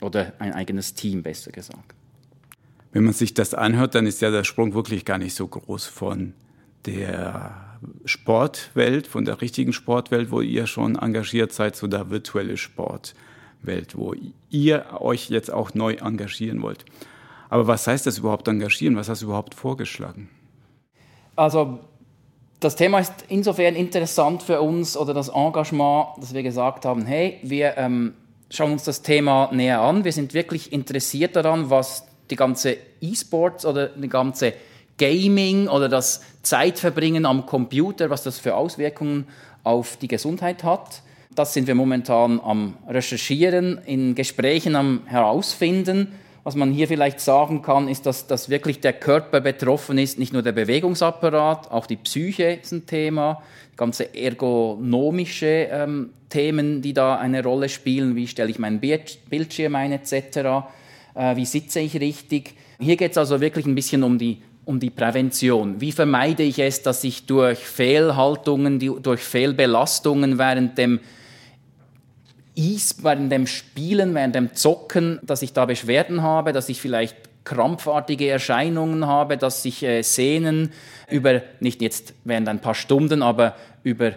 oder 0.00 0.32
ein 0.38 0.52
eigenes 0.52 0.94
Team, 0.94 1.22
besser 1.22 1.52
gesagt. 1.52 1.94
Wenn 2.92 3.04
man 3.04 3.12
sich 3.12 3.34
das 3.34 3.52
anhört, 3.52 3.94
dann 3.94 4.06
ist 4.06 4.22
ja 4.22 4.30
der 4.30 4.44
Sprung 4.44 4.72
wirklich 4.72 5.04
gar 5.04 5.18
nicht 5.18 5.34
so 5.34 5.46
groß 5.46 5.86
von 5.86 6.32
der 6.86 7.78
Sportwelt, 8.06 9.06
von 9.06 9.26
der 9.26 9.42
richtigen 9.42 9.74
Sportwelt, 9.74 10.30
wo 10.30 10.40
ihr 10.40 10.66
schon 10.66 10.96
engagiert 10.96 11.52
seid, 11.52 11.76
zu 11.76 11.88
der 11.88 12.08
virtuellen 12.10 12.56
Sportwelt, 12.56 13.96
wo 13.96 14.14
ihr 14.50 14.86
euch 15.00 15.28
jetzt 15.28 15.52
auch 15.52 15.74
neu 15.74 15.94
engagieren 15.94 16.62
wollt. 16.62 16.86
Aber 17.48 17.66
was 17.66 17.86
heißt 17.86 18.06
das 18.06 18.18
überhaupt 18.18 18.48
engagieren? 18.48 18.96
Was 18.96 19.08
hast 19.08 19.22
du 19.22 19.26
überhaupt 19.26 19.54
vorgeschlagen? 19.54 20.28
Also 21.36 21.80
das 22.60 22.76
Thema 22.76 23.00
ist 23.00 23.12
insofern 23.28 23.74
interessant 23.74 24.42
für 24.42 24.60
uns 24.60 24.96
oder 24.96 25.12
das 25.12 25.28
Engagement, 25.28 26.08
dass 26.18 26.32
wir 26.32 26.42
gesagt 26.42 26.84
haben, 26.84 27.04
hey, 27.04 27.38
wir 27.42 27.76
ähm, 27.76 28.14
schauen 28.50 28.72
uns 28.72 28.84
das 28.84 29.02
Thema 29.02 29.50
näher 29.52 29.80
an. 29.80 30.04
Wir 30.04 30.12
sind 30.12 30.34
wirklich 30.34 30.72
interessiert 30.72 31.36
daran, 31.36 31.70
was 31.70 32.06
die 32.30 32.36
ganze 32.36 32.76
E-Sports 33.00 33.66
oder 33.66 33.88
die 33.88 34.08
ganze 34.08 34.54
Gaming 34.98 35.68
oder 35.68 35.88
das 35.88 36.22
Zeitverbringen 36.42 37.26
am 37.26 37.44
Computer, 37.46 38.08
was 38.08 38.22
das 38.22 38.38
für 38.38 38.54
Auswirkungen 38.54 39.26
auf 39.62 39.96
die 39.98 40.08
Gesundheit 40.08 40.64
hat. 40.64 41.02
Das 41.34 41.52
sind 41.52 41.66
wir 41.66 41.74
momentan 41.74 42.40
am 42.40 42.78
Recherchieren, 42.88 43.78
in 43.84 44.14
Gesprächen 44.14 44.74
am 44.74 45.02
Herausfinden. 45.04 46.12
Was 46.46 46.54
man 46.54 46.70
hier 46.70 46.86
vielleicht 46.86 47.18
sagen 47.18 47.60
kann, 47.60 47.88
ist, 47.88 48.06
dass, 48.06 48.28
dass 48.28 48.48
wirklich 48.48 48.78
der 48.78 48.92
Körper 48.92 49.40
betroffen 49.40 49.98
ist, 49.98 50.16
nicht 50.16 50.32
nur 50.32 50.42
der 50.42 50.52
Bewegungsapparat, 50.52 51.72
auch 51.72 51.86
die 51.86 51.96
Psyche 51.96 52.60
ist 52.62 52.70
ein 52.70 52.86
Thema, 52.86 53.42
ganze 53.76 54.14
ergonomische 54.14 55.66
ähm, 55.72 56.10
Themen, 56.28 56.82
die 56.82 56.92
da 56.92 57.16
eine 57.16 57.42
Rolle 57.42 57.68
spielen, 57.68 58.14
wie 58.14 58.28
stelle 58.28 58.48
ich 58.48 58.60
meinen 58.60 58.78
Bildschirm 58.78 59.74
ein 59.74 59.90
etc., 59.90 60.14
äh, 61.16 61.34
wie 61.34 61.46
sitze 61.46 61.80
ich 61.80 61.98
richtig. 61.98 62.54
Hier 62.78 62.96
geht 62.96 63.10
es 63.10 63.18
also 63.18 63.40
wirklich 63.40 63.66
ein 63.66 63.74
bisschen 63.74 64.04
um 64.04 64.16
die 64.16 64.40
um 64.66 64.78
die 64.78 64.90
Prävention. 64.90 65.80
Wie 65.80 65.90
vermeide 65.90 66.44
ich 66.44 66.60
es, 66.60 66.80
dass 66.82 67.02
ich 67.02 67.26
durch 67.26 67.58
Fehlhaltungen, 67.58 68.78
durch 69.02 69.20
Fehlbelastungen 69.20 70.38
während 70.38 70.78
dem 70.78 71.00
Eis, 72.58 72.96
während 73.02 73.30
dem 73.30 73.46
Spielen, 73.46 74.14
während 74.14 74.34
dem 74.34 74.54
Zocken, 74.54 75.18
dass 75.22 75.42
ich 75.42 75.52
da 75.52 75.66
Beschwerden 75.66 76.22
habe, 76.22 76.52
dass 76.52 76.68
ich 76.68 76.80
vielleicht 76.80 77.16
krampfartige 77.44 78.28
Erscheinungen 78.28 79.06
habe, 79.06 79.36
dass 79.36 79.64
ich 79.64 79.82
äh, 79.82 80.02
Sehnen 80.02 80.72
über, 81.08 81.42
nicht 81.60 81.80
jetzt 81.80 82.14
während 82.24 82.48
ein 82.48 82.60
paar 82.60 82.74
Stunden, 82.74 83.22
aber 83.22 83.54
über 83.84 84.12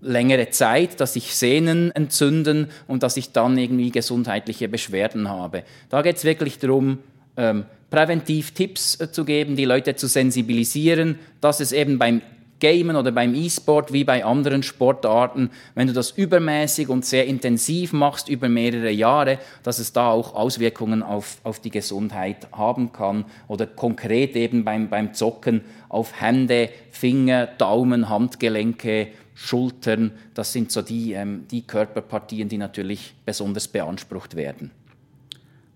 längere 0.00 0.50
Zeit, 0.50 1.00
dass 1.00 1.14
sich 1.14 1.34
Sehnen 1.34 1.90
entzünden 1.92 2.68
und 2.86 3.02
dass 3.02 3.16
ich 3.16 3.32
dann 3.32 3.58
irgendwie 3.58 3.90
gesundheitliche 3.90 4.68
Beschwerden 4.68 5.28
habe. 5.28 5.64
Da 5.90 6.02
geht 6.02 6.16
es 6.16 6.24
wirklich 6.24 6.58
darum, 6.58 6.98
ähm, 7.36 7.64
präventiv 7.90 8.52
Tipps 8.52 9.00
äh, 9.00 9.10
zu 9.10 9.24
geben, 9.24 9.56
die 9.56 9.64
Leute 9.64 9.96
zu 9.96 10.06
sensibilisieren, 10.06 11.18
dass 11.40 11.60
es 11.60 11.72
eben 11.72 11.98
beim 11.98 12.22
Gamen 12.60 12.96
oder 12.96 13.12
beim 13.12 13.34
E-Sport 13.34 13.92
wie 13.92 14.04
bei 14.04 14.24
anderen 14.24 14.62
Sportarten, 14.62 15.50
wenn 15.74 15.86
du 15.86 15.92
das 15.92 16.10
übermäßig 16.10 16.88
und 16.88 17.04
sehr 17.04 17.26
intensiv 17.26 17.92
machst 17.92 18.28
über 18.28 18.48
mehrere 18.48 18.90
Jahre, 18.90 19.38
dass 19.62 19.78
es 19.78 19.92
da 19.92 20.10
auch 20.10 20.34
Auswirkungen 20.34 21.02
auf, 21.02 21.38
auf 21.44 21.60
die 21.60 21.70
Gesundheit 21.70 22.48
haben 22.52 22.92
kann 22.92 23.24
oder 23.46 23.66
konkret 23.66 24.36
eben 24.36 24.64
beim, 24.64 24.88
beim 24.88 25.14
Zocken 25.14 25.62
auf 25.88 26.20
Hände, 26.20 26.70
Finger, 26.90 27.46
Daumen, 27.46 28.08
Handgelenke, 28.08 29.08
Schultern. 29.34 30.12
Das 30.34 30.52
sind 30.52 30.72
so 30.72 30.82
die, 30.82 31.12
ähm, 31.12 31.46
die 31.50 31.62
Körperpartien, 31.62 32.48
die 32.48 32.58
natürlich 32.58 33.14
besonders 33.24 33.68
beansprucht 33.68 34.34
werden. 34.34 34.72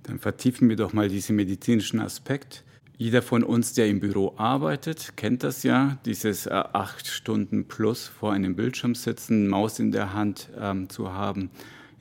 Dann 0.03 0.19
vertiefen 0.19 0.69
wir 0.69 0.77
doch 0.77 0.93
mal 0.93 1.09
diesen 1.09 1.37
medizinischen 1.37 2.01
Aspekt. 2.01 2.65
Jeder 2.99 3.23
von 3.23 3.43
uns, 3.43 3.73
der 3.73 3.89
im 3.89 4.01
Büro 4.01 4.35
arbeitet, 4.37 5.17
kennt 5.17 5.43
das 5.43 5.63
ja, 5.63 5.99
dieses 6.05 6.47
äh, 6.47 6.51
acht 6.51 7.07
Stunden 7.07 7.67
plus 7.67 8.07
vor 8.07 8.33
einem 8.33 8.55
Bildschirm 8.55 8.95
sitzen, 8.95 9.49
Maus 9.49 9.79
in 9.79 9.91
der 9.93 10.13
Hand 10.13 10.51
ähm, 10.61 10.89
zu 10.89 11.13
haben, 11.13 11.51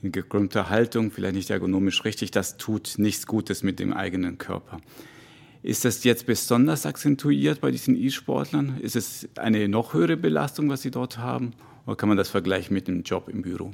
in 0.02 0.12
gekrümmter 0.12 0.68
Haltung, 0.68 1.10
vielleicht 1.10 1.34
nicht 1.34 1.50
ergonomisch 1.50 2.04
richtig, 2.04 2.30
das 2.30 2.56
tut 2.56 2.94
nichts 2.98 3.26
Gutes 3.26 3.62
mit 3.62 3.78
dem 3.78 3.92
eigenen 3.92 4.38
Körper. 4.38 4.80
Ist 5.62 5.84
das 5.84 6.02
jetzt 6.02 6.26
besonders 6.26 6.86
akzentuiert 6.86 7.60
bei 7.60 7.70
diesen 7.70 7.96
E-Sportlern? 7.96 8.78
Ist 8.80 8.96
es 8.96 9.28
eine 9.36 9.68
noch 9.68 9.94
höhere 9.94 10.16
Belastung, 10.16 10.68
was 10.68 10.82
sie 10.82 10.90
dort 10.90 11.18
haben? 11.18 11.52
Oder 11.86 11.96
kann 11.96 12.08
man 12.08 12.18
das 12.18 12.28
vergleichen 12.28 12.74
mit 12.74 12.88
dem 12.88 13.02
Job 13.04 13.28
im 13.28 13.42
Büro? 13.42 13.70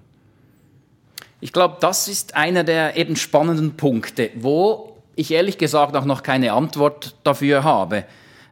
Ich 1.41 1.53
glaube, 1.53 1.79
das 1.81 2.09
ist 2.09 2.35
einer 2.35 2.65
der 2.65 2.97
eben 2.97 3.17
spannenden 3.17 3.75
Punkte, 3.75 4.31
wo 4.35 4.98
ich 5.19 5.33
ehrlich 5.33 5.59
gesagt 5.59 5.97
auch 5.97 6.05
noch 6.05 6.23
keine 6.23 6.53
Antwort 6.53 7.17
dafür 7.25 7.65
habe. 7.65 8.05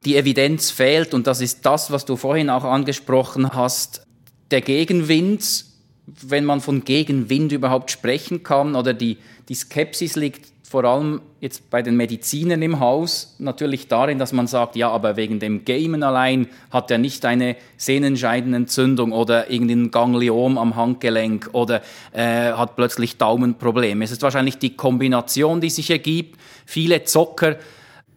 Die 0.04 0.16
Evidenz 0.16 0.72
fehlt 0.72 1.14
und 1.14 1.28
das 1.28 1.40
ist 1.40 1.64
das, 1.64 1.92
was 1.92 2.04
du 2.04 2.16
vorhin 2.16 2.50
auch 2.50 2.64
angesprochen 2.64 3.54
hast. 3.54 4.04
Der 4.50 4.60
Gegenwind, 4.60 5.64
wenn 6.06 6.44
man 6.44 6.60
von 6.60 6.84
Gegenwind 6.84 7.52
überhaupt 7.52 7.92
sprechen 7.92 8.42
kann, 8.42 8.74
oder 8.74 8.94
die, 8.94 9.18
die 9.48 9.54
Skepsis 9.54 10.16
liegt 10.16 10.55
vor 10.68 10.84
allem 10.84 11.20
jetzt 11.40 11.70
bei 11.70 11.80
den 11.80 11.96
Medizinern 11.96 12.60
im 12.60 12.80
Haus 12.80 13.36
natürlich 13.38 13.88
darin, 13.88 14.18
dass 14.18 14.32
man 14.32 14.46
sagt, 14.46 14.74
ja, 14.74 14.90
aber 14.90 15.16
wegen 15.16 15.38
dem 15.38 15.64
Gamen 15.64 16.02
allein 16.02 16.48
hat 16.70 16.90
er 16.90 16.98
nicht 16.98 17.24
eine 17.24 17.56
Sehnenscheidenentzündung 17.76 19.12
oder 19.12 19.50
irgendein 19.50 19.90
Gangliom 19.90 20.58
am 20.58 20.74
Handgelenk 20.74 21.50
oder 21.52 21.82
äh, 22.12 22.52
hat 22.52 22.74
plötzlich 22.74 23.16
Daumenprobleme. 23.16 24.04
Es 24.04 24.10
ist 24.10 24.22
wahrscheinlich 24.22 24.58
die 24.58 24.76
Kombination, 24.76 25.60
die 25.60 25.70
sich 25.70 25.90
ergibt. 25.90 26.38
Viele 26.64 27.04
Zocker, 27.04 27.56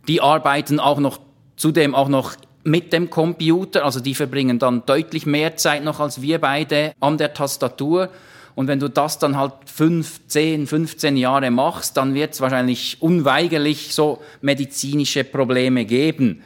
die 0.08 0.22
arbeiten 0.22 0.80
auch 0.80 1.00
noch 1.00 1.20
zudem 1.56 1.94
auch 1.94 2.10
noch 2.10 2.36
mit 2.64 2.94
dem 2.94 3.10
Computer, 3.10 3.86
also 3.86 4.00
die 4.00 4.16
verbringen 4.16 4.60
dann 4.60 4.86
deutlich 4.86 5.26
mehr 5.26 5.56
Zeit 5.56 5.84
noch 5.84 6.00
als 6.00 6.22
wir 6.22 6.40
beide 6.40 6.94
an 7.00 7.18
der 7.18 7.34
Tastatur. 7.34 8.10
Und 8.56 8.68
wenn 8.68 8.80
du 8.80 8.90
das 8.90 9.20
dann 9.20 9.38
halt 9.38 9.54
5, 9.66 10.28
10, 10.28 10.68
15 10.68 11.18
Jahre 11.18 11.52
machst, 11.52 11.98
dann 11.98 12.14
wird 12.14 12.34
es 12.34 12.42
wahrscheinlich 12.42 12.98
unweigerlich 13.02 13.94
so 13.94 14.22
medizinische 14.42 15.24
Probleme 15.24 15.86
geben. 15.86 16.42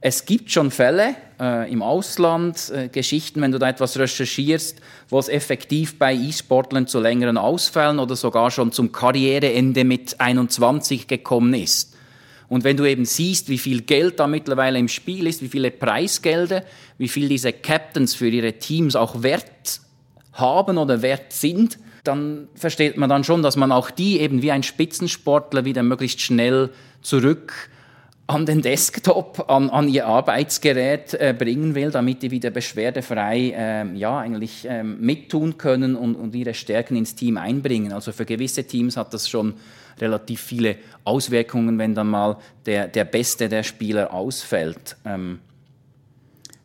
Es 0.00 0.24
gibt 0.24 0.50
schon 0.50 0.72
Fälle 0.72 1.14
äh, 1.38 1.70
im 1.72 1.80
Ausland, 1.80 2.72
äh, 2.74 2.88
Geschichten, 2.88 3.40
wenn 3.40 3.52
du 3.52 3.58
da 3.60 3.68
etwas 3.68 3.96
recherchierst, 3.96 4.80
wo 5.08 5.20
es 5.20 5.28
effektiv 5.28 5.96
bei 5.96 6.12
E-Sportlern 6.12 6.88
zu 6.88 6.98
längeren 6.98 7.38
Ausfällen 7.38 8.00
oder 8.00 8.16
sogar 8.16 8.50
schon 8.50 8.72
zum 8.72 8.90
Karriereende 8.90 9.84
mit 9.84 10.20
21 10.20 11.06
gekommen 11.06 11.54
ist. 11.54 11.94
Und 12.48 12.64
wenn 12.64 12.76
du 12.76 12.84
eben 12.84 13.04
siehst, 13.04 13.48
wie 13.48 13.58
viel 13.58 13.82
Geld 13.82 14.18
da 14.18 14.26
mittlerweile 14.26 14.78
im 14.78 14.88
Spiel 14.88 15.28
ist, 15.28 15.40
wie 15.40 15.48
viele 15.48 15.70
Preisgelder, 15.70 16.64
wie 16.98 17.08
viel 17.08 17.28
diese 17.28 17.52
Captains 17.52 18.14
für 18.14 18.28
ihre 18.28 18.54
Teams 18.54 18.96
auch 18.96 19.22
wert 19.22 19.80
haben 20.32 20.78
oder 20.78 21.02
wert 21.02 21.32
sind, 21.32 21.78
dann 22.04 22.48
versteht 22.54 22.96
man 22.96 23.08
dann 23.08 23.24
schon, 23.24 23.42
dass 23.42 23.56
man 23.56 23.70
auch 23.70 23.90
die 23.90 24.20
eben 24.20 24.42
wie 24.42 24.50
ein 24.50 24.62
Spitzensportler 24.62 25.64
wieder 25.64 25.82
möglichst 25.82 26.20
schnell 26.20 26.70
zurück 27.00 27.70
an 28.26 28.46
den 28.46 28.62
Desktop, 28.62 29.50
an, 29.50 29.68
an 29.70 29.88
ihr 29.88 30.06
Arbeitsgerät 30.06 31.14
äh, 31.14 31.34
bringen 31.36 31.74
will, 31.74 31.90
damit 31.90 32.22
die 32.22 32.30
wieder 32.30 32.50
beschwerdefrei 32.50 33.52
ähm, 33.54 33.96
ja, 33.96 34.18
eigentlich 34.18 34.66
ähm, 34.68 35.00
mittun 35.00 35.58
können 35.58 35.96
und, 35.96 36.14
und 36.14 36.34
ihre 36.34 36.54
Stärken 36.54 36.96
ins 36.96 37.14
Team 37.14 37.36
einbringen. 37.36 37.92
Also 37.92 38.12
für 38.12 38.24
gewisse 38.24 38.64
Teams 38.64 38.96
hat 38.96 39.12
das 39.12 39.28
schon 39.28 39.54
relativ 40.00 40.40
viele 40.40 40.76
Auswirkungen, 41.04 41.78
wenn 41.78 41.94
dann 41.94 42.08
mal 42.08 42.38
der, 42.64 42.88
der 42.88 43.04
Beste 43.04 43.48
der 43.48 43.64
Spieler 43.64 44.12
ausfällt. 44.12 44.96
Ähm 45.04 45.40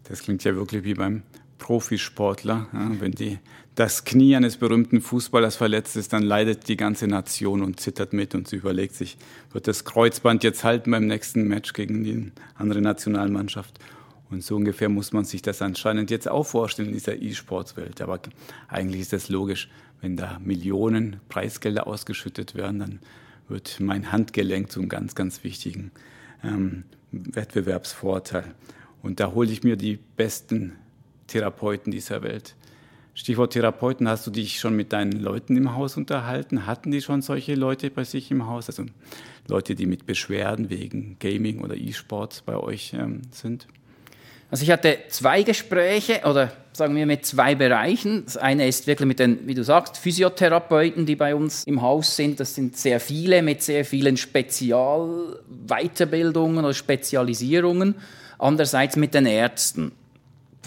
das 0.08 0.22
klingt 0.22 0.44
ja 0.44 0.56
wirklich 0.56 0.84
wie 0.84 0.94
beim 0.94 1.24
Profisportler. 1.58 2.68
Ja, 2.72 2.92
wenn 3.00 3.12
die, 3.12 3.40
das 3.76 4.06
Knie 4.06 4.36
eines 4.36 4.58
berühmten 4.58 5.02
Fußballers 5.02 5.56
verletzt 5.56 5.96
ist, 5.98 6.14
dann 6.14 6.24
leidet 6.24 6.68
die 6.68 6.78
ganze 6.78 7.08
Nation 7.08 7.62
und 7.62 7.80
zittert 7.80 8.14
mit 8.14 8.36
und 8.36 8.48
sie 8.48 8.58
überlegt 8.58 8.96
sich, 8.96 9.18
wird 9.52 9.68
das 9.68 9.86
Kreuzband 9.86 10.44
jetzt 10.44 10.64
halten 10.64 10.92
beim 10.92 11.08
nächsten 11.08 11.48
Match 11.48 11.74
gegen 11.74 12.04
die 12.04 12.32
andere 12.56 12.82
Nationalmannschaft? 12.82 13.80
Und 14.30 14.44
so 14.44 14.56
ungefähr 14.56 14.90
muss 14.90 15.14
man 15.14 15.24
sich 15.24 15.42
das 15.42 15.62
anscheinend 15.62 16.12
jetzt 16.12 16.28
auch 16.28 16.46
vorstellen 16.46 16.90
in 16.90 16.96
dieser 16.96 17.22
E-Sports-Welt. 17.22 18.02
Aber 18.02 18.20
eigentlich 18.68 19.02
ist 19.02 19.14
das 19.14 19.30
logisch, 19.30 19.70
wenn 20.02 20.18
da 20.18 20.40
Millionen 20.44 21.18
Preisgelder 21.30 21.88
ausgeschüttet 21.88 22.56
werden, 22.56 22.80
dann 22.80 23.00
wird 23.48 23.80
mein 23.80 24.12
Handgelenk 24.12 24.72
zum 24.72 24.90
ganz, 24.90 25.16
ganz 25.16 25.44
wichtigen 25.44 25.92
ähm, 26.44 26.84
Wettbewerbsvorteil. 27.12 28.54
Und 29.02 29.20
da 29.20 29.32
hole 29.32 29.50
ich 29.50 29.64
mir 29.64 29.78
die 29.78 29.98
besten 30.18 30.74
Therapeuten 31.28 31.92
dieser 31.92 32.24
Welt. 32.24 32.56
Stichwort 33.14 33.54
Therapeuten, 33.54 34.08
hast 34.08 34.28
du 34.28 34.32
dich 34.32 34.60
schon 34.60 34.76
mit 34.76 34.94
deinen 34.94 35.14
Leuten 35.14 35.58
im 35.58 35.76
Haus 35.76 35.98
unterhalten? 35.98 36.68
Hatten 36.68 36.92
die 36.92 37.02
schon 37.02 37.24
solche 37.24 37.56
Leute 37.56 37.90
bei 37.90 38.04
sich 38.04 38.30
im 38.30 38.46
Haus? 38.46 38.68
Also 38.68 38.86
Leute, 39.48 39.74
die 39.74 39.88
mit 39.88 40.06
Beschwerden 40.06 40.70
wegen 40.70 41.18
Gaming 41.20 41.62
oder 41.62 41.76
E-Sport 41.76 42.44
bei 42.46 42.56
euch 42.56 42.94
ähm, 42.94 43.24
sind? 43.32 43.66
Also 44.52 44.64
ich 44.64 44.72
hatte 44.72 45.00
zwei 45.10 45.44
Gespräche 45.44 46.22
oder 46.26 46.52
sagen 46.74 46.96
wir 46.96 47.08
mit 47.08 47.26
zwei 47.26 47.56
Bereichen. 47.56 48.24
Das 48.24 48.38
eine 48.38 48.68
ist 48.68 48.86
wirklich 48.86 49.08
mit 49.08 49.18
den, 49.18 49.48
wie 49.48 49.56
du 49.56 49.64
sagst, 49.64 49.98
Physiotherapeuten, 49.98 51.08
die 51.08 51.16
bei 51.16 51.34
uns 51.34 51.64
im 51.64 51.82
Haus 51.82 52.16
sind. 52.16 52.40
Das 52.40 52.54
sind 52.56 52.78
sehr 52.78 53.00
viele 53.00 53.42
mit 53.42 53.64
sehr 53.64 53.84
vielen 53.84 54.16
Spezialweiterbildungen 54.16 56.64
oder 56.64 56.76
Spezialisierungen. 56.76 57.96
Andererseits 58.38 58.96
mit 58.96 59.16
den 59.16 59.26
Ärzten 59.26 59.92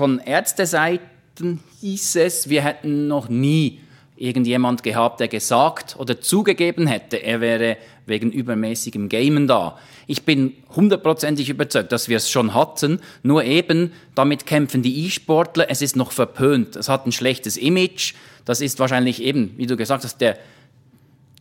von 0.00 0.18
Ärzteseiten 0.18 1.60
hieß 1.82 2.16
es, 2.16 2.48
wir 2.48 2.62
hätten 2.62 3.06
noch 3.06 3.28
nie 3.28 3.80
irgendjemand 4.16 4.82
gehabt, 4.82 5.20
der 5.20 5.28
gesagt 5.28 5.94
oder 5.98 6.22
zugegeben 6.22 6.86
hätte, 6.86 7.18
er 7.18 7.42
wäre 7.42 7.76
wegen 8.06 8.32
übermäßigem 8.32 9.10
Gamen 9.10 9.46
da. 9.46 9.78
Ich 10.06 10.22
bin 10.22 10.54
hundertprozentig 10.74 11.50
überzeugt, 11.50 11.92
dass 11.92 12.08
wir 12.08 12.16
es 12.16 12.30
schon 12.30 12.54
hatten, 12.54 13.00
nur 13.22 13.44
eben 13.44 13.92
damit 14.14 14.46
kämpfen 14.46 14.80
die 14.80 15.04
E-Sportler, 15.04 15.66
es 15.68 15.82
ist 15.82 15.96
noch 15.96 16.12
verpönt, 16.12 16.76
es 16.76 16.88
hat 16.88 17.04
ein 17.04 17.12
schlechtes 17.12 17.58
Image, 17.58 18.14
das 18.46 18.62
ist 18.62 18.78
wahrscheinlich 18.78 19.22
eben, 19.22 19.52
wie 19.58 19.66
du 19.66 19.76
gesagt 19.76 20.04
hast, 20.04 20.18
der, 20.22 20.38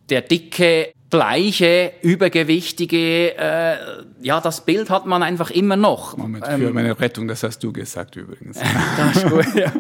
der 0.10 0.20
dicke 0.20 0.92
gleiche, 1.10 1.92
übergewichtige, 2.02 3.36
äh, 3.38 3.78
ja, 4.22 4.40
das 4.42 4.62
Bild 4.62 4.90
hat 4.90 5.06
man 5.06 5.24
einfach 5.24 5.50
immer 5.50 5.76
noch. 5.76 6.18
Moment, 6.18 6.46
für 6.46 6.52
ähm, 6.52 6.74
meine 6.74 7.00
Rettung, 7.00 7.28
das 7.28 7.42
hast 7.44 7.64
du 7.64 7.74
gesagt 7.74 8.16
übrigens. 8.16 8.60
das 8.98 9.24
ist 9.24 9.30
gut, 9.30 9.56
ja. 9.56 9.72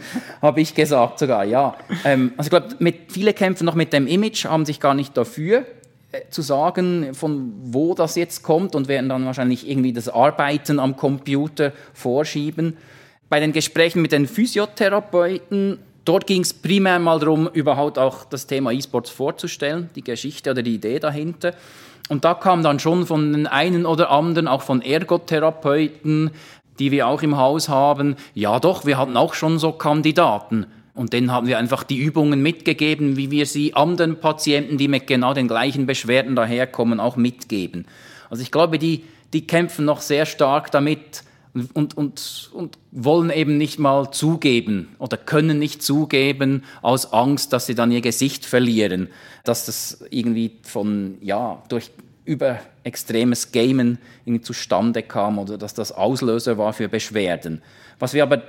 Habe 0.41 0.61
ich 0.61 0.73
gesagt 0.73 1.19
sogar, 1.19 1.43
ja. 1.43 1.75
Ähm, 2.03 2.31
also 2.37 2.47
ich 2.47 2.77
glaube, 2.77 2.93
viele 3.09 3.33
kämpfen 3.33 3.65
noch 3.65 3.75
mit 3.75 3.93
dem 3.93 4.07
Image, 4.07 4.45
haben 4.45 4.65
sich 4.65 4.79
gar 4.79 4.93
nicht 4.93 5.15
dafür 5.15 5.65
äh, 6.11 6.21
zu 6.31 6.41
sagen, 6.41 7.13
von 7.13 7.53
wo 7.61 7.93
das 7.93 8.15
jetzt 8.15 8.41
kommt 8.41 8.75
und 8.75 8.87
werden 8.87 9.09
dann 9.09 9.25
wahrscheinlich 9.25 9.69
irgendwie 9.69 9.93
das 9.93 10.09
Arbeiten 10.09 10.79
am 10.79 10.95
Computer 10.95 11.73
vorschieben. 11.93 12.77
Bei 13.29 13.39
den 13.39 13.53
Gesprächen 13.53 14.01
mit 14.01 14.11
den 14.11 14.27
Physiotherapeuten 14.27 15.77
Dort 16.09 16.25
ging 16.25 16.41
es 16.41 16.55
primär 16.55 16.97
mal 16.97 17.19
darum, 17.19 17.47
überhaupt 17.53 17.99
auch 17.99 18.25
das 18.25 18.47
Thema 18.47 18.71
E-Sports 18.71 19.11
vorzustellen, 19.11 19.91
die 19.95 20.03
Geschichte 20.03 20.49
oder 20.49 20.63
die 20.63 20.73
Idee 20.73 20.97
dahinter. 20.97 21.53
Und 22.09 22.25
da 22.25 22.33
kam 22.33 22.63
dann 22.63 22.79
schon 22.79 23.05
von 23.05 23.31
den 23.31 23.45
einen 23.45 23.85
oder 23.85 24.09
anderen, 24.09 24.47
auch 24.47 24.63
von 24.63 24.81
Ergotherapeuten, 24.81 26.31
die 26.79 26.89
wir 26.89 27.07
auch 27.07 27.21
im 27.21 27.37
Haus 27.37 27.69
haben, 27.69 28.15
ja 28.33 28.59
doch, 28.59 28.87
wir 28.87 28.97
hatten 28.97 29.17
auch 29.17 29.35
schon 29.35 29.59
so 29.59 29.71
Kandidaten. 29.71 30.65
Und 30.95 31.13
denen 31.13 31.31
haben 31.31 31.45
wir 31.45 31.59
einfach 31.59 31.83
die 31.83 31.99
Übungen 31.99 32.41
mitgegeben, 32.41 33.15
wie 33.15 33.29
wir 33.29 33.45
sie 33.45 33.75
anderen 33.75 34.19
Patienten, 34.19 34.79
die 34.79 34.87
mit 34.87 35.05
genau 35.05 35.35
den 35.35 35.47
gleichen 35.47 35.85
Beschwerden 35.85 36.35
daherkommen, 36.35 36.99
auch 36.99 37.17
mitgeben. 37.17 37.85
Also 38.31 38.41
ich 38.41 38.49
glaube, 38.49 38.79
die, 38.79 39.03
die 39.31 39.45
kämpfen 39.45 39.85
noch 39.85 40.01
sehr 40.01 40.25
stark 40.25 40.71
damit, 40.71 41.21
und, 41.73 41.97
und, 41.97 42.49
und, 42.53 42.77
wollen 42.91 43.29
eben 43.29 43.57
nicht 43.57 43.79
mal 43.79 44.11
zugeben 44.11 44.95
oder 44.99 45.17
können 45.17 45.59
nicht 45.59 45.83
zugeben 45.83 46.63
aus 46.81 47.13
Angst, 47.13 47.53
dass 47.53 47.65
sie 47.65 47.75
dann 47.75 47.91
ihr 47.91 48.01
Gesicht 48.01 48.45
verlieren, 48.45 49.09
dass 49.43 49.65
das 49.65 50.05
irgendwie 50.09 50.57
von, 50.63 51.17
ja, 51.21 51.61
durch 51.69 51.91
über 52.25 52.59
extremes 52.83 53.51
Gamen 53.51 53.97
zustande 54.41 55.01
kam 55.01 55.39
oder 55.39 55.57
dass 55.57 55.73
das 55.73 55.91
Auslöser 55.91 56.57
war 56.57 56.73
für 56.73 56.87
Beschwerden. 56.87 57.61
Was 57.97 58.13
wir 58.13 58.23
aber 58.23 58.43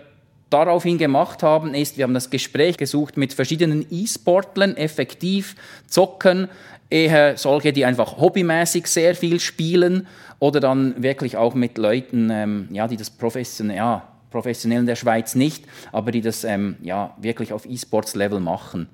daraufhin 0.50 0.98
gemacht 0.98 1.42
haben, 1.42 1.74
ist, 1.74 1.96
wir 1.96 2.04
haben 2.04 2.14
das 2.14 2.28
Gespräch 2.28 2.76
gesucht 2.76 3.16
mit 3.16 3.32
verschiedenen 3.32 3.86
E-Sportlern, 3.90 4.76
effektiv 4.76 5.56
zocken, 5.86 6.48
eher 6.90 7.36
solche, 7.36 7.72
die 7.72 7.84
einfach 7.84 8.18
hobbymäßig 8.18 8.86
sehr 8.86 9.14
viel 9.14 9.40
spielen 9.40 10.06
oder 10.38 10.60
dann 10.60 11.00
wirklich 11.02 11.36
auch 11.36 11.54
mit 11.54 11.78
Leuten, 11.78 12.30
ähm, 12.30 12.68
ja, 12.70 12.88
die 12.88 12.96
das 12.96 13.10
professionell, 13.10 13.76
ja, 13.76 14.08
professionell 14.30 14.80
in 14.80 14.86
der 14.86 14.96
Schweiz 14.96 15.34
nicht, 15.34 15.64
aber 15.92 16.10
die 16.10 16.20
das 16.20 16.44
ähm, 16.44 16.76
ja, 16.82 17.16
wirklich 17.20 17.52
auf 17.52 17.66
E-Sports-Level 17.66 18.40
machen. 18.40 18.88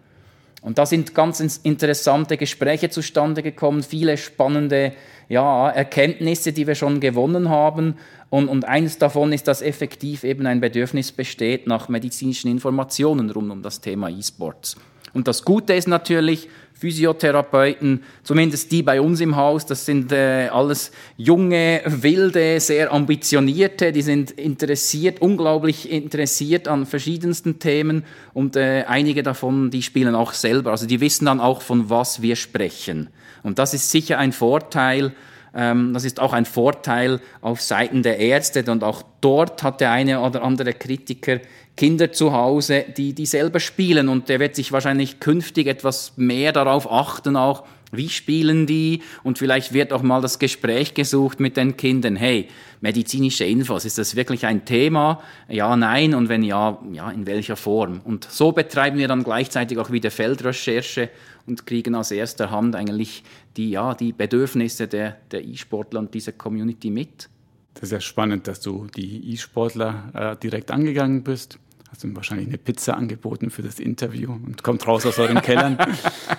Und 0.63 0.79
da 0.79 0.87
sind 0.87 1.15
ganz 1.15 1.41
interessante 1.63 2.37
Gespräche 2.37 2.91
zustande 2.91 3.43
gekommen, 3.43 3.83
viele 3.83 4.17
spannende 4.17 4.93
ja, 5.29 5.71
Erkenntnisse, 5.71 6.53
die 6.53 6.67
wir 6.67 6.75
schon 6.75 6.99
gewonnen 6.99 7.49
haben. 7.49 7.95
Und, 8.31 8.49
und 8.49 8.65
eines 8.65 8.99
davon 8.99 9.33
ist, 9.33 9.47
dass 9.47 9.63
effektiv 9.63 10.25
eben 10.25 10.47
ein 10.47 10.61
Bedürfnis 10.61 11.13
besteht 11.13 11.69
nach 11.69 11.89
medizinischen 11.89 12.51
Informationen 12.51 13.31
rund 13.31 13.53
um 13.53 13.63
das 13.63 13.81
Thema 13.81 14.09
E-Sports. 14.09 14.77
Und 15.17 15.27
das 15.27 15.47
Gute 15.47 15.73
ist 15.73 15.89
natürlich, 15.89 16.51
Physiotherapeuten, 16.75 18.03
zumindest 18.23 18.71
die 18.71 18.83
bei 18.83 19.01
uns 19.01 19.23
im 19.23 19.35
Haus, 19.37 19.65
das 19.65 19.87
sind 19.87 20.13
äh, 20.13 20.49
alles 20.53 20.93
junge, 21.17 21.81
wilde, 21.87 22.61
sehr 22.61 22.93
ambitionierte, 22.93 23.93
die 23.93 24.03
sind 24.03 24.33
interessiert, 24.33 25.23
unglaublich 25.23 25.91
interessiert 25.91 26.69
an 26.69 26.85
verschiedensten 26.85 27.59
Themen 27.59 28.05
und 28.35 28.57
äh, 28.57 28.85
einige 28.87 29.23
davon, 29.23 29.71
die 29.71 29.83
spielen 29.83 30.15
auch 30.15 30.35
selber, 30.35 30.73
also 30.73 30.87
die 30.87 31.01
wissen 31.01 31.25
dann 31.25 31.41
auch, 31.41 31.63
von 31.63 31.89
was 31.89 32.21
wir 32.21 32.37
sprechen. 32.37 33.09
Und 33.43 33.59
das 33.59 33.73
ist 33.73 33.91
sicher 33.91 34.19
ein 34.19 34.33
Vorteil, 34.33 35.15
das 35.57 36.05
ist 36.05 36.21
auch 36.21 36.35
ein 36.35 36.45
Vorteil 36.45 37.21
auf 37.41 37.63
Seiten 37.63 38.03
der 38.03 38.19
Ärzte. 38.19 38.71
Und 38.71 38.85
auch 38.85 39.03
dort 39.23 39.63
hat 39.63 39.81
der 39.81 39.91
eine 39.91 40.21
oder 40.21 40.43
andere 40.43 40.75
Kritiker 40.75 41.41
Kinder 41.77 42.13
zu 42.13 42.33
Hause, 42.33 42.85
die, 42.97 43.15
die 43.15 43.27
selber 43.27 43.59
spielen. 43.59 44.09
Und 44.09 44.29
der 44.29 44.39
wird 44.39 44.55
sich 44.55 44.73
wahrscheinlich 44.73 45.19
künftig 45.19 45.67
etwas 45.67 46.13
mehr 46.17 46.53
darauf 46.53 46.91
achten, 46.91 47.37
auch 47.37 47.65
wie 47.93 48.09
spielen 48.09 48.67
die 48.67 49.03
und 49.23 49.39
vielleicht 49.39 49.73
wird 49.73 49.93
auch 49.93 50.03
mal 50.03 50.21
das 50.21 50.39
Gespräch 50.39 50.95
gesucht 50.95 51.41
mit 51.41 51.57
den 51.57 51.77
Kindern. 51.77 52.17
Hey, 52.17 52.49
medizinische 52.81 53.45
Infos, 53.45 53.85
ist 53.85 53.99
das 53.99 54.17
wirklich 54.17 54.47
ein 54.47 54.65
Thema? 54.65 55.23
Ja, 55.49 55.77
nein 55.77 56.15
und 56.15 56.29
wenn 56.29 56.43
ja, 56.43 56.79
ja, 56.93 57.11
in 57.11 57.27
welcher 57.27 57.57
Form? 57.57 58.01
Und 58.05 58.27
so 58.31 58.53
betreiben 58.53 58.99
wir 58.99 59.09
dann 59.09 59.23
gleichzeitig 59.23 59.79
auch 59.79 59.91
wieder 59.91 60.11
Feldrecherche 60.11 61.11
und 61.47 61.67
kriegen 61.67 61.95
aus 61.95 62.11
erster 62.11 62.51
Hand 62.51 62.75
eigentlich 62.75 63.23
die, 63.57 63.71
ja, 63.71 63.95
die 63.95 64.13
Bedürfnisse 64.13 64.89
der, 64.89 65.17
der 65.31 65.45
E-Sportler 65.45 66.01
und 66.01 66.13
dieser 66.13 66.33
Community 66.33 66.91
mit. 66.91 67.29
Das 67.75 67.85
ist 67.85 67.93
ja 67.93 68.01
spannend, 68.01 68.49
dass 68.49 68.61
du 68.61 68.87
die 68.97 69.33
E-Sportler 69.33 70.11
äh, 70.15 70.37
direkt 70.43 70.71
angegangen 70.71 71.23
bist. 71.23 71.59
Hast 71.97 72.05
ihm 72.05 72.15
wahrscheinlich 72.15 72.49
eine 72.49 72.59
Pizza 72.59 72.95
angeboten 72.95 73.49
für 73.49 73.63
das 73.63 73.81
Interview 73.81 74.31
und 74.31 74.63
kommt 74.63 74.87
raus 74.87 75.07
aus 75.07 75.19
euren 75.19 75.41
Kellern. 75.41 75.79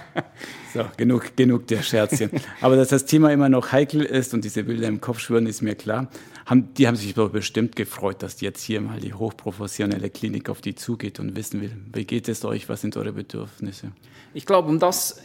so, 0.72 0.86
genug, 0.98 1.36
genug 1.36 1.66
der 1.66 1.82
Scherzchen. 1.82 2.30
Aber 2.62 2.76
dass 2.76 2.90
das 2.90 3.06
Thema 3.06 3.34
immer 3.34 3.50
noch 3.50 3.72
heikel 3.72 4.04
ist 4.04 4.36
und 4.36 4.46
diese 4.46 4.66
Bilder 4.66 4.88
im 4.88 5.02
Kopf 5.02 5.18
schwören, 5.18 5.48
ist 5.48 5.64
mir 5.64 5.74
klar. 5.74 6.12
Haben, 6.46 6.76
die 6.76 6.86
haben 6.86 6.96
sich 6.96 7.16
bestimmt 7.16 7.76
gefreut, 7.76 8.22
dass 8.22 8.40
jetzt 8.40 8.62
hier 8.62 8.82
mal 8.82 9.00
die 9.00 9.16
hochprofessionelle 9.16 10.12
Klinik 10.12 10.48
auf 10.52 10.62
die 10.62 10.76
zugeht 10.76 11.20
und 11.20 11.36
wissen 11.36 11.60
will, 11.60 11.76
wie 11.92 12.06
geht 12.06 12.30
es 12.30 12.46
euch, 12.46 12.70
was 12.70 12.82
sind 12.82 12.96
eure 12.96 13.14
Bedürfnisse. 13.14 13.94
Ich 14.36 14.46
glaube, 14.46 14.70
um 14.70 14.78
das, 14.78 15.24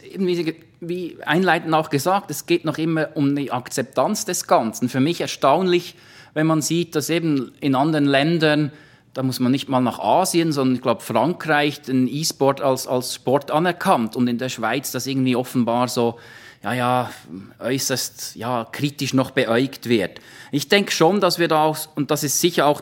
wie 0.79 1.17
einleitend 1.23 1.75
auch 1.75 1.91
gesagt, 1.91 2.31
es 2.31 2.47
geht 2.47 2.65
noch 2.65 2.79
immer 2.79 3.09
um 3.13 3.35
die 3.35 3.51
Akzeptanz 3.51 4.25
des 4.25 4.47
Ganzen. 4.47 4.89
Für 4.89 4.99
mich 4.99 5.21
erstaunlich, 5.21 5.93
wenn 6.33 6.47
man 6.47 6.63
sieht, 6.63 6.95
dass 6.95 7.11
eben 7.11 7.51
in 7.59 7.75
anderen 7.75 8.05
Ländern 8.05 8.71
da 9.13 9.21
muss 9.23 9.39
man 9.39 9.51
nicht 9.51 9.69
mal 9.69 9.81
nach 9.81 9.99
Asien, 9.99 10.51
sondern 10.51 10.75
ich 10.75 10.81
glaube 10.81 11.01
Frankreich 11.01 11.81
den 11.81 12.07
E-Sport 12.07 12.61
als, 12.61 12.87
als 12.87 13.13
Sport 13.13 13.51
anerkannt 13.51 14.15
und 14.15 14.27
in 14.27 14.37
der 14.37 14.49
Schweiz 14.49 14.91
das 14.91 15.07
irgendwie 15.07 15.35
offenbar 15.35 15.87
so 15.87 16.19
ja, 16.63 16.73
ja, 16.73 17.11
äußerst 17.59 18.35
ja, 18.35 18.65
kritisch 18.71 19.13
noch 19.13 19.31
beäugt 19.31 19.89
wird. 19.89 20.19
Ich 20.51 20.69
denke 20.69 20.91
schon, 20.91 21.19
dass 21.19 21.37
wir 21.37 21.49
da 21.49 21.63
auch, 21.63 21.77
und 21.95 22.09
das 22.09 22.23
ist 22.23 22.39
sicher 22.39 22.67
auch 22.67 22.81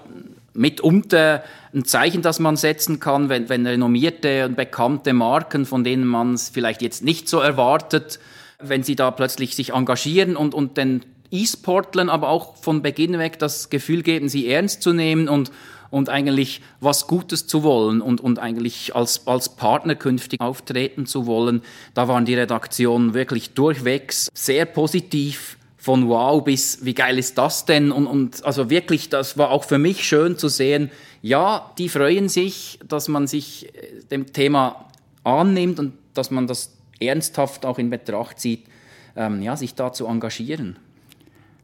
mitunter 0.53 1.43
ein 1.73 1.85
Zeichen, 1.85 2.21
das 2.21 2.39
man 2.39 2.57
setzen 2.57 2.99
kann, 2.99 3.29
wenn, 3.29 3.49
wenn 3.49 3.65
renommierte 3.65 4.45
und 4.45 4.55
bekannte 4.55 5.13
Marken, 5.13 5.65
von 5.65 5.83
denen 5.83 6.05
man 6.05 6.35
es 6.35 6.49
vielleicht 6.49 6.81
jetzt 6.81 7.03
nicht 7.03 7.27
so 7.27 7.39
erwartet, 7.39 8.19
wenn 8.59 8.83
sie 8.83 8.95
da 8.95 9.09
plötzlich 9.09 9.55
sich 9.55 9.73
engagieren 9.73 10.35
und, 10.35 10.53
und 10.53 10.77
den 10.77 11.01
E-Sportlern 11.31 12.09
aber 12.09 12.29
auch 12.29 12.57
von 12.57 12.81
Beginn 12.81 13.17
weg 13.17 13.39
das 13.39 13.69
Gefühl 13.69 14.03
geben, 14.03 14.29
sie 14.29 14.47
ernst 14.47 14.83
zu 14.83 14.93
nehmen 14.93 15.27
und, 15.27 15.51
und 15.91 16.09
eigentlich 16.09 16.61
was 16.79 17.05
Gutes 17.05 17.45
zu 17.45 17.61
wollen 17.61 18.01
und, 18.01 18.21
und 18.21 18.39
eigentlich 18.39 18.95
als, 18.95 19.27
als 19.27 19.49
Partner 19.49 19.93
künftig 19.95 20.41
auftreten 20.41 21.05
zu 21.05 21.27
wollen. 21.27 21.61
Da 21.93 22.07
waren 22.07 22.25
die 22.25 22.33
Redaktionen 22.33 23.13
wirklich 23.13 23.51
durchwegs 23.51 24.29
sehr 24.33 24.65
positiv 24.65 25.57
von 25.77 26.07
wow 26.09 26.43
bis 26.43 26.85
wie 26.85 26.93
geil 26.93 27.17
ist 27.17 27.37
das 27.37 27.65
denn 27.65 27.91
und, 27.91 28.05
und 28.05 28.45
also 28.45 28.69
wirklich, 28.69 29.09
das 29.09 29.37
war 29.37 29.49
auch 29.49 29.63
für 29.63 29.79
mich 29.79 30.05
schön 30.05 30.37
zu 30.37 30.47
sehen, 30.47 30.91
ja, 31.23 31.71
die 31.77 31.89
freuen 31.89 32.29
sich, 32.29 32.79
dass 32.87 33.07
man 33.07 33.27
sich 33.27 33.73
äh, 33.75 34.03
dem 34.11 34.31
Thema 34.31 34.85
annimmt 35.23 35.79
und 35.79 35.93
dass 36.13 36.31
man 36.31 36.47
das 36.47 36.71
ernsthaft 36.99 37.65
auch 37.65 37.79
in 37.79 37.89
Betracht 37.89 38.39
zieht, 38.39 38.65
ähm, 39.15 39.41
ja, 39.41 39.55
sich 39.55 39.73
da 39.73 39.91
zu 39.91 40.05
engagieren. 40.05 40.77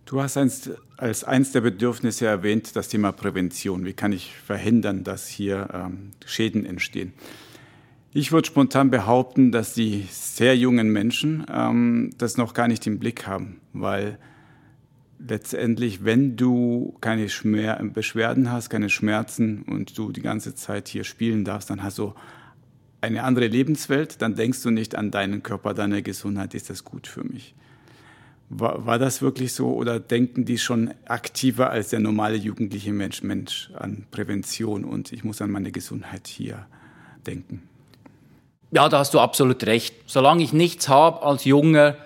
Du 0.06 0.22
hast 0.22 0.38
eins, 0.38 0.70
als 0.97 1.23
eins 1.23 1.51
der 1.51 1.62
Bedürfnisse 1.62 2.25
erwähnt 2.25 2.75
das 2.75 2.89
Thema 2.89 3.12
Prävention. 3.12 3.86
Wie 3.86 3.93
kann 3.93 4.12
ich 4.12 4.36
verhindern, 4.36 5.03
dass 5.03 5.27
hier 5.27 5.69
ähm, 5.73 6.12
Schäden 6.25 6.65
entstehen? 6.65 7.13
Ich 8.13 8.31
würde 8.31 8.47
spontan 8.47 8.89
behaupten, 8.89 9.51
dass 9.51 9.75
die 9.75 10.07
sehr 10.10 10.57
jungen 10.57 10.89
Menschen 10.91 11.45
ähm, 11.53 12.10
das 12.17 12.38
noch 12.38 12.55
gar 12.55 12.67
nicht 12.67 12.88
im 12.88 12.97
Blick 12.97 13.27
haben, 13.27 13.62
weil 13.73 14.17
letztendlich, 15.19 16.03
wenn 16.03 16.36
du 16.36 16.97
keine 16.99 17.29
Schmer 17.29 17.75
Beschwerden 17.83 18.51
hast, 18.51 18.69
keine 18.69 18.89
Schmerzen 18.89 19.62
und 19.63 19.97
du 19.97 20.12
die 20.12 20.21
ganze 20.21 20.55
Zeit 20.55 20.88
hier 20.88 21.03
spielen 21.03 21.45
darfst, 21.45 21.69
dann 21.69 21.83
hast 21.83 21.99
du 21.99 22.13
eine 23.01 23.23
andere 23.23 23.47
Lebenswelt, 23.47 24.21
dann 24.21 24.36
denkst 24.36 24.63
du 24.63 24.71
nicht 24.71 24.95
an 24.95 25.12
deinen 25.12 25.43
Körper, 25.43 25.75
deine 25.75 26.01
Gesundheit, 26.01 26.55
ist 26.55 26.71
das 26.71 26.83
gut 26.83 27.05
für 27.05 27.23
mich. 27.23 27.55
War, 28.49 28.86
war 28.86 28.97
das 28.97 29.21
wirklich 29.21 29.53
so 29.53 29.73
oder 29.73 29.99
denken 29.99 30.45
die 30.45 30.57
schon 30.57 30.93
aktiver 31.05 31.69
als 31.69 31.89
der 31.89 31.99
normale 31.99 32.38
jugendliche 32.38 32.93
Mensch, 32.93 33.21
Mensch 33.21 33.69
an 33.77 34.05
Prävention 34.10 34.86
und 34.86 35.12
ich 35.12 35.25
muss 35.25 35.41
an 35.41 35.51
meine 35.51 35.71
Gesundheit 35.71 36.27
hier 36.27 36.65
denken? 37.25 37.63
Ja, 38.71 38.88
da 38.89 38.99
hast 38.99 39.13
du 39.13 39.19
absolut 39.19 39.65
recht. 39.65 39.95
Solange 40.05 40.43
ich 40.43 40.53
nichts 40.53 40.88
habe 40.88 41.23
als 41.23 41.43
Junge, 41.45 41.97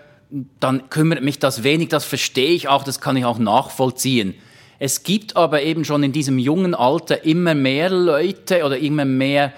dann 0.59 0.89
kümmert 0.89 1.23
mich 1.23 1.39
das 1.39 1.63
wenig, 1.63 1.89
das 1.89 2.05
verstehe 2.05 2.51
ich 2.51 2.67
auch, 2.67 2.83
das 2.83 3.01
kann 3.01 3.17
ich 3.17 3.25
auch 3.25 3.39
nachvollziehen. 3.39 4.35
Es 4.79 5.03
gibt 5.03 5.35
aber 5.35 5.61
eben 5.61 5.85
schon 5.85 6.01
in 6.01 6.11
diesem 6.11 6.39
jungen 6.39 6.73
Alter 6.73 7.23
immer 7.23 7.53
mehr 7.53 7.91
Leute 7.91 8.65
oder 8.65 8.79
immer 8.79 9.05
mehr 9.05 9.53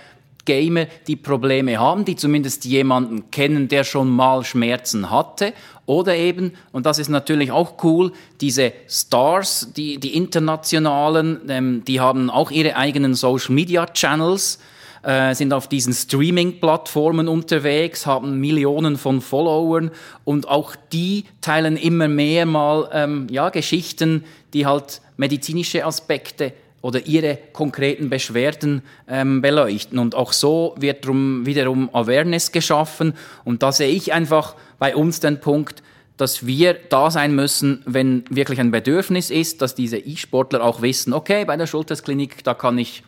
Gamer, 0.45 0.87
die 1.07 1.15
Probleme 1.15 1.79
haben, 1.79 2.05
die 2.05 2.15
zumindest 2.15 2.65
jemanden 2.65 3.31
kennen, 3.31 3.67
der 3.67 3.83
schon 3.83 4.09
mal 4.09 4.43
Schmerzen 4.43 5.09
hatte. 5.09 5.53
Oder 5.85 6.15
eben, 6.15 6.53
und 6.71 6.85
das 6.85 6.99
ist 6.99 7.09
natürlich 7.09 7.51
auch 7.51 7.83
cool, 7.83 8.11
diese 8.41 8.73
Stars, 8.87 9.73
die, 9.75 9.99
die 9.99 10.15
internationalen, 10.15 11.41
ähm, 11.49 11.83
die 11.85 11.99
haben 11.99 12.29
auch 12.29 12.51
ihre 12.51 12.75
eigenen 12.75 13.15
Social 13.15 13.53
Media 13.53 13.85
Channels, 13.87 14.59
äh, 15.03 15.35
sind 15.35 15.53
auf 15.53 15.67
diesen 15.67 15.93
Streaming-Plattformen 15.93 17.27
unterwegs, 17.27 18.05
haben 18.05 18.39
Millionen 18.39 18.97
von 18.97 19.19
Followern 19.19 19.91
und 20.23 20.47
auch 20.47 20.75
die 20.93 21.25
teilen 21.41 21.75
immer 21.75 22.07
mehr 22.07 22.45
mal 22.45 22.89
ähm, 22.93 23.27
ja, 23.29 23.49
Geschichten, 23.49 24.23
die 24.53 24.65
halt 24.65 25.01
medizinische 25.17 25.85
Aspekte 25.85 26.53
oder 26.83 27.07
ihre 27.07 27.39
konkreten 27.53 28.09
Beschwerden 28.09 28.83
ähm, 29.07 29.41
beleuchten. 29.41 29.97
Und 29.99 30.15
auch 30.15 30.33
so 30.33 30.75
wird 30.77 31.05
drum 31.05 31.45
wiederum 31.45 31.89
Awareness 31.93 32.51
geschaffen. 32.51 33.13
Und 33.45 33.63
da 33.63 33.71
sehe 33.71 33.87
ich 33.87 34.11
einfach 34.11 34.55
bei 34.79 34.93
uns 34.93 35.21
den 35.21 35.39
Punkt, 35.39 35.81
dass 36.17 36.45
wir 36.45 36.73
da 36.73 37.09
sein 37.09 37.33
müssen, 37.33 37.81
wenn 37.85 38.25
wirklich 38.29 38.59
ein 38.59 38.69
Bedürfnis 38.69 39.29
ist, 39.31 39.61
dass 39.61 39.75
diese 39.75 39.97
E-Sportler 39.97 40.61
auch 40.61 40.81
wissen, 40.81 41.13
okay, 41.13 41.45
bei 41.45 41.55
der 41.55 41.67
Schultersklinik, 41.67 42.43
da 42.43 42.53
kann 42.53 42.77
ich 42.77 43.01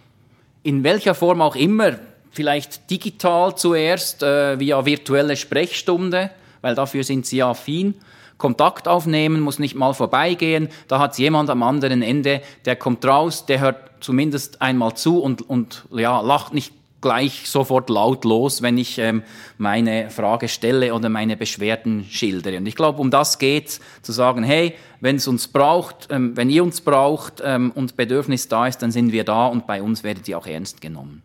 in 0.63 0.85
welcher 0.85 1.13
Form 1.13 1.41
auch 1.41 1.57
immer, 1.57 1.99
vielleicht 2.31 2.89
digital 2.89 3.55
zuerst, 3.55 4.23
äh, 4.23 4.57
via 4.57 4.85
virtuelle 4.85 5.35
Sprechstunde, 5.35 6.31
weil 6.61 6.75
dafür 6.75 7.03
sind 7.03 7.25
sie 7.25 7.43
affin. 7.43 7.95
Kontakt 8.38 8.88
aufnehmen, 8.88 9.39
muss 9.39 9.60
nicht 9.60 9.76
mal 9.76 9.93
vorbeigehen. 9.93 10.69
Da 10.88 11.00
hat 11.00 11.17
jemand 11.17 11.50
am 11.50 11.63
anderen 11.63 12.02
Ende, 12.02 12.41
der 12.65 12.76
kommt 12.76 13.06
raus, 13.06 13.45
der 13.45 13.60
hört 13.60 13.78
zumindest 14.02 14.62
einmal 14.62 14.93
zu 14.95 15.19
und, 15.19 15.41
und 15.50 15.86
ja, 15.91 16.21
lacht 16.21 16.54
nicht 16.54 16.74
gleich 17.06 17.48
sofort 17.48 17.89
laut 17.91 18.26
los, 18.26 18.63
wenn 18.63 18.80
ich 18.80 18.98
ähm, 18.98 19.21
meine 19.60 20.10
Frage 20.10 20.48
stelle 20.48 20.93
oder 20.93 21.08
meine 21.08 21.38
Beschwerden 21.38 22.04
schildere. 22.10 22.58
Und 22.58 22.65
ich 22.65 22.76
glaube, 22.76 23.00
um 23.00 23.12
das 23.12 23.38
geht 23.38 23.80
zu 24.02 24.12
sagen, 24.12 24.43
hey, 24.43 24.74
wenn 25.02 25.17
es 25.17 25.28
uns 25.28 25.48
braucht, 25.48 26.08
ähm, 26.10 26.36
wenn 26.36 26.50
ihr 26.50 26.63
uns 26.63 26.82
braucht 26.82 27.43
ähm, 27.45 27.71
und 27.76 27.95
Bedürfnis 27.95 28.48
da 28.48 28.65
ist, 28.65 28.82
dann 28.82 28.91
sind 28.91 29.12
wir 29.12 29.24
da 29.24 29.45
und 29.45 29.67
bei 29.67 29.84
uns 29.84 30.04
werdet 30.04 30.28
ihr 30.28 30.36
auch 30.36 30.48
ernst 30.48 30.82
genommen. 30.82 31.21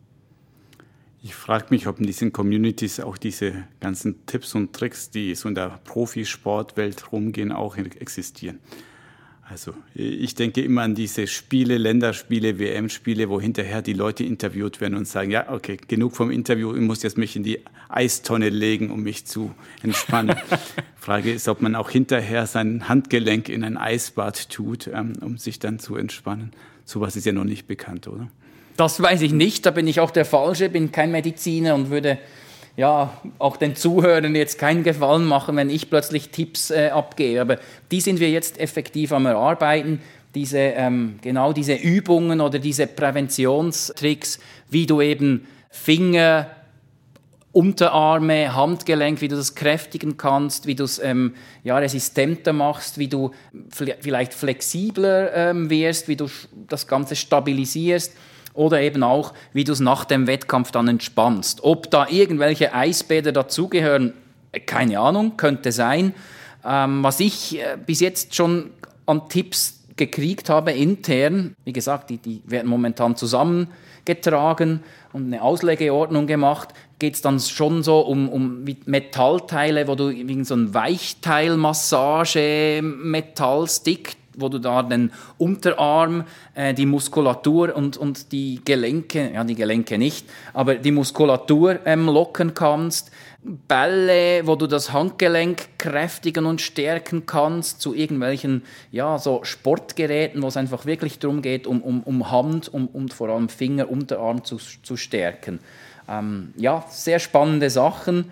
Ich 1.22 1.34
frage 1.34 1.66
mich, 1.68 1.86
ob 1.86 2.00
in 2.00 2.06
diesen 2.06 2.32
Communities 2.32 2.98
auch 2.98 3.18
diese 3.18 3.64
ganzen 3.78 4.24
Tipps 4.24 4.54
und 4.54 4.72
Tricks, 4.72 5.10
die 5.10 5.34
so 5.34 5.50
in 5.50 5.54
der 5.54 5.78
Profisportwelt 5.84 7.12
rumgehen, 7.12 7.52
auch 7.52 7.76
existieren. 7.76 8.58
Also 9.50 9.74
ich 9.94 10.34
denke 10.36 10.62
immer 10.62 10.82
an 10.82 10.94
diese 10.94 11.26
Spiele, 11.26 11.76
Länderspiele, 11.76 12.58
WM-Spiele, 12.58 13.28
wo 13.28 13.40
hinterher 13.40 13.82
die 13.82 13.92
Leute 13.92 14.24
interviewt 14.24 14.80
werden 14.80 14.94
und 14.94 15.08
sagen, 15.08 15.30
ja, 15.30 15.52
okay, 15.52 15.76
genug 15.88 16.14
vom 16.14 16.30
Interview, 16.30 16.72
ich 16.72 16.80
muss 16.80 17.02
jetzt 17.02 17.18
mich 17.18 17.34
in 17.34 17.42
die 17.42 17.58
Eistonne 17.88 18.48
legen, 18.48 18.90
um 18.90 19.02
mich 19.02 19.26
zu 19.26 19.52
entspannen. 19.82 20.36
Frage 20.96 21.32
ist, 21.32 21.48
ob 21.48 21.60
man 21.62 21.74
auch 21.74 21.90
hinterher 21.90 22.46
sein 22.46 22.88
Handgelenk 22.88 23.48
in 23.48 23.64
ein 23.64 23.76
Eisbad 23.76 24.50
tut, 24.50 24.86
ähm, 24.86 25.14
um 25.20 25.36
sich 25.36 25.58
dann 25.58 25.80
zu 25.80 25.96
entspannen. 25.96 26.52
Sowas 26.84 27.16
ist 27.16 27.26
ja 27.26 27.32
noch 27.32 27.44
nicht 27.44 27.66
bekannt, 27.66 28.06
oder? 28.06 28.30
Das 28.76 29.02
weiß 29.02 29.22
ich 29.22 29.32
nicht, 29.32 29.66
da 29.66 29.70
bin 29.70 29.86
ich 29.86 30.00
auch 30.00 30.10
der 30.10 30.24
Falsche, 30.24 30.68
bin 30.68 30.92
kein 30.92 31.10
Mediziner 31.10 31.74
und 31.74 31.90
würde 31.90 32.18
ja, 32.76 33.12
auch 33.38 33.56
den 33.56 33.76
Zuhörern 33.76 34.34
jetzt 34.34 34.58
keinen 34.58 34.84
Gefallen 34.84 35.26
machen, 35.26 35.56
wenn 35.56 35.70
ich 35.70 35.90
plötzlich 35.90 36.30
Tipps 36.30 36.70
äh, 36.70 36.88
abgebe. 36.88 37.40
Aber 37.40 37.58
die 37.90 38.00
sind 38.00 38.20
wir 38.20 38.30
jetzt 38.30 38.58
effektiv 38.58 39.12
am 39.12 39.26
Erarbeiten. 39.26 40.00
Diese, 40.34 40.58
ähm, 40.58 41.18
genau 41.20 41.52
diese 41.52 41.74
Übungen 41.74 42.40
oder 42.40 42.58
diese 42.58 42.86
Präventionstricks, 42.86 44.38
wie 44.70 44.86
du 44.86 45.00
eben 45.00 45.46
Finger, 45.68 46.46
Unterarme, 47.52 48.54
Handgelenk, 48.54 49.20
wie 49.20 49.28
du 49.28 49.34
das 49.34 49.56
kräftigen 49.56 50.16
kannst, 50.16 50.68
wie 50.68 50.76
du 50.76 50.84
es 50.84 51.00
ähm, 51.00 51.34
ja, 51.64 51.76
resistenter 51.76 52.52
machst, 52.52 52.96
wie 52.96 53.08
du 53.08 53.32
vielleicht 53.72 54.32
flexibler 54.32 55.34
ähm, 55.34 55.68
wirst, 55.68 56.06
wie 56.06 56.14
du 56.14 56.28
das 56.68 56.86
Ganze 56.86 57.16
stabilisierst 57.16 58.12
oder 58.54 58.80
eben 58.80 59.02
auch, 59.02 59.32
wie 59.52 59.64
du 59.64 59.72
es 59.72 59.80
nach 59.80 60.04
dem 60.04 60.26
Wettkampf 60.26 60.70
dann 60.70 60.88
entspannst. 60.88 61.62
Ob 61.62 61.90
da 61.90 62.06
irgendwelche 62.08 62.74
Eisbäder 62.74 63.32
dazugehören, 63.32 64.14
keine 64.66 65.00
Ahnung, 65.00 65.36
könnte 65.36 65.72
sein. 65.72 66.14
Ähm, 66.64 67.02
was 67.02 67.20
ich 67.20 67.58
äh, 67.58 67.76
bis 67.84 68.00
jetzt 68.00 68.34
schon 68.34 68.70
an 69.06 69.28
Tipps 69.28 69.80
gekriegt 69.96 70.48
habe 70.48 70.72
intern, 70.72 71.54
wie 71.64 71.72
gesagt, 71.72 72.10
die, 72.10 72.18
die 72.18 72.42
werden 72.46 72.68
momentan 72.68 73.16
zusammengetragen 73.16 74.80
und 75.12 75.26
eine 75.26 75.42
Auslegeordnung 75.42 76.26
gemacht, 76.26 76.70
geht 76.98 77.14
es 77.14 77.22
dann 77.22 77.40
schon 77.40 77.82
so 77.82 78.00
um, 78.00 78.28
um 78.28 78.64
Metallteile, 78.86 79.88
wo 79.88 79.94
du 79.94 80.10
wegen 80.10 80.44
so 80.44 80.54
ein 80.54 80.74
Weichteilmassage, 80.74 82.80
Metallstick, 82.82 84.16
wo 84.40 84.48
du 84.48 84.58
da 84.58 84.82
den 84.82 85.12
Unterarm, 85.38 86.24
äh, 86.54 86.74
die 86.74 86.86
Muskulatur 86.86 87.74
und, 87.74 87.96
und 87.96 88.32
die 88.32 88.60
Gelenke, 88.64 89.32
ja 89.32 89.44
die 89.44 89.54
Gelenke 89.54 89.98
nicht, 89.98 90.26
aber 90.52 90.76
die 90.76 90.92
Muskulatur 90.92 91.80
ähm, 91.84 92.06
locken 92.06 92.54
kannst. 92.54 93.10
Bälle, 93.42 94.46
wo 94.46 94.54
du 94.54 94.66
das 94.66 94.92
Handgelenk 94.92 95.78
kräftigen 95.78 96.44
und 96.44 96.60
stärken 96.60 97.24
kannst, 97.24 97.80
zu 97.80 97.94
irgendwelchen 97.94 98.64
ja, 98.92 99.18
so 99.18 99.40
Sportgeräten, 99.44 100.42
wo 100.42 100.48
es 100.48 100.58
einfach 100.58 100.84
wirklich 100.84 101.18
darum 101.18 101.40
geht, 101.40 101.66
um, 101.66 101.80
um, 101.80 102.02
um 102.02 102.30
Hand 102.30 102.68
und 102.68 102.94
um, 102.94 103.02
um 103.04 103.08
vor 103.08 103.30
allem 103.30 103.48
Finger, 103.48 103.90
Unterarm 103.90 104.44
zu, 104.44 104.58
zu 104.58 104.96
stärken. 104.98 105.60
Ähm, 106.06 106.52
ja, 106.56 106.84
sehr 106.90 107.18
spannende 107.18 107.70
Sachen 107.70 108.26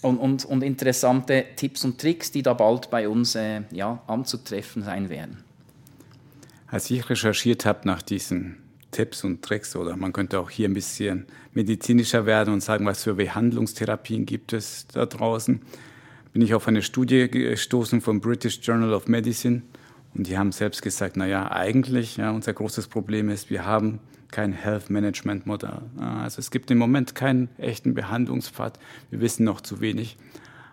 und, 0.00 0.18
und, 0.18 0.44
und 0.46 0.62
interessante 0.62 1.44
Tipps 1.56 1.84
und 1.84 2.00
Tricks, 2.00 2.30
die 2.30 2.42
da 2.42 2.54
bald 2.54 2.88
bei 2.90 3.06
uns 3.06 3.34
äh, 3.34 3.62
ja, 3.70 4.02
anzutreffen 4.06 4.82
sein 4.82 5.10
werden. 5.10 5.43
Als 6.74 6.90
ich 6.90 7.08
recherchiert 7.08 7.66
habe 7.66 7.86
nach 7.86 8.02
diesen 8.02 8.56
Tipps 8.90 9.22
und 9.22 9.42
Tricks, 9.42 9.76
oder 9.76 9.96
man 9.96 10.12
könnte 10.12 10.40
auch 10.40 10.50
hier 10.50 10.68
ein 10.68 10.74
bisschen 10.74 11.26
medizinischer 11.52 12.26
werden 12.26 12.52
und 12.52 12.64
sagen, 12.64 12.84
was 12.84 13.04
für 13.04 13.14
Behandlungstherapien 13.14 14.26
gibt 14.26 14.52
es 14.52 14.88
da 14.88 15.06
draußen, 15.06 15.62
bin 16.32 16.42
ich 16.42 16.52
auf 16.52 16.66
eine 16.66 16.82
Studie 16.82 17.30
gestoßen 17.30 18.00
vom 18.00 18.20
British 18.20 18.58
Journal 18.60 18.92
of 18.92 19.06
Medicine. 19.06 19.62
Und 20.16 20.26
die 20.26 20.36
haben 20.36 20.50
selbst 20.50 20.82
gesagt, 20.82 21.16
na 21.16 21.28
ja, 21.28 21.48
eigentlich, 21.52 22.16
ja, 22.16 22.32
unser 22.32 22.52
großes 22.52 22.88
Problem 22.88 23.28
ist, 23.28 23.50
wir 23.50 23.64
haben 23.64 24.00
kein 24.32 24.52
Health 24.52 24.90
Management 24.90 25.46
Modell. 25.46 25.78
Also 26.00 26.40
es 26.40 26.50
gibt 26.50 26.72
im 26.72 26.78
Moment 26.78 27.14
keinen 27.14 27.50
echten 27.56 27.94
Behandlungspfad. 27.94 28.80
Wir 29.10 29.20
wissen 29.20 29.44
noch 29.44 29.60
zu 29.60 29.80
wenig. 29.80 30.16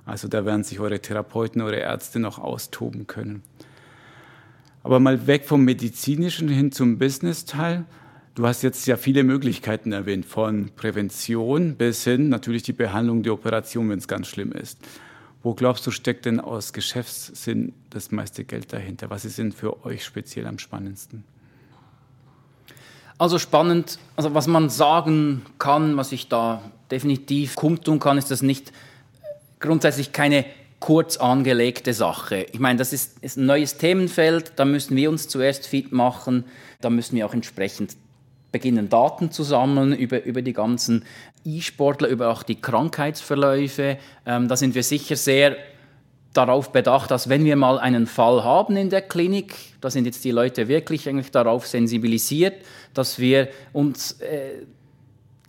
Also 0.07 0.27
da 0.27 0.47
werden 0.47 0.63
sich 0.63 0.79
eure 0.79 0.99
Therapeuten, 0.99 1.61
eure 1.61 1.77
Ärzte 1.77 2.19
noch 2.19 2.39
austoben 2.39 3.05
können. 3.05 3.43
Aber 4.83 4.99
mal 4.99 5.27
weg 5.27 5.45
vom 5.45 5.63
medizinischen 5.63 6.49
hin 6.49 6.71
zum 6.71 6.97
Business-Teil. 6.97 7.85
Du 8.33 8.47
hast 8.47 8.61
jetzt 8.63 8.87
ja 8.87 8.97
viele 8.97 9.23
Möglichkeiten 9.23 9.91
erwähnt, 9.91 10.25
von 10.25 10.71
Prävention 10.75 11.75
bis 11.75 12.03
hin 12.03 12.29
natürlich 12.29 12.63
die 12.63 12.73
Behandlung 12.73 13.23
der 13.23 13.33
Operation, 13.33 13.89
wenn 13.89 13.99
es 13.99 14.07
ganz 14.07 14.27
schlimm 14.27 14.51
ist. 14.53 14.79
Wo 15.43 15.53
glaubst 15.53 15.85
du, 15.85 15.91
steckt 15.91 16.25
denn 16.25 16.39
aus 16.39 16.71
Geschäftssinn 16.71 17.73
das 17.89 18.11
meiste 18.11 18.43
Geld 18.43 18.71
dahinter? 18.73 19.09
Was 19.09 19.25
ist 19.25 19.37
denn 19.37 19.51
für 19.51 19.85
euch 19.85 20.05
speziell 20.05 20.47
am 20.47 20.59
spannendsten? 20.59 21.23
Also 23.17 23.37
spannend, 23.37 23.99
also 24.15 24.33
was 24.33 24.47
man 24.47 24.69
sagen 24.69 25.43
kann, 25.59 25.97
was 25.97 26.11
ich 26.11 26.27
da 26.27 26.63
definitiv 26.89 27.55
kundtun 27.55 27.99
kann, 27.99 28.17
ist, 28.17 28.31
dass 28.31 28.41
nicht 28.41 28.71
grundsätzlich 29.59 30.11
keine 30.11 30.45
kurz 30.81 31.17
angelegte 31.17 31.93
Sache. 31.93 32.47
Ich 32.51 32.59
meine, 32.59 32.79
das 32.79 32.91
ist, 32.91 33.19
ist 33.19 33.37
ein 33.37 33.45
neues 33.45 33.77
Themenfeld, 33.77 34.53
da 34.57 34.65
müssen 34.65 34.97
wir 34.97 35.09
uns 35.09 35.29
zuerst 35.29 35.67
fit 35.67 35.93
machen, 35.93 36.43
da 36.81 36.89
müssen 36.89 37.15
wir 37.15 37.25
auch 37.25 37.33
entsprechend 37.33 37.95
beginnen, 38.51 38.89
Daten 38.89 39.31
zu 39.31 39.43
sammeln 39.43 39.93
über, 39.93 40.23
über 40.23 40.41
die 40.41 40.53
ganzen 40.53 41.05
E-Sportler, 41.45 42.09
über 42.09 42.29
auch 42.29 42.43
die 42.43 42.59
Krankheitsverläufe. 42.59 43.97
Ähm, 44.25 44.47
da 44.47 44.57
sind 44.57 44.75
wir 44.75 44.83
sicher 44.83 45.15
sehr 45.15 45.55
darauf 46.33 46.71
bedacht, 46.71 47.11
dass 47.11 47.29
wenn 47.29 47.45
wir 47.45 47.55
mal 47.55 47.77
einen 47.79 48.07
Fall 48.07 48.43
haben 48.43 48.75
in 48.75 48.89
der 48.89 49.03
Klinik, 49.03 49.53
da 49.81 49.91
sind 49.91 50.05
jetzt 50.05 50.23
die 50.23 50.31
Leute 50.31 50.67
wirklich 50.67 51.07
eigentlich 51.07 51.31
darauf 51.31 51.67
sensibilisiert, 51.67 52.55
dass 52.93 53.19
wir 53.19 53.49
uns 53.71 54.13
äh, 54.21 54.63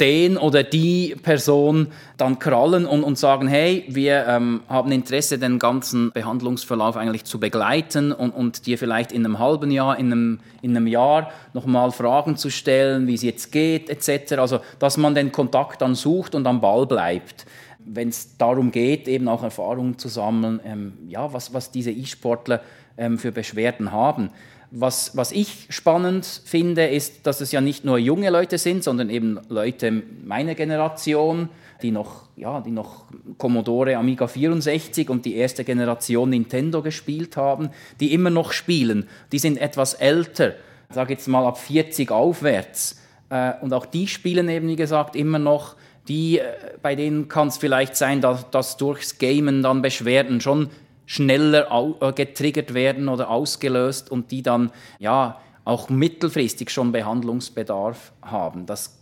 den 0.03 0.37
oder 0.37 0.65
die 0.65 1.15
Person 1.23 1.87
dann 2.17 2.41
krallen 2.41 2.87
und, 2.87 3.05
und 3.05 3.17
sagen, 3.17 3.47
hey, 3.47 3.85
wir 3.87 4.27
ähm, 4.27 4.63
haben 4.69 4.91
Interesse, 4.91 5.39
den 5.39 5.61
ganzen 5.61 6.11
Behandlungsverlauf 6.11 6.97
eigentlich 6.97 7.25
zu 7.25 7.39
begleiten 7.39 8.11
und, 8.11 8.33
und 8.33 8.67
dir 8.67 8.79
vielleicht 8.79 9.13
in 9.13 9.25
einem 9.25 9.39
halben 9.39 9.71
Jahr, 9.71 9.97
in 9.97 10.11
einem, 10.11 10.41
in 10.61 10.77
einem 10.77 10.89
Jahr 10.89 11.31
nochmal 11.55 11.93
Fragen 11.93 12.37
zu 12.37 12.51
stellen, 12.51 13.07
wie 13.07 13.15
es 13.15 13.23
jetzt 13.23 13.53
geht, 13.53 13.89
etc. 13.89 14.33
Also, 14.39 14.59
dass 14.81 14.97
man 14.97 15.15
den 15.15 15.31
Kontakt 15.31 15.81
dann 15.81 15.95
sucht 15.95 16.35
und 16.35 16.49
am 16.49 16.61
Ball 16.61 16.85
bleibt. 16.85 17.47
Wenn 17.79 18.09
es 18.09 18.37
darum 18.37 18.73
geht, 18.73 19.07
eben 19.07 19.29
auch 19.29 19.45
Erfahrungen 19.45 19.99
zu 19.99 20.09
sammeln, 20.09 20.59
ähm, 20.65 20.95
ja, 21.07 21.33
was, 21.33 21.55
was 21.55 21.71
diese 21.71 21.93
E-Sportler 21.93 22.61
ähm, 22.97 23.19
für 23.19 23.31
Beschwerden 23.31 23.93
haben. 23.93 24.31
Was, 24.75 25.15
was 25.17 25.33
ich 25.33 25.67
spannend 25.69 26.25
finde, 26.25 26.87
ist, 26.87 27.27
dass 27.27 27.43
es 27.43 27.53
ja 27.53 27.61
nicht 27.61 27.85
nur 27.85 27.99
junge 27.99 28.31
Leute 28.31 28.57
sind, 28.57 28.83
sondern 28.83 29.11
eben 29.11 29.39
Leute 29.51 30.03
meiner 30.25 30.55
Generation, 30.55 31.51
die 31.83 31.91
noch, 31.91 32.29
ja, 32.37 32.63
die 32.63 32.71
noch 32.71 33.05
Commodore 33.37 33.97
Amiga 33.99 34.27
64 34.27 35.11
und 35.11 35.27
die 35.27 35.37
erste 35.37 35.65
Generation 35.65 36.31
Nintendo 36.31 36.81
gespielt 36.81 37.37
haben, 37.37 37.69
die 38.01 38.15
immer 38.15 38.31
noch 38.31 38.53
spielen. 38.53 39.09
Die 39.31 39.39
sind 39.39 39.59
etwas 39.59 39.93
älter, 39.93 40.55
sage 40.89 41.13
jetzt 41.13 41.29
mal 41.29 41.47
ab 41.47 41.59
40 41.59 42.11
aufwärts. 42.11 42.99
Äh, 43.29 43.53
und 43.61 43.75
auch 43.75 43.85
die 43.85 44.09
spielen 44.09 44.49
eben, 44.49 44.69
wie 44.69 44.77
gesagt, 44.77 45.17
immer 45.17 45.39
noch. 45.39 45.77
Die, 46.09 46.39
äh, 46.39 46.45
bei 46.81 46.95
denen 46.95 47.29
kann 47.29 47.49
es 47.49 47.59
vielleicht 47.59 47.97
sein, 47.97 48.21
dass, 48.21 48.49
dass 48.51 48.79
durchs 48.79 49.19
Gamen 49.19 49.63
dann 49.63 49.83
Beschwerden 49.83 50.41
schon 50.41 50.71
schneller 51.13 51.69
äh, 52.01 52.13
getriggert 52.13 52.73
werden 52.73 53.11
oder 53.11 53.29
ausgelöst 53.29 54.11
und 54.11 54.31
die 54.31 54.43
dann 54.43 54.73
ja 54.99 55.39
auch 55.63 55.91
mittelfristig 55.91 56.71
schon 56.71 56.91
Behandlungsbedarf 56.91 58.13
haben. 58.23 58.65
Das, 58.65 58.99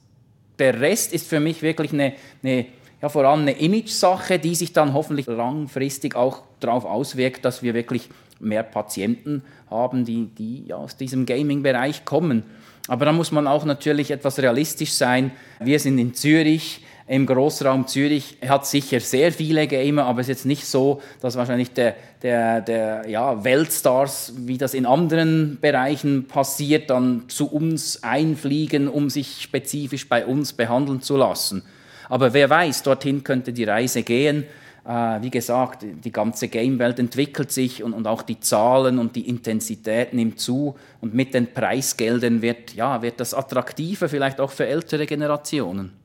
der 0.58 0.80
Rest 0.80 1.12
ist 1.12 1.28
für 1.28 1.38
mich 1.38 1.62
wirklich 1.62 1.92
eine, 1.92 2.14
eine 2.42 2.66
ja, 3.00 3.08
vor 3.08 3.24
allem 3.24 3.42
eine 3.42 3.52
Image-Sache, 3.52 4.40
die 4.40 4.56
sich 4.56 4.72
dann 4.72 4.92
hoffentlich 4.92 5.28
langfristig 5.28 6.16
auch 6.16 6.42
darauf 6.58 6.84
auswirkt, 6.84 7.44
dass 7.44 7.62
wir 7.62 7.74
wirklich 7.74 8.10
mehr 8.40 8.64
Patienten 8.64 9.44
haben, 9.70 10.04
die, 10.04 10.26
die 10.26 10.74
aus 10.74 10.96
diesem 10.96 11.26
Gaming-Bereich 11.26 12.04
kommen. 12.04 12.42
Aber 12.88 13.04
da 13.04 13.12
muss 13.12 13.30
man 13.30 13.46
auch 13.46 13.64
natürlich 13.64 14.10
etwas 14.10 14.40
realistisch 14.40 14.94
sein. 14.94 15.30
Wir 15.60 15.78
sind 15.78 15.96
in 15.98 16.12
Zürich, 16.12 16.84
im 17.10 17.26
Großraum 17.26 17.88
Zürich 17.88 18.36
hat 18.46 18.66
sicher 18.66 19.00
sehr 19.00 19.32
viele 19.32 19.66
Gamer, 19.66 20.04
aber 20.04 20.20
es 20.20 20.28
ist 20.28 20.36
jetzt 20.36 20.46
nicht 20.46 20.64
so, 20.64 21.02
dass 21.20 21.34
wahrscheinlich 21.34 21.72
der, 21.72 21.96
der, 22.22 22.60
der 22.60 23.08
ja, 23.08 23.42
Weltstars, 23.42 24.32
wie 24.36 24.58
das 24.58 24.74
in 24.74 24.86
anderen 24.86 25.58
Bereichen 25.60 26.28
passiert, 26.28 26.88
dann 26.88 27.24
zu 27.26 27.50
uns 27.50 28.04
einfliegen, 28.04 28.86
um 28.86 29.10
sich 29.10 29.42
spezifisch 29.42 30.08
bei 30.08 30.24
uns 30.24 30.52
behandeln 30.52 31.02
zu 31.02 31.16
lassen. 31.16 31.64
Aber 32.08 32.32
wer 32.32 32.48
weiß, 32.48 32.84
dorthin 32.84 33.24
könnte 33.24 33.52
die 33.52 33.64
Reise 33.64 34.04
gehen. 34.04 34.44
Äh, 34.86 35.20
wie 35.20 35.30
gesagt, 35.30 35.84
die 36.04 36.12
ganze 36.12 36.46
Gamewelt 36.46 37.00
entwickelt 37.00 37.50
sich 37.50 37.82
und, 37.82 37.92
und 37.92 38.06
auch 38.06 38.22
die 38.22 38.38
Zahlen 38.38 39.00
und 39.00 39.16
die 39.16 39.28
Intensität 39.28 40.14
nimmt 40.14 40.38
zu. 40.38 40.76
Und 41.00 41.12
mit 41.12 41.34
den 41.34 41.52
Preisgeldern 41.52 42.40
wird, 42.40 42.72
ja, 42.74 43.02
wird 43.02 43.18
das 43.18 43.34
attraktiver, 43.34 44.08
vielleicht 44.08 44.38
auch 44.40 44.52
für 44.52 44.68
ältere 44.68 45.06
Generationen. 45.06 45.99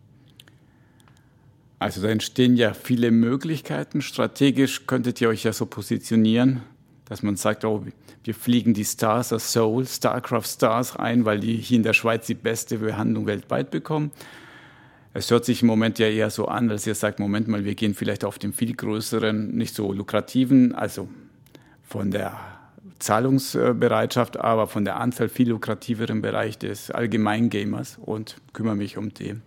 Also 1.80 2.02
da 2.02 2.10
entstehen 2.10 2.56
ja 2.56 2.74
viele 2.74 3.12
Möglichkeiten. 3.12 4.02
Strategisch 4.02 4.88
könntet 4.88 5.20
ihr 5.22 5.30
euch 5.30 5.44
ja 5.44 5.54
so 5.54 5.66
positionieren, 5.66 6.62
dass 7.06 7.22
man 7.22 7.36
sagt, 7.36 7.66
oh, 7.66 7.86
wir 8.24 8.34
fliegen 8.34 8.74
die 8.74 8.86
Stars 8.86 9.34
aus 9.34 9.52
Seoul, 9.52 9.86
StarCraft 9.86 10.46
Stars 10.46 10.96
ein, 10.96 11.26
weil 11.26 11.40
die 11.40 11.58
hier 11.58 11.78
in 11.78 11.84
der 11.84 11.94
Schweiz 11.94 12.26
die 12.26 12.34
beste 12.34 12.80
Behandlung 12.80 13.28
weltweit 13.28 13.72
bekommen. 13.72 14.12
Es 15.14 15.32
hört 15.32 15.46
sich 15.46 15.62
im 15.62 15.68
Moment 15.68 16.00
ja 16.00 16.08
eher 16.08 16.30
so 16.30 16.48
an, 16.48 16.68
dass 16.68 16.88
ihr 16.88 16.96
sagt, 16.96 17.20
Moment 17.20 17.48
mal, 17.48 17.64
wir 17.64 17.76
gehen 17.76 17.94
vielleicht 17.94 18.26
auf 18.26 18.40
den 18.40 18.52
viel 18.52 18.76
größeren, 18.76 19.56
nicht 19.56 19.76
so 19.76 19.94
lukrativen, 19.94 20.74
also 20.76 21.08
von 21.84 22.12
der 22.12 22.38
Zahlungsbereitschaft, 23.00 24.40
aber 24.40 24.68
von 24.68 24.86
der 24.86 25.00
Anzahl 25.00 25.30
viel 25.30 25.50
lukrativeren 25.50 26.22
Bereich 26.22 26.58
des 26.58 26.92
Allgemeingamers 26.92 27.98
und 28.02 28.38
kümmere 28.54 28.76
mich 28.76 28.98
um 28.98 29.14
den. 29.14 29.42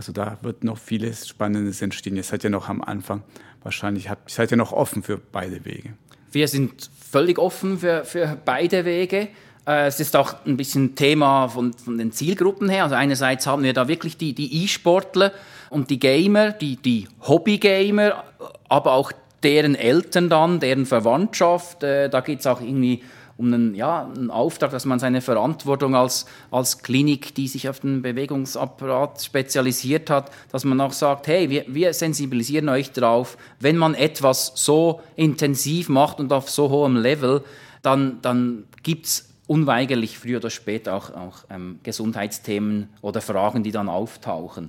Also 0.00 0.12
da 0.12 0.38
wird 0.40 0.64
noch 0.64 0.78
vieles 0.78 1.28
Spannendes 1.28 1.82
entstehen. 1.82 2.16
Ihr 2.16 2.22
seid 2.22 2.42
ja 2.42 2.48
noch 2.48 2.70
am 2.70 2.80
Anfang. 2.80 3.22
Wahrscheinlich 3.62 4.08
habt, 4.08 4.30
seid 4.30 4.50
ihr 4.50 4.56
noch 4.56 4.72
offen 4.72 5.02
für 5.02 5.18
beide 5.18 5.66
Wege. 5.66 5.92
Wir 6.32 6.48
sind 6.48 6.88
völlig 6.98 7.38
offen 7.38 7.80
für, 7.80 8.06
für 8.06 8.38
beide 8.42 8.86
Wege. 8.86 9.28
Äh, 9.66 9.88
es 9.88 10.00
ist 10.00 10.16
auch 10.16 10.46
ein 10.46 10.56
bisschen 10.56 10.94
Thema 10.94 11.48
von, 11.48 11.74
von 11.74 11.98
den 11.98 12.12
Zielgruppen 12.12 12.70
her. 12.70 12.84
Also 12.84 12.94
einerseits 12.94 13.46
haben 13.46 13.62
wir 13.62 13.74
da 13.74 13.88
wirklich 13.88 14.16
die, 14.16 14.32
die 14.32 14.64
E-Sportler 14.64 15.32
und 15.68 15.90
die 15.90 15.98
Gamer, 15.98 16.52
die, 16.52 16.76
die 16.76 17.06
Hobby-Gamer, 17.20 18.24
aber 18.70 18.94
auch 18.94 19.12
deren 19.42 19.74
Eltern 19.74 20.30
dann, 20.30 20.60
deren 20.60 20.86
Verwandtschaft. 20.86 21.82
Äh, 21.82 22.08
da 22.08 22.22
geht 22.22 22.40
es 22.40 22.46
auch 22.46 22.62
irgendwie 22.62 23.02
um 23.40 23.46
einen, 23.46 23.74
ja, 23.74 24.06
einen 24.14 24.30
Auftrag, 24.30 24.70
dass 24.70 24.84
man 24.84 24.98
seine 24.98 25.22
Verantwortung 25.22 25.96
als, 25.96 26.26
als 26.50 26.82
Klinik, 26.82 27.34
die 27.34 27.48
sich 27.48 27.70
auf 27.70 27.80
den 27.80 28.02
Bewegungsapparat 28.02 29.22
spezialisiert 29.22 30.10
hat, 30.10 30.30
dass 30.52 30.64
man 30.64 30.78
auch 30.82 30.92
sagt, 30.92 31.26
hey, 31.26 31.48
wir, 31.48 31.64
wir 31.66 31.94
sensibilisieren 31.94 32.68
euch 32.68 32.92
drauf, 32.92 33.38
wenn 33.58 33.78
man 33.78 33.94
etwas 33.94 34.52
so 34.56 35.00
intensiv 35.16 35.88
macht 35.88 36.20
und 36.20 36.34
auf 36.34 36.50
so 36.50 36.68
hohem 36.68 36.96
Level, 36.96 37.42
dann, 37.80 38.18
dann 38.20 38.64
gibt 38.82 39.06
es 39.06 39.30
unweigerlich 39.46 40.18
früher 40.18 40.36
oder 40.36 40.50
später 40.50 40.94
auch, 40.94 41.10
auch 41.14 41.38
ähm, 41.48 41.80
Gesundheitsthemen 41.82 42.90
oder 43.00 43.22
Fragen, 43.22 43.62
die 43.62 43.72
dann 43.72 43.88
auftauchen. 43.88 44.68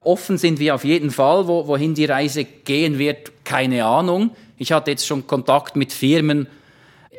Offen 0.00 0.38
sind 0.38 0.60
wir 0.60 0.74
auf 0.74 0.84
jeden 0.84 1.10
Fall, 1.10 1.46
wo, 1.46 1.66
wohin 1.66 1.92
die 1.92 2.06
Reise 2.06 2.44
gehen 2.44 2.98
wird, 2.98 3.44
keine 3.44 3.84
Ahnung. 3.84 4.30
Ich 4.56 4.72
hatte 4.72 4.92
jetzt 4.92 5.06
schon 5.06 5.26
Kontakt 5.26 5.76
mit 5.76 5.92
Firmen, 5.92 6.46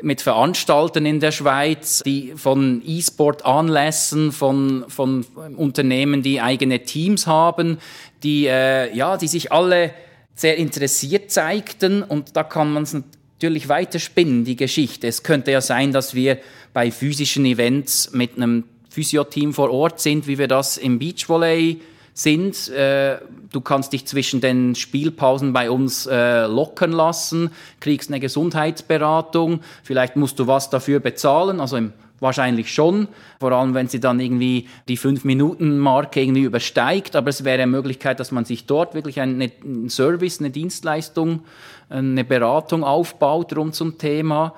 mit 0.01 0.21
Veranstaltern 0.21 1.05
in 1.05 1.19
der 1.19 1.31
Schweiz, 1.31 2.01
die 2.05 2.33
von 2.35 2.81
E-Sport-Anlässen, 2.85 4.31
von, 4.31 4.85
von 4.87 5.25
Unternehmen, 5.55 6.21
die 6.21 6.41
eigene 6.41 6.83
Teams 6.83 7.27
haben, 7.27 7.79
die, 8.23 8.47
äh, 8.47 8.95
ja, 8.95 9.17
die 9.17 9.27
sich 9.27 9.51
alle 9.51 9.93
sehr 10.35 10.57
interessiert 10.57 11.31
zeigten. 11.31 12.03
Und 12.03 12.35
da 12.35 12.43
kann 12.43 12.71
man 12.71 12.83
es 12.83 12.93
natürlich 12.93 13.69
weiterspinnen, 13.69 14.45
die 14.45 14.55
Geschichte. 14.55 15.07
Es 15.07 15.23
könnte 15.23 15.51
ja 15.51 15.61
sein, 15.61 15.91
dass 15.91 16.13
wir 16.13 16.39
bei 16.73 16.91
physischen 16.91 17.45
Events 17.45 18.11
mit 18.13 18.37
einem 18.37 18.65
Physioteam 18.89 19.53
vor 19.53 19.71
Ort 19.71 19.99
sind, 19.99 20.27
wie 20.27 20.37
wir 20.37 20.47
das 20.47 20.77
im 20.77 20.99
Beachvolley 20.99 21.79
sind. 22.13 22.69
Äh, 22.69 23.19
du 23.51 23.61
kannst 23.61 23.93
dich 23.93 24.05
zwischen 24.05 24.41
den 24.41 24.75
Spielpausen 24.75 25.53
bei 25.53 25.69
uns 25.69 26.05
äh, 26.05 26.45
lockern 26.45 26.91
lassen, 26.91 27.51
kriegst 27.79 28.09
eine 28.09 28.19
Gesundheitsberatung, 28.19 29.61
vielleicht 29.83 30.15
musst 30.15 30.39
du 30.39 30.47
was 30.47 30.69
dafür 30.69 30.99
bezahlen, 30.99 31.59
also 31.59 31.77
im 31.77 31.93
Wahrscheinlich 32.21 32.73
schon, 32.73 33.07
vor 33.39 33.53
allem 33.53 33.73
wenn 33.73 33.87
sie 33.87 34.01
dann 34.01 34.19
irgendwie 34.19 34.67
die 34.89 34.97
5-Minuten-Marke 34.97 36.21
irgendwie 36.21 36.43
übersteigt. 36.43 37.15
Aber 37.15 37.29
es 37.29 37.45
wäre 37.45 37.61
eine 37.61 37.71
Möglichkeit, 37.71 38.19
dass 38.19 38.31
man 38.31 38.43
sich 38.43 38.65
dort 38.65 38.93
wirklich 38.93 39.21
einen 39.21 39.89
Service, 39.89 40.39
eine 40.39 40.49
Dienstleistung, 40.49 41.43
eine 41.89 42.25
Beratung 42.25 42.83
aufbaut 42.83 43.55
rund 43.55 43.73
zum 43.73 43.97
Thema. 43.97 44.53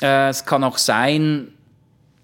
Äh, 0.00 0.28
es 0.28 0.44
kann 0.44 0.62
auch 0.62 0.78
sein, 0.78 1.48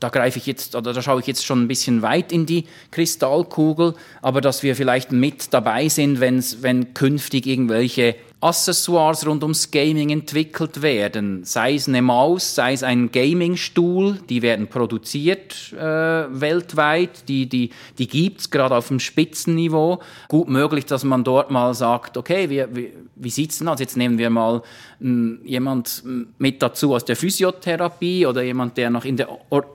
da 0.00 0.10
greife 0.10 0.38
ich 0.38 0.46
jetzt, 0.46 0.76
oder 0.76 0.92
da 0.92 1.00
schaue 1.00 1.20
ich 1.20 1.26
jetzt 1.26 1.44
schon 1.44 1.62
ein 1.62 1.68
bisschen 1.68 2.02
weit 2.02 2.30
in 2.32 2.44
die 2.44 2.66
Kristallkugel, 2.90 3.94
aber 4.20 4.40
dass 4.40 4.62
wir 4.62 4.76
vielleicht 4.76 5.12
mit 5.12 5.54
dabei 5.54 5.88
sind, 5.88 6.20
wenn 6.20 6.94
künftig 6.94 7.46
irgendwelche 7.46 8.14
Accessoires 8.38 9.26
rund 9.26 9.42
ums 9.42 9.70
Gaming 9.70 10.10
entwickelt 10.10 10.82
werden. 10.82 11.42
Sei 11.44 11.74
es 11.74 11.88
eine 11.88 12.02
Maus, 12.02 12.54
sei 12.54 12.74
es 12.74 12.82
ein 12.82 13.10
Gamingstuhl, 13.10 14.18
die 14.28 14.42
werden 14.42 14.68
produziert 14.68 15.72
äh, 15.72 15.78
weltweit, 15.80 17.28
die, 17.28 17.48
die, 17.48 17.70
die 17.98 18.06
gibt 18.06 18.40
es 18.40 18.50
gerade 18.50 18.76
auf 18.76 18.88
dem 18.88 19.00
Spitzenniveau. 19.00 20.00
Gut 20.28 20.48
möglich, 20.48 20.84
dass 20.84 21.02
man 21.02 21.24
dort 21.24 21.50
mal 21.50 21.72
sagt, 21.72 22.18
okay, 22.18 22.50
wie, 22.50 22.76
wie, 22.76 22.92
wie 23.14 23.30
sieht 23.30 23.52
es 23.52 23.58
denn 23.58 23.68
aus? 23.68 23.80
Jetzt 23.80 23.96
nehmen 23.96 24.18
wir 24.18 24.28
mal 24.28 24.62
m, 25.00 25.40
jemand 25.42 26.02
mit 26.36 26.60
dazu 26.60 26.94
aus 26.94 27.06
der 27.06 27.16
Physiotherapie 27.16 28.26
oder 28.26 28.42
jemand, 28.42 28.76
der 28.76 28.90
noch 28.90 29.06
in 29.06 29.16
der 29.16 29.28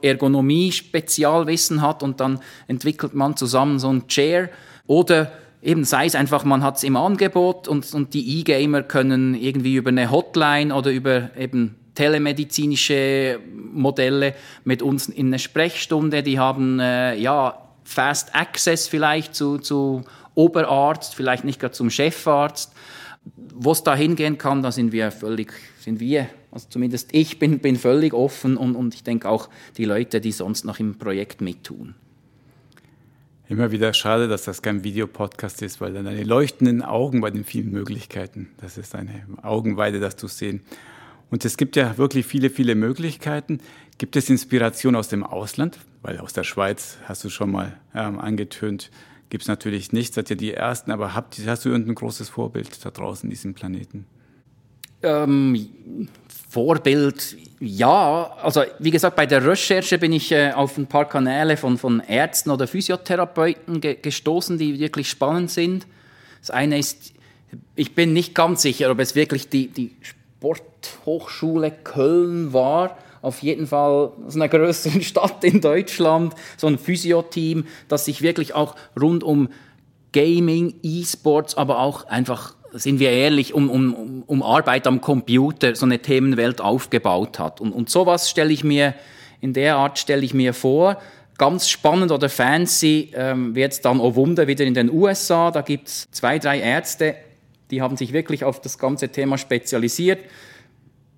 Ergonomie 0.03 0.71
Spezialwissen 0.71 1.81
hat 1.81 2.03
und 2.03 2.19
dann 2.19 2.39
entwickelt 2.67 3.15
man 3.15 3.35
zusammen 3.35 3.79
so 3.79 3.91
ein 3.91 4.07
Chair. 4.07 4.51
Oder 4.85 5.31
eben 5.61 5.83
sei 5.83 6.05
es 6.05 6.15
einfach, 6.15 6.43
man 6.43 6.63
hat 6.63 6.77
es 6.77 6.83
im 6.83 6.95
Angebot 6.95 7.67
und, 7.67 7.93
und 7.93 8.13
die 8.13 8.39
E-Gamer 8.39 8.83
können 8.83 9.35
irgendwie 9.35 9.75
über 9.75 9.89
eine 9.89 10.09
Hotline 10.09 10.73
oder 10.73 10.91
über 10.91 11.31
eben 11.37 11.75
telemedizinische 11.95 13.39
Modelle 13.53 14.33
mit 14.63 14.81
uns 14.81 15.07
in 15.07 15.27
eine 15.27 15.39
Sprechstunde, 15.39 16.23
die 16.23 16.39
haben 16.39 16.79
äh, 16.79 17.15
ja 17.15 17.57
Fast 17.83 18.35
Access 18.35 18.87
vielleicht 18.87 19.35
zu, 19.35 19.57
zu 19.57 20.03
Oberarzt, 20.33 21.15
vielleicht 21.15 21.43
nicht 21.43 21.59
gerade 21.59 21.73
zum 21.73 21.89
Chefarzt. 21.89 22.73
Wo 23.53 23.71
es 23.71 23.83
da 23.83 23.95
hingehen 23.95 24.37
kann, 24.37 24.63
da 24.63 24.71
sind 24.71 24.91
wir 24.91 25.11
völlig, 25.11 25.53
sind 25.79 25.99
wir, 25.99 26.27
also 26.51 26.67
zumindest 26.69 27.09
ich 27.11 27.37
bin, 27.37 27.59
bin 27.59 27.75
völlig 27.75 28.13
offen 28.13 28.57
und, 28.57 28.75
und 28.75 28.95
ich 28.95 29.03
denke 29.03 29.29
auch 29.29 29.49
die 29.77 29.85
Leute, 29.85 30.21
die 30.21 30.31
sonst 30.31 30.65
noch 30.65 30.79
im 30.79 30.97
Projekt 30.97 31.41
mittun. 31.41 31.93
Immer 33.51 33.69
wieder 33.71 33.93
schade, 33.93 34.29
dass 34.29 34.45
das 34.45 34.61
kein 34.61 34.85
Videopodcast 34.85 35.61
ist, 35.61 35.81
weil 35.81 35.91
dann 35.91 36.05
deine 36.05 36.23
leuchtenden 36.23 36.81
Augen 36.81 37.19
bei 37.19 37.31
den 37.31 37.43
vielen 37.43 37.69
Möglichkeiten, 37.69 38.47
das 38.61 38.77
ist 38.77 38.95
eine 38.95 39.25
Augenweide, 39.41 39.99
das 39.99 40.15
zu 40.15 40.27
sehen. 40.27 40.61
Und 41.31 41.43
es 41.43 41.57
gibt 41.57 41.75
ja 41.75 41.97
wirklich 41.97 42.25
viele, 42.25 42.49
viele 42.49 42.75
Möglichkeiten. 42.75 43.59
Gibt 43.97 44.15
es 44.15 44.29
Inspiration 44.29 44.95
aus 44.95 45.09
dem 45.09 45.25
Ausland? 45.25 45.79
Weil 46.01 46.19
aus 46.19 46.31
der 46.31 46.45
Schweiz 46.45 46.97
hast 47.03 47.25
du 47.25 47.29
schon 47.29 47.51
mal 47.51 47.77
ähm, 47.93 48.19
angetönt, 48.19 48.89
gibt 49.29 49.41
es 49.41 49.47
natürlich 49.49 49.91
nicht, 49.91 50.13
seid 50.13 50.29
ihr 50.29 50.37
die 50.37 50.53
Ersten, 50.53 50.89
aber 50.89 51.13
habt, 51.13 51.37
hast 51.45 51.65
du 51.65 51.69
irgendein 51.69 51.95
großes 51.95 52.29
Vorbild 52.29 52.85
da 52.85 52.89
draußen, 52.89 53.29
diesem 53.29 53.53
Planeten? 53.53 54.05
Ähm, 55.03 56.07
Vorbild, 56.51 57.37
ja. 57.61 58.29
Also 58.43 58.63
wie 58.79 58.91
gesagt, 58.91 59.15
bei 59.15 59.25
der 59.25 59.45
Recherche 59.45 59.97
bin 59.97 60.11
ich 60.11 60.33
äh, 60.33 60.51
auf 60.51 60.77
ein 60.77 60.85
paar 60.85 61.07
Kanäle 61.07 61.55
von, 61.55 61.77
von 61.77 62.01
Ärzten 62.01 62.49
oder 62.49 62.67
Physiotherapeuten 62.67 63.79
ge 63.79 63.95
gestoßen, 63.95 64.57
die 64.57 64.77
wirklich 64.77 65.09
spannend 65.09 65.49
sind. 65.49 65.87
Das 66.41 66.51
eine 66.51 66.77
ist, 66.77 67.13
ich 67.77 67.95
bin 67.95 68.11
nicht 68.11 68.35
ganz 68.35 68.63
sicher, 68.63 68.91
ob 68.91 68.99
es 68.99 69.15
wirklich 69.15 69.47
die, 69.47 69.69
die 69.69 69.95
Sporthochschule 70.01 71.71
Köln 71.71 72.51
war. 72.51 72.97
Auf 73.21 73.41
jeden 73.41 73.67
Fall 73.67 74.11
aus 74.27 74.35
einer 74.35 74.49
größeren 74.49 75.01
Stadt 75.03 75.45
in 75.45 75.61
Deutschland, 75.61 76.35
so 76.57 76.67
ein 76.67 76.77
Physioteam, 76.77 77.65
das 77.87 78.03
sich 78.03 78.21
wirklich 78.21 78.55
auch 78.55 78.75
rund 78.99 79.23
um 79.23 79.47
Gaming, 80.11 80.73
E-Sports, 80.83 81.55
aber 81.55 81.79
auch 81.79 82.07
einfach 82.07 82.55
sind 82.73 82.99
wir 82.99 83.11
ehrlich, 83.11 83.53
um, 83.53 83.69
um, 83.69 84.23
um 84.25 84.43
Arbeit 84.43 84.87
am 84.87 85.01
Computer 85.01 85.75
so 85.75 85.85
eine 85.85 85.99
Themenwelt 85.99 86.61
aufgebaut 86.61 87.39
hat. 87.39 87.61
Und, 87.61 87.73
und 87.73 87.89
sowas 87.89 88.29
stelle 88.29 88.51
ich 88.51 88.63
mir, 88.63 88.95
in 89.41 89.53
der 89.53 89.75
Art 89.75 89.99
stelle 89.99 90.23
ich 90.23 90.33
mir 90.33 90.53
vor. 90.53 90.97
Ganz 91.37 91.69
spannend 91.69 92.11
oder 92.11 92.29
fancy 92.29 93.11
ähm, 93.15 93.55
wird 93.55 93.73
es 93.73 93.81
dann, 93.81 93.99
oh 93.99 94.15
Wunder, 94.15 94.47
wieder 94.47 94.63
in 94.63 94.73
den 94.73 94.91
USA. 94.91 95.51
Da 95.51 95.61
gibt 95.61 95.87
es 95.87 96.11
zwei, 96.11 96.39
drei 96.39 96.59
Ärzte, 96.59 97.15
die 97.71 97.81
haben 97.81 97.97
sich 97.97 98.13
wirklich 98.13 98.43
auf 98.43 98.61
das 98.61 98.77
ganze 98.77 99.09
Thema 99.09 99.37
spezialisiert. 99.37 100.19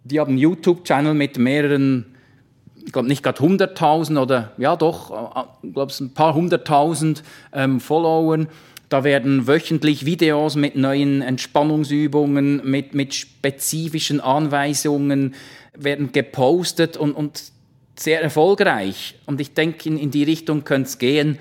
Die 0.03 0.19
haben 0.19 0.29
einen 0.29 0.37
YouTube-Channel 0.37 1.13
mit 1.13 1.37
mehreren, 1.37 2.15
ich 2.85 2.91
glaube 2.91 3.07
nicht 3.07 3.23
gerade 3.23 3.41
100.000 3.41 4.21
oder 4.21 4.51
ja 4.57 4.75
doch, 4.75 5.11
ich 5.61 5.69
äh, 5.69 5.71
glaube 5.71 5.93
ein 5.99 6.13
paar 6.13 6.35
hunderttausend 6.35 7.23
ähm, 7.51 7.79
Followern 7.79 8.47
Da 8.93 9.03
werden 9.03 9.47
wöchentlich 9.47 10.05
Videos 10.05 10.55
mit 10.55 10.75
neuen 10.75 11.23
Entspannungsübungen, 11.23 12.61
mit, 12.63 12.93
mit 12.93 13.15
spezifischen 13.15 14.21
Anweisungen 14.21 15.33
werden 15.75 16.11
gepostet 16.11 16.95
und, 16.95 17.13
und 17.13 17.41
sehr 17.95 18.21
erfolgreich. 18.21 19.15
Und 19.25 19.41
ich 19.41 19.55
denke, 19.55 19.89
in, 19.89 19.97
in 19.97 20.11
die 20.11 20.21
Richtung 20.21 20.63
könnte 20.63 20.89
es 20.89 20.99
gehen. 20.99 21.39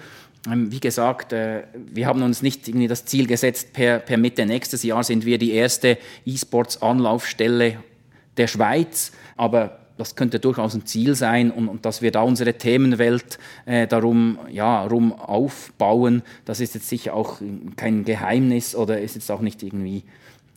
Ähm, 0.50 0.72
wie 0.72 0.80
gesagt, 0.80 1.34
äh, 1.34 1.64
wir 1.74 2.06
haben 2.06 2.22
uns 2.22 2.40
nicht 2.40 2.66
irgendwie 2.68 2.88
das 2.88 3.04
Ziel 3.04 3.26
gesetzt, 3.26 3.74
per, 3.74 3.98
per 3.98 4.16
Mitte 4.16 4.46
nächstes 4.46 4.82
Jahr 4.82 5.04
sind 5.04 5.26
wir 5.26 5.36
die 5.36 5.52
erste 5.52 5.98
E-Sports-Anlaufstelle 6.24 7.84
der 8.38 8.46
Schweiz. 8.46 9.12
Aber 9.36 9.81
das 9.96 10.16
könnte 10.16 10.40
durchaus 10.40 10.74
ein 10.74 10.86
Ziel 10.86 11.14
sein 11.14 11.50
und, 11.50 11.68
und 11.68 11.84
dass 11.84 12.02
wir 12.02 12.10
da 12.10 12.22
unsere 12.22 12.54
Themenwelt 12.54 13.38
äh, 13.66 13.86
darum 13.86 14.38
ja, 14.50 14.84
rum 14.84 15.12
aufbauen, 15.12 16.22
das 16.44 16.60
ist 16.60 16.74
jetzt 16.74 16.88
sicher 16.88 17.14
auch 17.14 17.40
kein 17.76 18.04
Geheimnis 18.04 18.74
oder 18.74 19.00
ist 19.00 19.14
jetzt 19.14 19.30
auch 19.30 19.40
nicht 19.40 19.62
irgendwie 19.62 20.04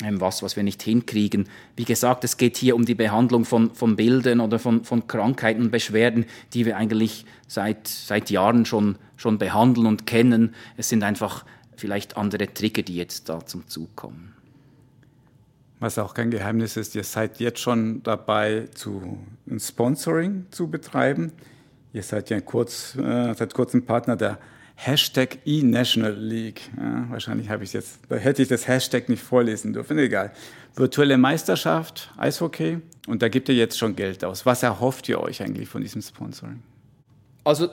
ähm, 0.03 0.19
was, 0.19 0.43
was 0.43 0.57
wir 0.57 0.63
nicht 0.63 0.83
hinkriegen. 0.83 1.47
Wie 1.77 1.85
gesagt, 1.85 2.23
es 2.25 2.35
geht 2.35 2.57
hier 2.57 2.75
um 2.75 2.85
die 2.85 2.95
Behandlung 2.95 3.45
von, 3.45 3.73
von 3.73 3.95
Bildern 3.95 4.41
oder 4.41 4.59
von, 4.59 4.83
von 4.83 5.07
Krankheiten 5.07 5.61
und 5.61 5.71
Beschwerden, 5.71 6.25
die 6.53 6.65
wir 6.65 6.75
eigentlich 6.75 7.25
seit, 7.47 7.87
seit 7.87 8.29
Jahren 8.29 8.65
schon, 8.65 8.97
schon 9.15 9.37
behandeln 9.37 9.87
und 9.87 10.05
kennen. 10.05 10.53
Es 10.75 10.89
sind 10.89 11.03
einfach 11.03 11.45
vielleicht 11.77 12.17
andere 12.17 12.53
Trigger, 12.53 12.81
die 12.81 12.95
jetzt 12.95 13.29
da 13.29 13.45
zum 13.45 13.67
Zug 13.67 13.95
kommen. 13.95 14.34
Was 15.79 15.97
auch 15.97 16.13
kein 16.13 16.31
Geheimnis 16.31 16.77
ist, 16.77 16.95
ihr 16.95 17.03
seid 17.03 17.39
jetzt 17.39 17.59
schon 17.59 18.01
dabei, 18.03 18.67
zu, 18.73 19.19
ein 19.49 19.59
Sponsoring 19.59 20.45
zu 20.51 20.69
betreiben. 20.69 21.33
Ihr 21.93 22.03
seid 22.03 22.29
ja 22.29 22.39
kurz, 22.41 22.95
äh, 22.95 23.33
seit 23.33 23.53
kurzem 23.53 23.85
Partner 23.85 24.15
der 24.15 24.39
Hashtag 24.75 25.39
eNational 25.45 26.13
League. 26.13 26.61
Ja, 26.77 27.05
wahrscheinlich 27.09 27.49
ich 27.49 27.73
jetzt, 27.73 27.99
da 28.09 28.15
hätte 28.15 28.41
ich 28.41 28.47
das 28.47 28.67
Hashtag 28.67 29.09
nicht 29.09 29.23
vorlesen 29.23 29.73
dürfen, 29.73 29.97
egal. 29.97 30.31
Virtuelle 30.75 31.17
Meisterschaft, 31.17 32.11
Eishockey 32.17 32.79
und 33.07 33.21
da 33.21 33.29
gibt 33.29 33.47
ihr 33.49 33.55
jetzt 33.55 33.77
schon 33.77 33.95
Geld 33.95 34.23
aus. 34.25 34.45
Was 34.45 34.63
erhofft 34.63 35.07
ihr 35.07 35.21
euch 35.21 35.41
eigentlich 35.41 35.69
von 35.69 35.81
diesem 35.81 36.01
Sponsoring? 36.01 36.61
Also 37.45 37.69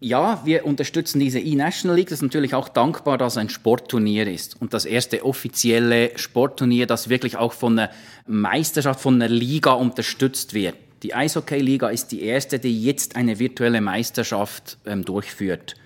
ja, 0.00 0.42
wir 0.44 0.66
unterstützen 0.66 1.20
diese 1.20 1.40
E-National 1.40 1.96
League. 1.96 2.10
Das 2.10 2.18
ist 2.18 2.22
natürlich 2.22 2.54
auch 2.54 2.68
dankbar, 2.68 3.16
dass 3.16 3.34
es 3.34 3.38
ein 3.38 3.48
Sportturnier 3.48 4.26
ist 4.26 4.60
und 4.60 4.74
das 4.74 4.84
erste 4.84 5.24
offizielle 5.24 6.16
Sportturnier, 6.16 6.86
das 6.86 7.08
wirklich 7.08 7.36
auch 7.36 7.52
von 7.52 7.78
einer 7.78 7.90
Meisterschaft, 8.26 9.00
von 9.00 9.14
einer 9.14 9.28
Liga 9.28 9.72
unterstützt 9.72 10.52
wird. 10.52 10.76
Die 11.02 11.14
Eishockey-Liga 11.14 11.88
ist 11.88 12.08
die 12.12 12.22
erste, 12.22 12.58
die 12.58 12.82
jetzt 12.82 13.16
eine 13.16 13.38
virtuelle 13.38 13.80
Meisterschaft 13.80 14.78
ähm, 14.86 15.04
durchführt 15.04 15.76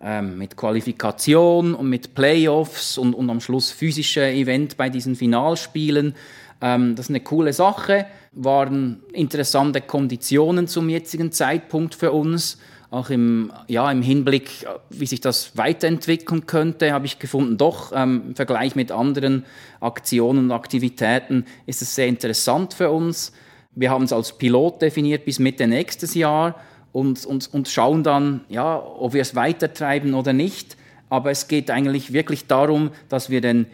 ähm, 0.00 0.38
mit 0.38 0.56
Qualifikation 0.56 1.74
und 1.74 1.88
mit 1.88 2.14
Playoffs 2.14 2.98
und, 2.98 3.14
und 3.14 3.30
am 3.30 3.40
Schluss 3.40 3.70
physische 3.70 4.26
Event 4.26 4.76
bei 4.76 4.88
diesen 4.90 5.14
Finalspielen. 5.14 6.14
Ähm, 6.60 6.94
das 6.94 7.06
ist 7.06 7.10
eine 7.10 7.20
coole 7.20 7.52
Sache, 7.52 8.06
waren 8.32 9.02
interessante 9.12 9.80
Konditionen 9.80 10.68
zum 10.68 10.88
jetzigen 10.88 11.32
Zeitpunkt 11.32 11.94
für 11.94 12.12
uns. 12.12 12.58
Auch 12.90 13.08
im, 13.10 13.52
ja, 13.68 13.88
im 13.92 14.02
Hinblick, 14.02 14.66
wie 14.90 15.06
sich 15.06 15.20
das 15.20 15.56
weiterentwickeln 15.56 16.46
könnte, 16.46 16.92
habe 16.92 17.06
ich 17.06 17.20
gefunden, 17.20 17.56
doch 17.56 17.92
ähm, 17.94 18.22
im 18.28 18.34
Vergleich 18.34 18.74
mit 18.74 18.90
anderen 18.90 19.44
Aktionen 19.78 20.46
und 20.46 20.52
Aktivitäten 20.52 21.46
ist 21.66 21.82
es 21.82 21.94
sehr 21.94 22.08
interessant 22.08 22.74
für 22.74 22.90
uns. 22.90 23.32
Wir 23.76 23.90
haben 23.90 24.02
es 24.02 24.12
als 24.12 24.36
Pilot 24.36 24.82
definiert 24.82 25.24
bis 25.24 25.38
Mitte 25.38 25.68
nächstes 25.68 26.14
Jahr 26.14 26.56
und, 26.90 27.24
und, 27.26 27.54
und 27.54 27.68
schauen 27.68 28.02
dann, 28.02 28.40
ja, 28.48 28.76
ob 28.76 29.14
wir 29.14 29.22
es 29.22 29.36
weitertreiben 29.36 30.14
oder 30.14 30.32
nicht. 30.32 30.76
Aber 31.08 31.30
es 31.30 31.46
geht 31.46 31.70
eigentlich 31.70 32.12
wirklich 32.12 32.48
darum, 32.48 32.90
dass 33.08 33.30
wir 33.30 33.40
den 33.40 33.66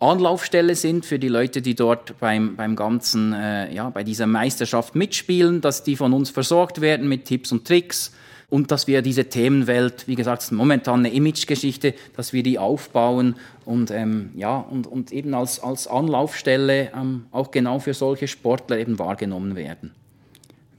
Anlaufstelle 0.00 0.74
sind 0.74 1.06
für 1.06 1.20
die 1.20 1.28
Leute, 1.28 1.62
die 1.62 1.76
dort 1.76 2.18
beim, 2.18 2.56
beim 2.56 2.74
ganzen, 2.74 3.32
äh, 3.32 3.72
ja, 3.72 3.90
bei 3.90 4.02
dieser 4.02 4.26
Meisterschaft 4.26 4.96
mitspielen, 4.96 5.60
dass 5.60 5.84
die 5.84 5.94
von 5.94 6.12
uns 6.12 6.30
versorgt 6.30 6.80
werden 6.80 7.08
mit 7.08 7.26
Tipps 7.26 7.52
und 7.52 7.64
Tricks 7.64 8.12
und 8.50 8.70
dass 8.70 8.86
wir 8.86 9.02
diese 9.02 9.26
Themenwelt, 9.26 10.06
wie 10.06 10.14
gesagt, 10.14 10.50
momentan 10.52 11.00
eine 11.00 11.12
Imagegeschichte, 11.12 11.94
dass 12.16 12.32
wir 12.32 12.42
die 12.42 12.58
aufbauen 12.58 13.36
und, 13.64 13.90
ähm, 13.90 14.30
ja, 14.36 14.58
und, 14.58 14.86
und 14.86 15.12
eben 15.12 15.34
als, 15.34 15.60
als 15.60 15.86
Anlaufstelle 15.86 16.92
ähm, 16.94 17.26
auch 17.30 17.50
genau 17.50 17.78
für 17.78 17.94
solche 17.94 18.28
Sportler 18.28 18.78
eben 18.78 18.98
wahrgenommen 18.98 19.56
werden. 19.56 19.92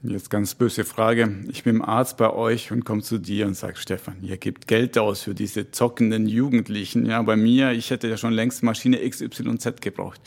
Jetzt 0.02 0.30
ganz 0.30 0.54
böse 0.54 0.84
Frage. 0.84 1.34
Ich 1.48 1.64
bin 1.64 1.82
Arzt 1.82 2.16
bei 2.16 2.30
euch 2.30 2.70
und 2.70 2.84
komme 2.84 3.02
zu 3.02 3.18
dir 3.18 3.46
und 3.46 3.54
sage, 3.54 3.76
Stefan, 3.76 4.16
ihr 4.22 4.36
gebt 4.36 4.68
Geld 4.68 4.98
aus 4.98 5.22
für 5.22 5.34
diese 5.34 5.70
zockenden 5.70 6.26
Jugendlichen. 6.26 7.06
Ja, 7.06 7.20
bei 7.22 7.36
mir, 7.36 7.72
ich 7.72 7.90
hätte 7.90 8.06
ja 8.08 8.16
schon 8.16 8.32
längst 8.32 8.62
Maschine 8.62 8.98
XYZ 9.08 9.80
gebraucht. 9.80 10.20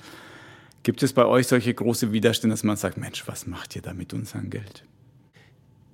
Gibt 0.84 1.04
es 1.04 1.14
bei 1.14 1.26
euch 1.26 1.48
solche 1.48 1.74
große 1.74 2.12
Widerstände, 2.12 2.54
dass 2.54 2.64
man 2.64 2.78
sagt, 2.78 2.98
Mensch, 2.98 3.28
was 3.28 3.48
macht 3.48 3.76
ihr 3.76 3.82
da 3.82 3.94
mit 3.94 4.14
unserem 4.14 4.50
Geld? 4.50 4.84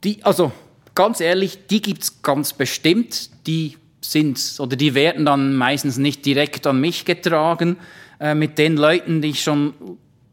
Die, 0.03 0.23
also 0.23 0.51
ganz 0.95 1.19
ehrlich, 1.19 1.67
die 1.67 1.81
gibt 1.81 2.03
es 2.03 2.21
ganz 2.21 2.53
bestimmt. 2.53 3.29
Die 3.45 3.77
sind 4.01 4.39
oder 4.59 4.75
die 4.75 4.95
werden 4.95 5.25
dann 5.25 5.53
meistens 5.53 5.97
nicht 5.97 6.25
direkt 6.25 6.65
an 6.65 6.79
mich 6.79 7.05
getragen. 7.05 7.77
Äh, 8.19 8.33
mit 8.33 8.57
den 8.57 8.77
Leuten, 8.77 9.21
die 9.21 9.29
ich 9.29 9.43
schon 9.43 9.73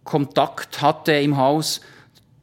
Kontakt 0.05 0.81
hatte 0.81 1.13
im 1.13 1.37
Haus, 1.37 1.81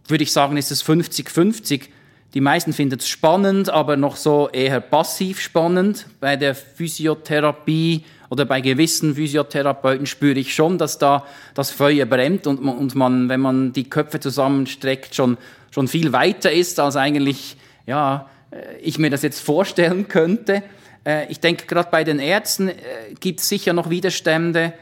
würde 0.07 0.23
ich 0.23 0.31
sagen, 0.31 0.57
ist 0.57 0.71
es 0.71 0.83
50-50. 0.83 1.89
Die 2.33 2.41
meisten 2.41 2.73
finden 2.73 2.99
es 2.99 3.07
spannend, 3.07 3.69
aber 3.69 3.97
noch 3.97 4.15
so 4.15 4.49
eher 4.49 4.81
passiv 4.81 5.39
spannend. 5.39 6.05
Bei 6.19 6.35
der 6.35 6.53
Physiotherapie 6.53 8.03
oder 8.29 8.45
bei 8.45 8.61
gewissen 8.61 9.15
Physiotherapeuten 9.15 10.05
spüre 10.05 10.37
ich 10.37 10.53
schon, 10.53 10.77
dass 10.77 10.99
da 10.99 11.25
das 11.55 11.71
Feuer 11.71 12.05
brennt 12.05 12.45
und, 12.45 12.59
und 12.59 12.93
man, 12.93 13.29
wenn 13.29 13.39
man 13.39 13.73
die 13.73 13.89
Köpfe 13.89 14.19
zusammenstreckt, 14.19 15.15
schon, 15.15 15.37
schon 15.71 15.87
viel 15.87 16.13
weiter 16.13 16.51
ist, 16.51 16.79
als 16.79 16.95
eigentlich, 16.95 17.57
ja, 17.85 18.29
äh, 18.51 18.77
ich 18.81 18.99
mir 18.99 19.09
das 19.09 19.21
jetzt 19.21 19.41
vorstellen 19.41 20.07
könnte. 20.07 20.63
Äh, 21.05 21.31
ich 21.31 21.39
denke, 21.39 21.65
gerade 21.65 21.89
bei 21.91 22.03
den 22.03 22.19
Ärzten 22.19 22.69
äh, 22.69 22.75
gibt 23.19 23.39
es 23.39 23.49
sicher 23.49 23.73
noch 23.73 23.89
Widerstände. 23.89 24.73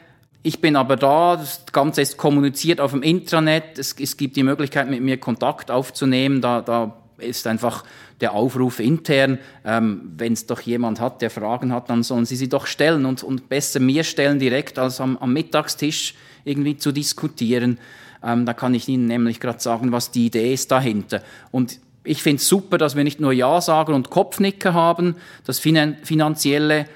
Ich 0.44 0.62
bin 0.62 0.76
aber 0.76 0.96
da, 0.96 1.36
das 1.36 1.66
Ganze 1.72 2.02
ist 2.02 2.18
kommuniziert 2.18 2.80
auf 2.80 2.92
dem 2.92 3.04
Intranet, 3.04 3.78
es, 3.78 3.96
es 4.00 4.18
gibt 4.18 4.36
die 4.36 4.44
Möglichkeit, 4.44 4.90
mit 4.90 5.02
mir 5.02 5.18
Kontakt 5.18 5.72
aufzunehmen, 5.72 6.42
da, 6.42 6.62
da 6.62 6.96
ist 7.18 7.48
einfach 7.48 7.84
der 8.22 8.34
Aufruf 8.34 8.80
intern, 8.80 9.40
ähm, 9.66 10.14
wenn 10.18 10.34
es 10.34 10.46
doch 10.46 10.62
jemand 10.62 11.00
hat, 11.00 11.22
der 11.22 11.30
Fragen 11.30 11.74
hat, 11.74 11.90
dann 11.90 12.04
sollen 12.04 12.26
sie 12.26 12.36
sie 12.36 12.50
doch 12.50 12.66
stellen 12.66 13.06
und, 13.06 13.24
und 13.24 13.50
besser 13.50 13.80
mir 13.80 14.04
stellen 14.04 14.40
direkt, 14.40 14.80
als 14.80 15.02
am, 15.02 15.18
am 15.18 15.34
Mittagstisch 15.34 16.14
irgendwie 16.46 16.78
zu 16.78 16.92
diskutieren. 16.92 17.80
Ähm, 18.24 18.46
da 18.46 18.54
kann 18.54 18.74
ich 18.74 18.88
Ihnen 18.88 19.06
nämlich 19.06 19.40
gerade 19.40 19.60
sagen, 19.60 19.92
was 19.92 20.12
die 20.12 20.28
Idee 20.28 20.54
ist 20.54 20.72
dahinter. 20.72 21.22
Und 21.52 21.80
ich 22.08 22.24
finde 22.24 22.42
es 22.42 22.48
super, 22.48 22.78
dass 22.78 22.96
wir 22.96 23.04
nicht 23.04 23.20
nur 23.20 23.34
Ja 23.34 23.62
sagen 23.62 23.94
und 23.94 24.10
Kopfnicken 24.10 24.74
haben. 24.74 25.18
Das 25.46 25.60
Finanzielle, 25.60 26.88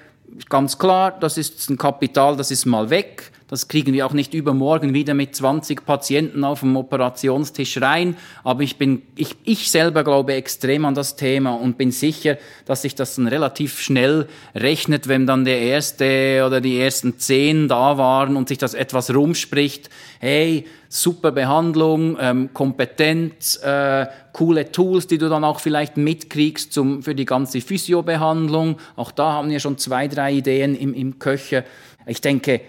ganz 0.50 0.78
klar, 0.78 1.18
das 1.20 1.38
ist 1.38 1.70
ein 1.70 1.78
Kapital, 1.78 2.38
das 2.38 2.52
ist 2.52 2.66
mal 2.66 2.90
weg. 2.90 3.32
Das 3.52 3.68
kriegen 3.68 3.92
wir 3.92 4.06
auch 4.06 4.14
nicht 4.14 4.34
übermorgen 4.34 4.94
wieder 4.94 5.14
mit 5.14 5.36
20 5.36 5.86
Patienten 5.86 6.46
auf 6.46 6.62
dem 6.62 6.78
Operationstisch 6.78 7.82
rein. 7.82 8.16
Aber 8.46 8.62
ich 8.62 8.78
bin, 8.78 9.02
ich, 9.18 9.36
ich 9.44 9.70
selber 9.70 10.06
glaube 10.06 10.36
extrem 10.36 10.86
an 10.86 10.96
das 10.96 11.18
Thema 11.18 11.56
und 11.56 11.78
bin 11.78 11.92
sicher, 11.92 12.38
dass 12.66 12.84
sich 12.84 12.96
das 12.96 13.16
dann 13.16 13.28
relativ 13.28 13.82
schnell 13.82 14.30
rechnet, 14.56 15.10
wenn 15.10 15.28
dann 15.28 15.44
der 15.44 15.60
erste 15.60 16.46
oder 16.48 16.62
die 16.62 16.80
ersten 16.80 17.20
zehn 17.20 17.68
da 17.68 17.98
waren 17.98 18.38
und 18.38 18.48
sich 18.48 18.58
das 18.58 18.74
etwas 18.74 19.14
rumspricht. 19.14 19.90
Hey, 20.20 20.66
super 20.88 21.34
Behandlung, 21.34 22.16
ähm, 22.22 22.52
Kompetenz, 22.54 23.58
äh, 23.62 24.08
coole 24.32 24.72
Tools, 24.72 25.08
die 25.08 25.18
du 25.18 25.28
dann 25.28 25.44
auch 25.44 25.60
vielleicht 25.60 25.98
mitkriegst 25.98 26.72
zum, 26.72 27.04
für 27.04 27.16
die 27.16 27.26
ganze 27.26 27.60
Physiobehandlung. 27.60 28.78
Auch 28.96 29.12
da 29.12 29.34
haben 29.34 29.50
wir 29.50 29.60
schon 29.60 29.78
zwei, 29.78 30.08
drei 30.08 30.36
Ideen 30.36 30.74
im, 30.74 30.94
im 30.94 31.20
Köche. 31.20 31.66
Ich 32.08 32.22
denke, 32.22 32.62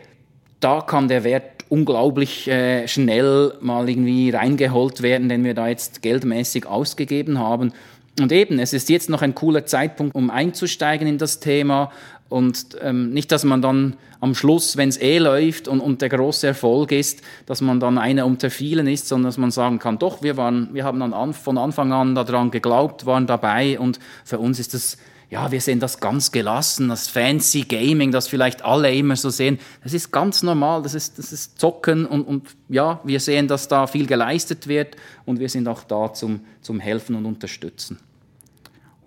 da 0.62 0.80
kann 0.80 1.08
der 1.08 1.24
Wert 1.24 1.44
unglaublich 1.68 2.48
äh, 2.48 2.86
schnell 2.86 3.54
mal 3.60 3.88
irgendwie 3.88 4.30
reingeholt 4.30 5.02
werden, 5.02 5.28
den 5.28 5.44
wir 5.44 5.54
da 5.54 5.68
jetzt 5.68 6.02
geldmäßig 6.02 6.66
ausgegeben 6.66 7.38
haben. 7.38 7.72
Und 8.20 8.30
eben, 8.30 8.58
es 8.58 8.74
ist 8.74 8.90
jetzt 8.90 9.08
noch 9.08 9.22
ein 9.22 9.34
cooler 9.34 9.64
Zeitpunkt, 9.64 10.14
um 10.14 10.28
einzusteigen 10.28 11.08
in 11.08 11.16
das 11.16 11.40
Thema 11.40 11.90
und 12.28 12.76
ähm, 12.80 13.10
nicht, 13.10 13.32
dass 13.32 13.44
man 13.44 13.60
dann 13.60 13.96
am 14.20 14.34
Schluss, 14.34 14.76
wenn 14.76 14.88
es 14.88 15.00
eh 15.00 15.18
läuft 15.18 15.68
und, 15.68 15.80
und 15.80 16.00
der 16.00 16.08
große 16.08 16.46
Erfolg 16.46 16.92
ist, 16.92 17.22
dass 17.46 17.60
man 17.60 17.80
dann 17.80 17.98
einer 17.98 18.24
unter 18.24 18.50
vielen 18.50 18.86
ist, 18.86 19.08
sondern 19.08 19.28
dass 19.28 19.38
man 19.38 19.50
sagen 19.50 19.78
kann, 19.78 19.98
doch, 19.98 20.22
wir, 20.22 20.36
waren, 20.36 20.70
wir 20.72 20.84
haben 20.84 21.00
dann 21.00 21.34
von 21.34 21.58
Anfang 21.58 21.92
an 21.92 22.14
daran 22.14 22.50
geglaubt, 22.50 23.04
waren 23.04 23.26
dabei 23.26 23.78
und 23.78 23.98
für 24.24 24.38
uns 24.38 24.58
ist 24.58 24.74
das 24.74 24.96
ja, 25.32 25.50
wir 25.50 25.62
sehen 25.62 25.80
das 25.80 25.98
ganz 25.98 26.30
gelassen, 26.30 26.90
das 26.90 27.08
fancy 27.08 27.62
Gaming, 27.62 28.12
das 28.12 28.28
vielleicht 28.28 28.62
alle 28.66 28.94
immer 28.94 29.16
so 29.16 29.30
sehen. 29.30 29.58
Das 29.82 29.94
ist 29.94 30.12
ganz 30.12 30.42
normal, 30.42 30.82
das 30.82 30.92
ist, 30.92 31.18
das 31.18 31.32
ist 31.32 31.58
Zocken 31.58 32.04
und, 32.04 32.24
und 32.24 32.48
ja, 32.68 33.00
wir 33.02 33.18
sehen, 33.18 33.48
dass 33.48 33.66
da 33.66 33.86
viel 33.86 34.06
geleistet 34.06 34.66
wird 34.66 34.94
und 35.24 35.40
wir 35.40 35.48
sind 35.48 35.68
auch 35.68 35.84
da 35.84 36.12
zum, 36.12 36.40
zum 36.60 36.80
Helfen 36.80 37.16
und 37.16 37.24
Unterstützen. 37.24 37.98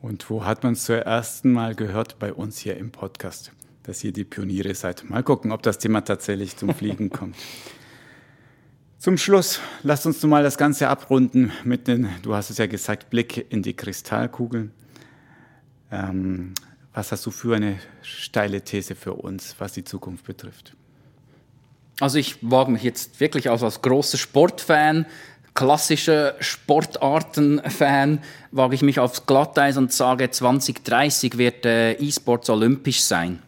Und 0.01 0.27
wo 0.31 0.43
hat 0.43 0.63
man 0.63 0.73
es 0.73 0.85
zuerst 0.85 1.45
Mal 1.45 1.75
gehört? 1.75 2.17
Bei 2.17 2.33
uns 2.33 2.57
hier 2.57 2.75
im 2.75 2.89
Podcast. 2.91 3.51
dass 3.83 4.03
ihr 4.03 4.11
die 4.11 4.23
Pioniere 4.23 4.73
seid. 4.73 5.07
Mal 5.07 5.21
gucken, 5.21 5.51
ob 5.51 5.61
das 5.61 5.77
Thema 5.77 6.01
tatsächlich 6.01 6.57
zum 6.57 6.73
Fliegen 6.73 7.09
kommt. 7.11 7.35
Zum 8.97 9.19
Schluss, 9.19 9.59
lasst 9.83 10.07
uns 10.07 10.23
nun 10.23 10.31
mal 10.31 10.41
das 10.41 10.57
Ganze 10.57 10.89
abrunden 10.89 11.51
mit 11.63 11.87
den, 11.87 12.09
du 12.23 12.33
hast 12.33 12.49
es 12.49 12.57
ja 12.57 12.65
gesagt, 12.65 13.11
Blick 13.11 13.45
in 13.51 13.61
die 13.61 13.75
Kristallkugel. 13.75 14.71
Ähm, 15.95 16.53
was 16.93 17.11
hast 17.11 17.25
du 17.25 17.31
für 17.31 17.55
eine 17.55 17.79
steile 18.01 18.61
These 18.61 18.95
für 18.95 19.13
uns, 19.13 19.55
was 19.59 19.73
die 19.73 19.83
Zukunft 19.83 20.25
betrifft? 20.25 20.73
Also 21.99 22.17
ich 22.17 22.37
wage 22.41 22.71
mich 22.71 22.83
jetzt 22.83 23.19
wirklich 23.19 23.49
aus 23.49 23.63
als 23.63 23.81
großer 23.81 24.17
Sportfan, 24.17 25.05
klassischer 25.53 26.35
Sportarten-Fan, 26.39 28.19
wage 28.51 28.75
ich 28.75 28.81
mich 28.81 28.99
aufs 28.99 29.25
Glatteis 29.25 29.77
und 29.77 29.93
sage, 29.93 30.29
2030 30.29 31.37
wird 31.37 31.65
äh, 31.65 31.93
E-Sports 31.93 32.49
olympisch 32.49 33.01
sein. 33.01 33.41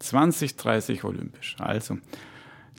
2030 0.00 1.04
olympisch. 1.04 1.56
Also, 1.58 1.98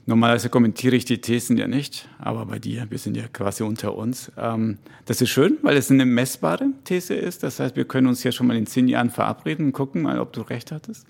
normalerweise 0.06 0.48
kommentiere 0.48 0.96
ich 0.96 1.04
die 1.04 1.20
Thesen 1.20 1.58
ja 1.58 1.68
nicht, 1.68 2.08
aber 2.18 2.46
bei 2.46 2.58
dir, 2.58 2.86
wir 2.88 2.98
sind 2.98 3.16
ja 3.16 3.28
quasi 3.28 3.62
unter 3.64 3.96
uns. 3.96 4.32
Ähm, 4.38 4.78
das 5.04 5.20
ist 5.20 5.30
schön, 5.30 5.58
weil 5.62 5.76
es 5.76 5.90
eine 5.90 6.06
messbare 6.06 6.70
These 6.84 7.14
ist. 7.14 7.42
Das 7.42 7.60
heißt, 7.60 7.76
wir 7.76 7.84
können 7.84 8.06
uns 8.06 8.22
ja 8.22 8.32
schon 8.32 8.46
mal 8.46 8.56
in 8.56 8.66
zehn 8.66 8.88
Jahren 8.88 9.10
verabreden 9.10 9.66
und 9.66 9.72
gucken 9.72 10.02
mal, 10.02 10.18
ob 10.20 10.32
du 10.32 10.42
recht 10.42 10.72
hattest. 10.72 11.06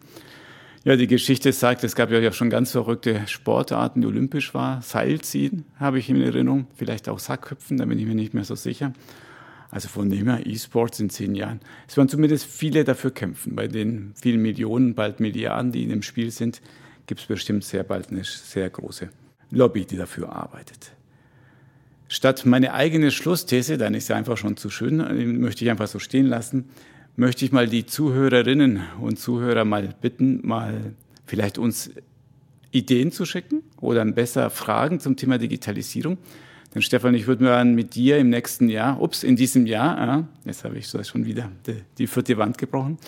Ja, 0.84 0.94
die 0.94 1.08
Geschichte 1.08 1.52
sagt, 1.52 1.82
es 1.82 1.96
gab 1.96 2.10
ja 2.12 2.32
schon 2.32 2.48
ganz 2.48 2.70
verrückte 2.70 3.26
Sportarten, 3.26 4.02
die 4.02 4.06
olympisch 4.06 4.54
war. 4.54 4.82
Seilziehen 4.82 5.64
habe 5.80 5.98
ich 5.98 6.08
in 6.08 6.20
Erinnerung, 6.20 6.68
vielleicht 6.76 7.08
auch 7.08 7.18
Sackhüpfen, 7.18 7.76
da 7.76 7.84
bin 7.86 7.98
ich 7.98 8.06
mir 8.06 8.14
nicht 8.14 8.34
mehr 8.34 8.44
so 8.44 8.54
sicher. 8.54 8.92
Also 9.68 9.88
von 9.88 10.08
dem 10.08 10.28
her 10.28 10.46
E-Sports 10.46 11.00
in 11.00 11.10
zehn 11.10 11.34
Jahren. 11.34 11.58
Es 11.88 11.96
werden 11.96 12.08
zumindest 12.08 12.46
viele 12.46 12.84
dafür 12.84 13.10
kämpfen. 13.10 13.56
Bei 13.56 13.66
den 13.66 14.12
vielen 14.14 14.40
Millionen, 14.40 14.94
bald 14.94 15.18
Milliarden, 15.18 15.72
die 15.72 15.82
in 15.82 15.88
dem 15.88 16.02
Spiel 16.02 16.30
sind, 16.30 16.62
gibt 17.06 17.20
es 17.20 17.26
bestimmt 17.26 17.64
sehr 17.64 17.84
bald 17.84 18.10
eine 18.10 18.24
sehr 18.24 18.68
große 18.70 19.08
Lobby, 19.50 19.84
die 19.84 19.96
dafür 19.96 20.30
arbeitet. 20.30 20.92
Statt 22.08 22.46
meine 22.46 22.72
eigene 22.72 23.10
Schlussthese, 23.10 23.78
dann 23.78 23.94
ist 23.94 24.06
sie 24.06 24.14
einfach 24.14 24.36
schon 24.36 24.56
zu 24.56 24.70
schön, 24.70 25.40
möchte 25.40 25.64
ich 25.64 25.70
einfach 25.70 25.88
so 25.88 25.98
stehen 25.98 26.26
lassen, 26.26 26.68
möchte 27.16 27.44
ich 27.44 27.52
mal 27.52 27.66
die 27.66 27.86
Zuhörerinnen 27.86 28.82
und 29.00 29.18
Zuhörer 29.18 29.64
mal 29.64 29.94
bitten, 30.00 30.46
mal 30.46 30.94
vielleicht 31.26 31.58
uns 31.58 31.90
Ideen 32.70 33.10
zu 33.10 33.24
schicken 33.24 33.62
oder 33.80 34.04
besser 34.04 34.50
Fragen 34.50 35.00
zum 35.00 35.16
Thema 35.16 35.38
Digitalisierung. 35.38 36.18
Denn 36.74 36.82
Stefan, 36.82 37.14
ich 37.14 37.26
würde 37.26 37.42
mir 37.42 37.64
mit 37.64 37.94
dir 37.94 38.18
im 38.18 38.28
nächsten 38.28 38.68
Jahr, 38.68 39.00
ups, 39.00 39.22
in 39.22 39.34
diesem 39.34 39.66
Jahr, 39.66 40.28
jetzt 40.44 40.62
habe 40.62 40.76
ich 40.76 40.88
schon 40.88 41.24
wieder 41.24 41.50
die, 41.66 41.82
die 41.98 42.06
vierte 42.06 42.36
Wand 42.36 42.58
gebrochen, 42.58 42.98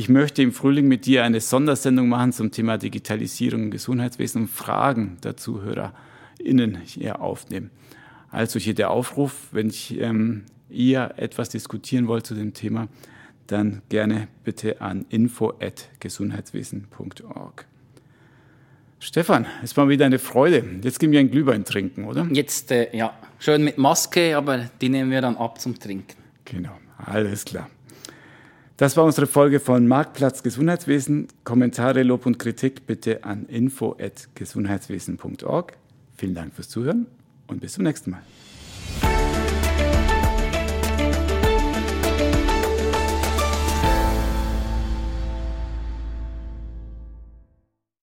ich 0.00 0.08
möchte 0.08 0.40
im 0.40 0.52
Frühling 0.52 0.88
mit 0.88 1.04
dir 1.04 1.24
eine 1.24 1.40
Sondersendung 1.40 2.08
machen 2.08 2.32
zum 2.32 2.50
Thema 2.50 2.78
Digitalisierung 2.78 3.64
im 3.64 3.70
Gesundheitswesen 3.70 4.40
und 4.42 4.48
Fragen 4.48 5.18
der 5.22 5.36
ZuhörerInnen 5.36 6.78
hier 6.86 7.20
aufnehmen. 7.20 7.70
Also 8.30 8.58
hier 8.58 8.72
der 8.72 8.92
Aufruf, 8.92 9.48
wenn 9.52 9.68
ich, 9.68 10.00
ähm, 10.00 10.44
ihr 10.70 11.12
etwas 11.18 11.50
diskutieren 11.50 12.08
wollt 12.08 12.26
zu 12.26 12.34
dem 12.34 12.54
Thema, 12.54 12.88
dann 13.46 13.82
gerne 13.90 14.28
bitte 14.42 14.80
an 14.80 15.04
info.gesundheitswesen.org. 15.10 17.66
Stefan, 19.00 19.46
es 19.62 19.76
war 19.76 19.90
wieder 19.90 20.06
eine 20.06 20.18
Freude. 20.18 20.64
Jetzt 20.82 20.98
gehen 20.98 21.12
wir 21.12 21.20
ein 21.20 21.30
Glühwein 21.30 21.66
trinken, 21.66 22.06
oder? 22.06 22.26
Jetzt, 22.32 22.70
äh, 22.70 22.96
ja, 22.96 23.12
schön 23.38 23.64
mit 23.64 23.76
Maske, 23.76 24.34
aber 24.34 24.70
die 24.80 24.88
nehmen 24.88 25.10
wir 25.10 25.20
dann 25.20 25.36
ab 25.36 25.60
zum 25.60 25.78
Trinken. 25.78 26.16
Genau, 26.46 26.72
alles 26.96 27.44
klar. 27.44 27.68
Das 28.80 28.96
war 28.96 29.04
unsere 29.04 29.26
Folge 29.26 29.60
von 29.60 29.86
Marktplatz 29.86 30.42
Gesundheitswesen. 30.42 31.28
Kommentare, 31.44 32.02
Lob 32.02 32.24
und 32.24 32.38
Kritik 32.38 32.86
bitte 32.86 33.24
an 33.24 33.44
info.gesundheitswesen.org. 33.44 35.76
Vielen 36.16 36.34
Dank 36.34 36.54
fürs 36.54 36.70
Zuhören 36.70 37.06
und 37.46 37.60
bis 37.60 37.74
zum 37.74 37.84
nächsten 37.84 38.12
Mal. 38.12 38.22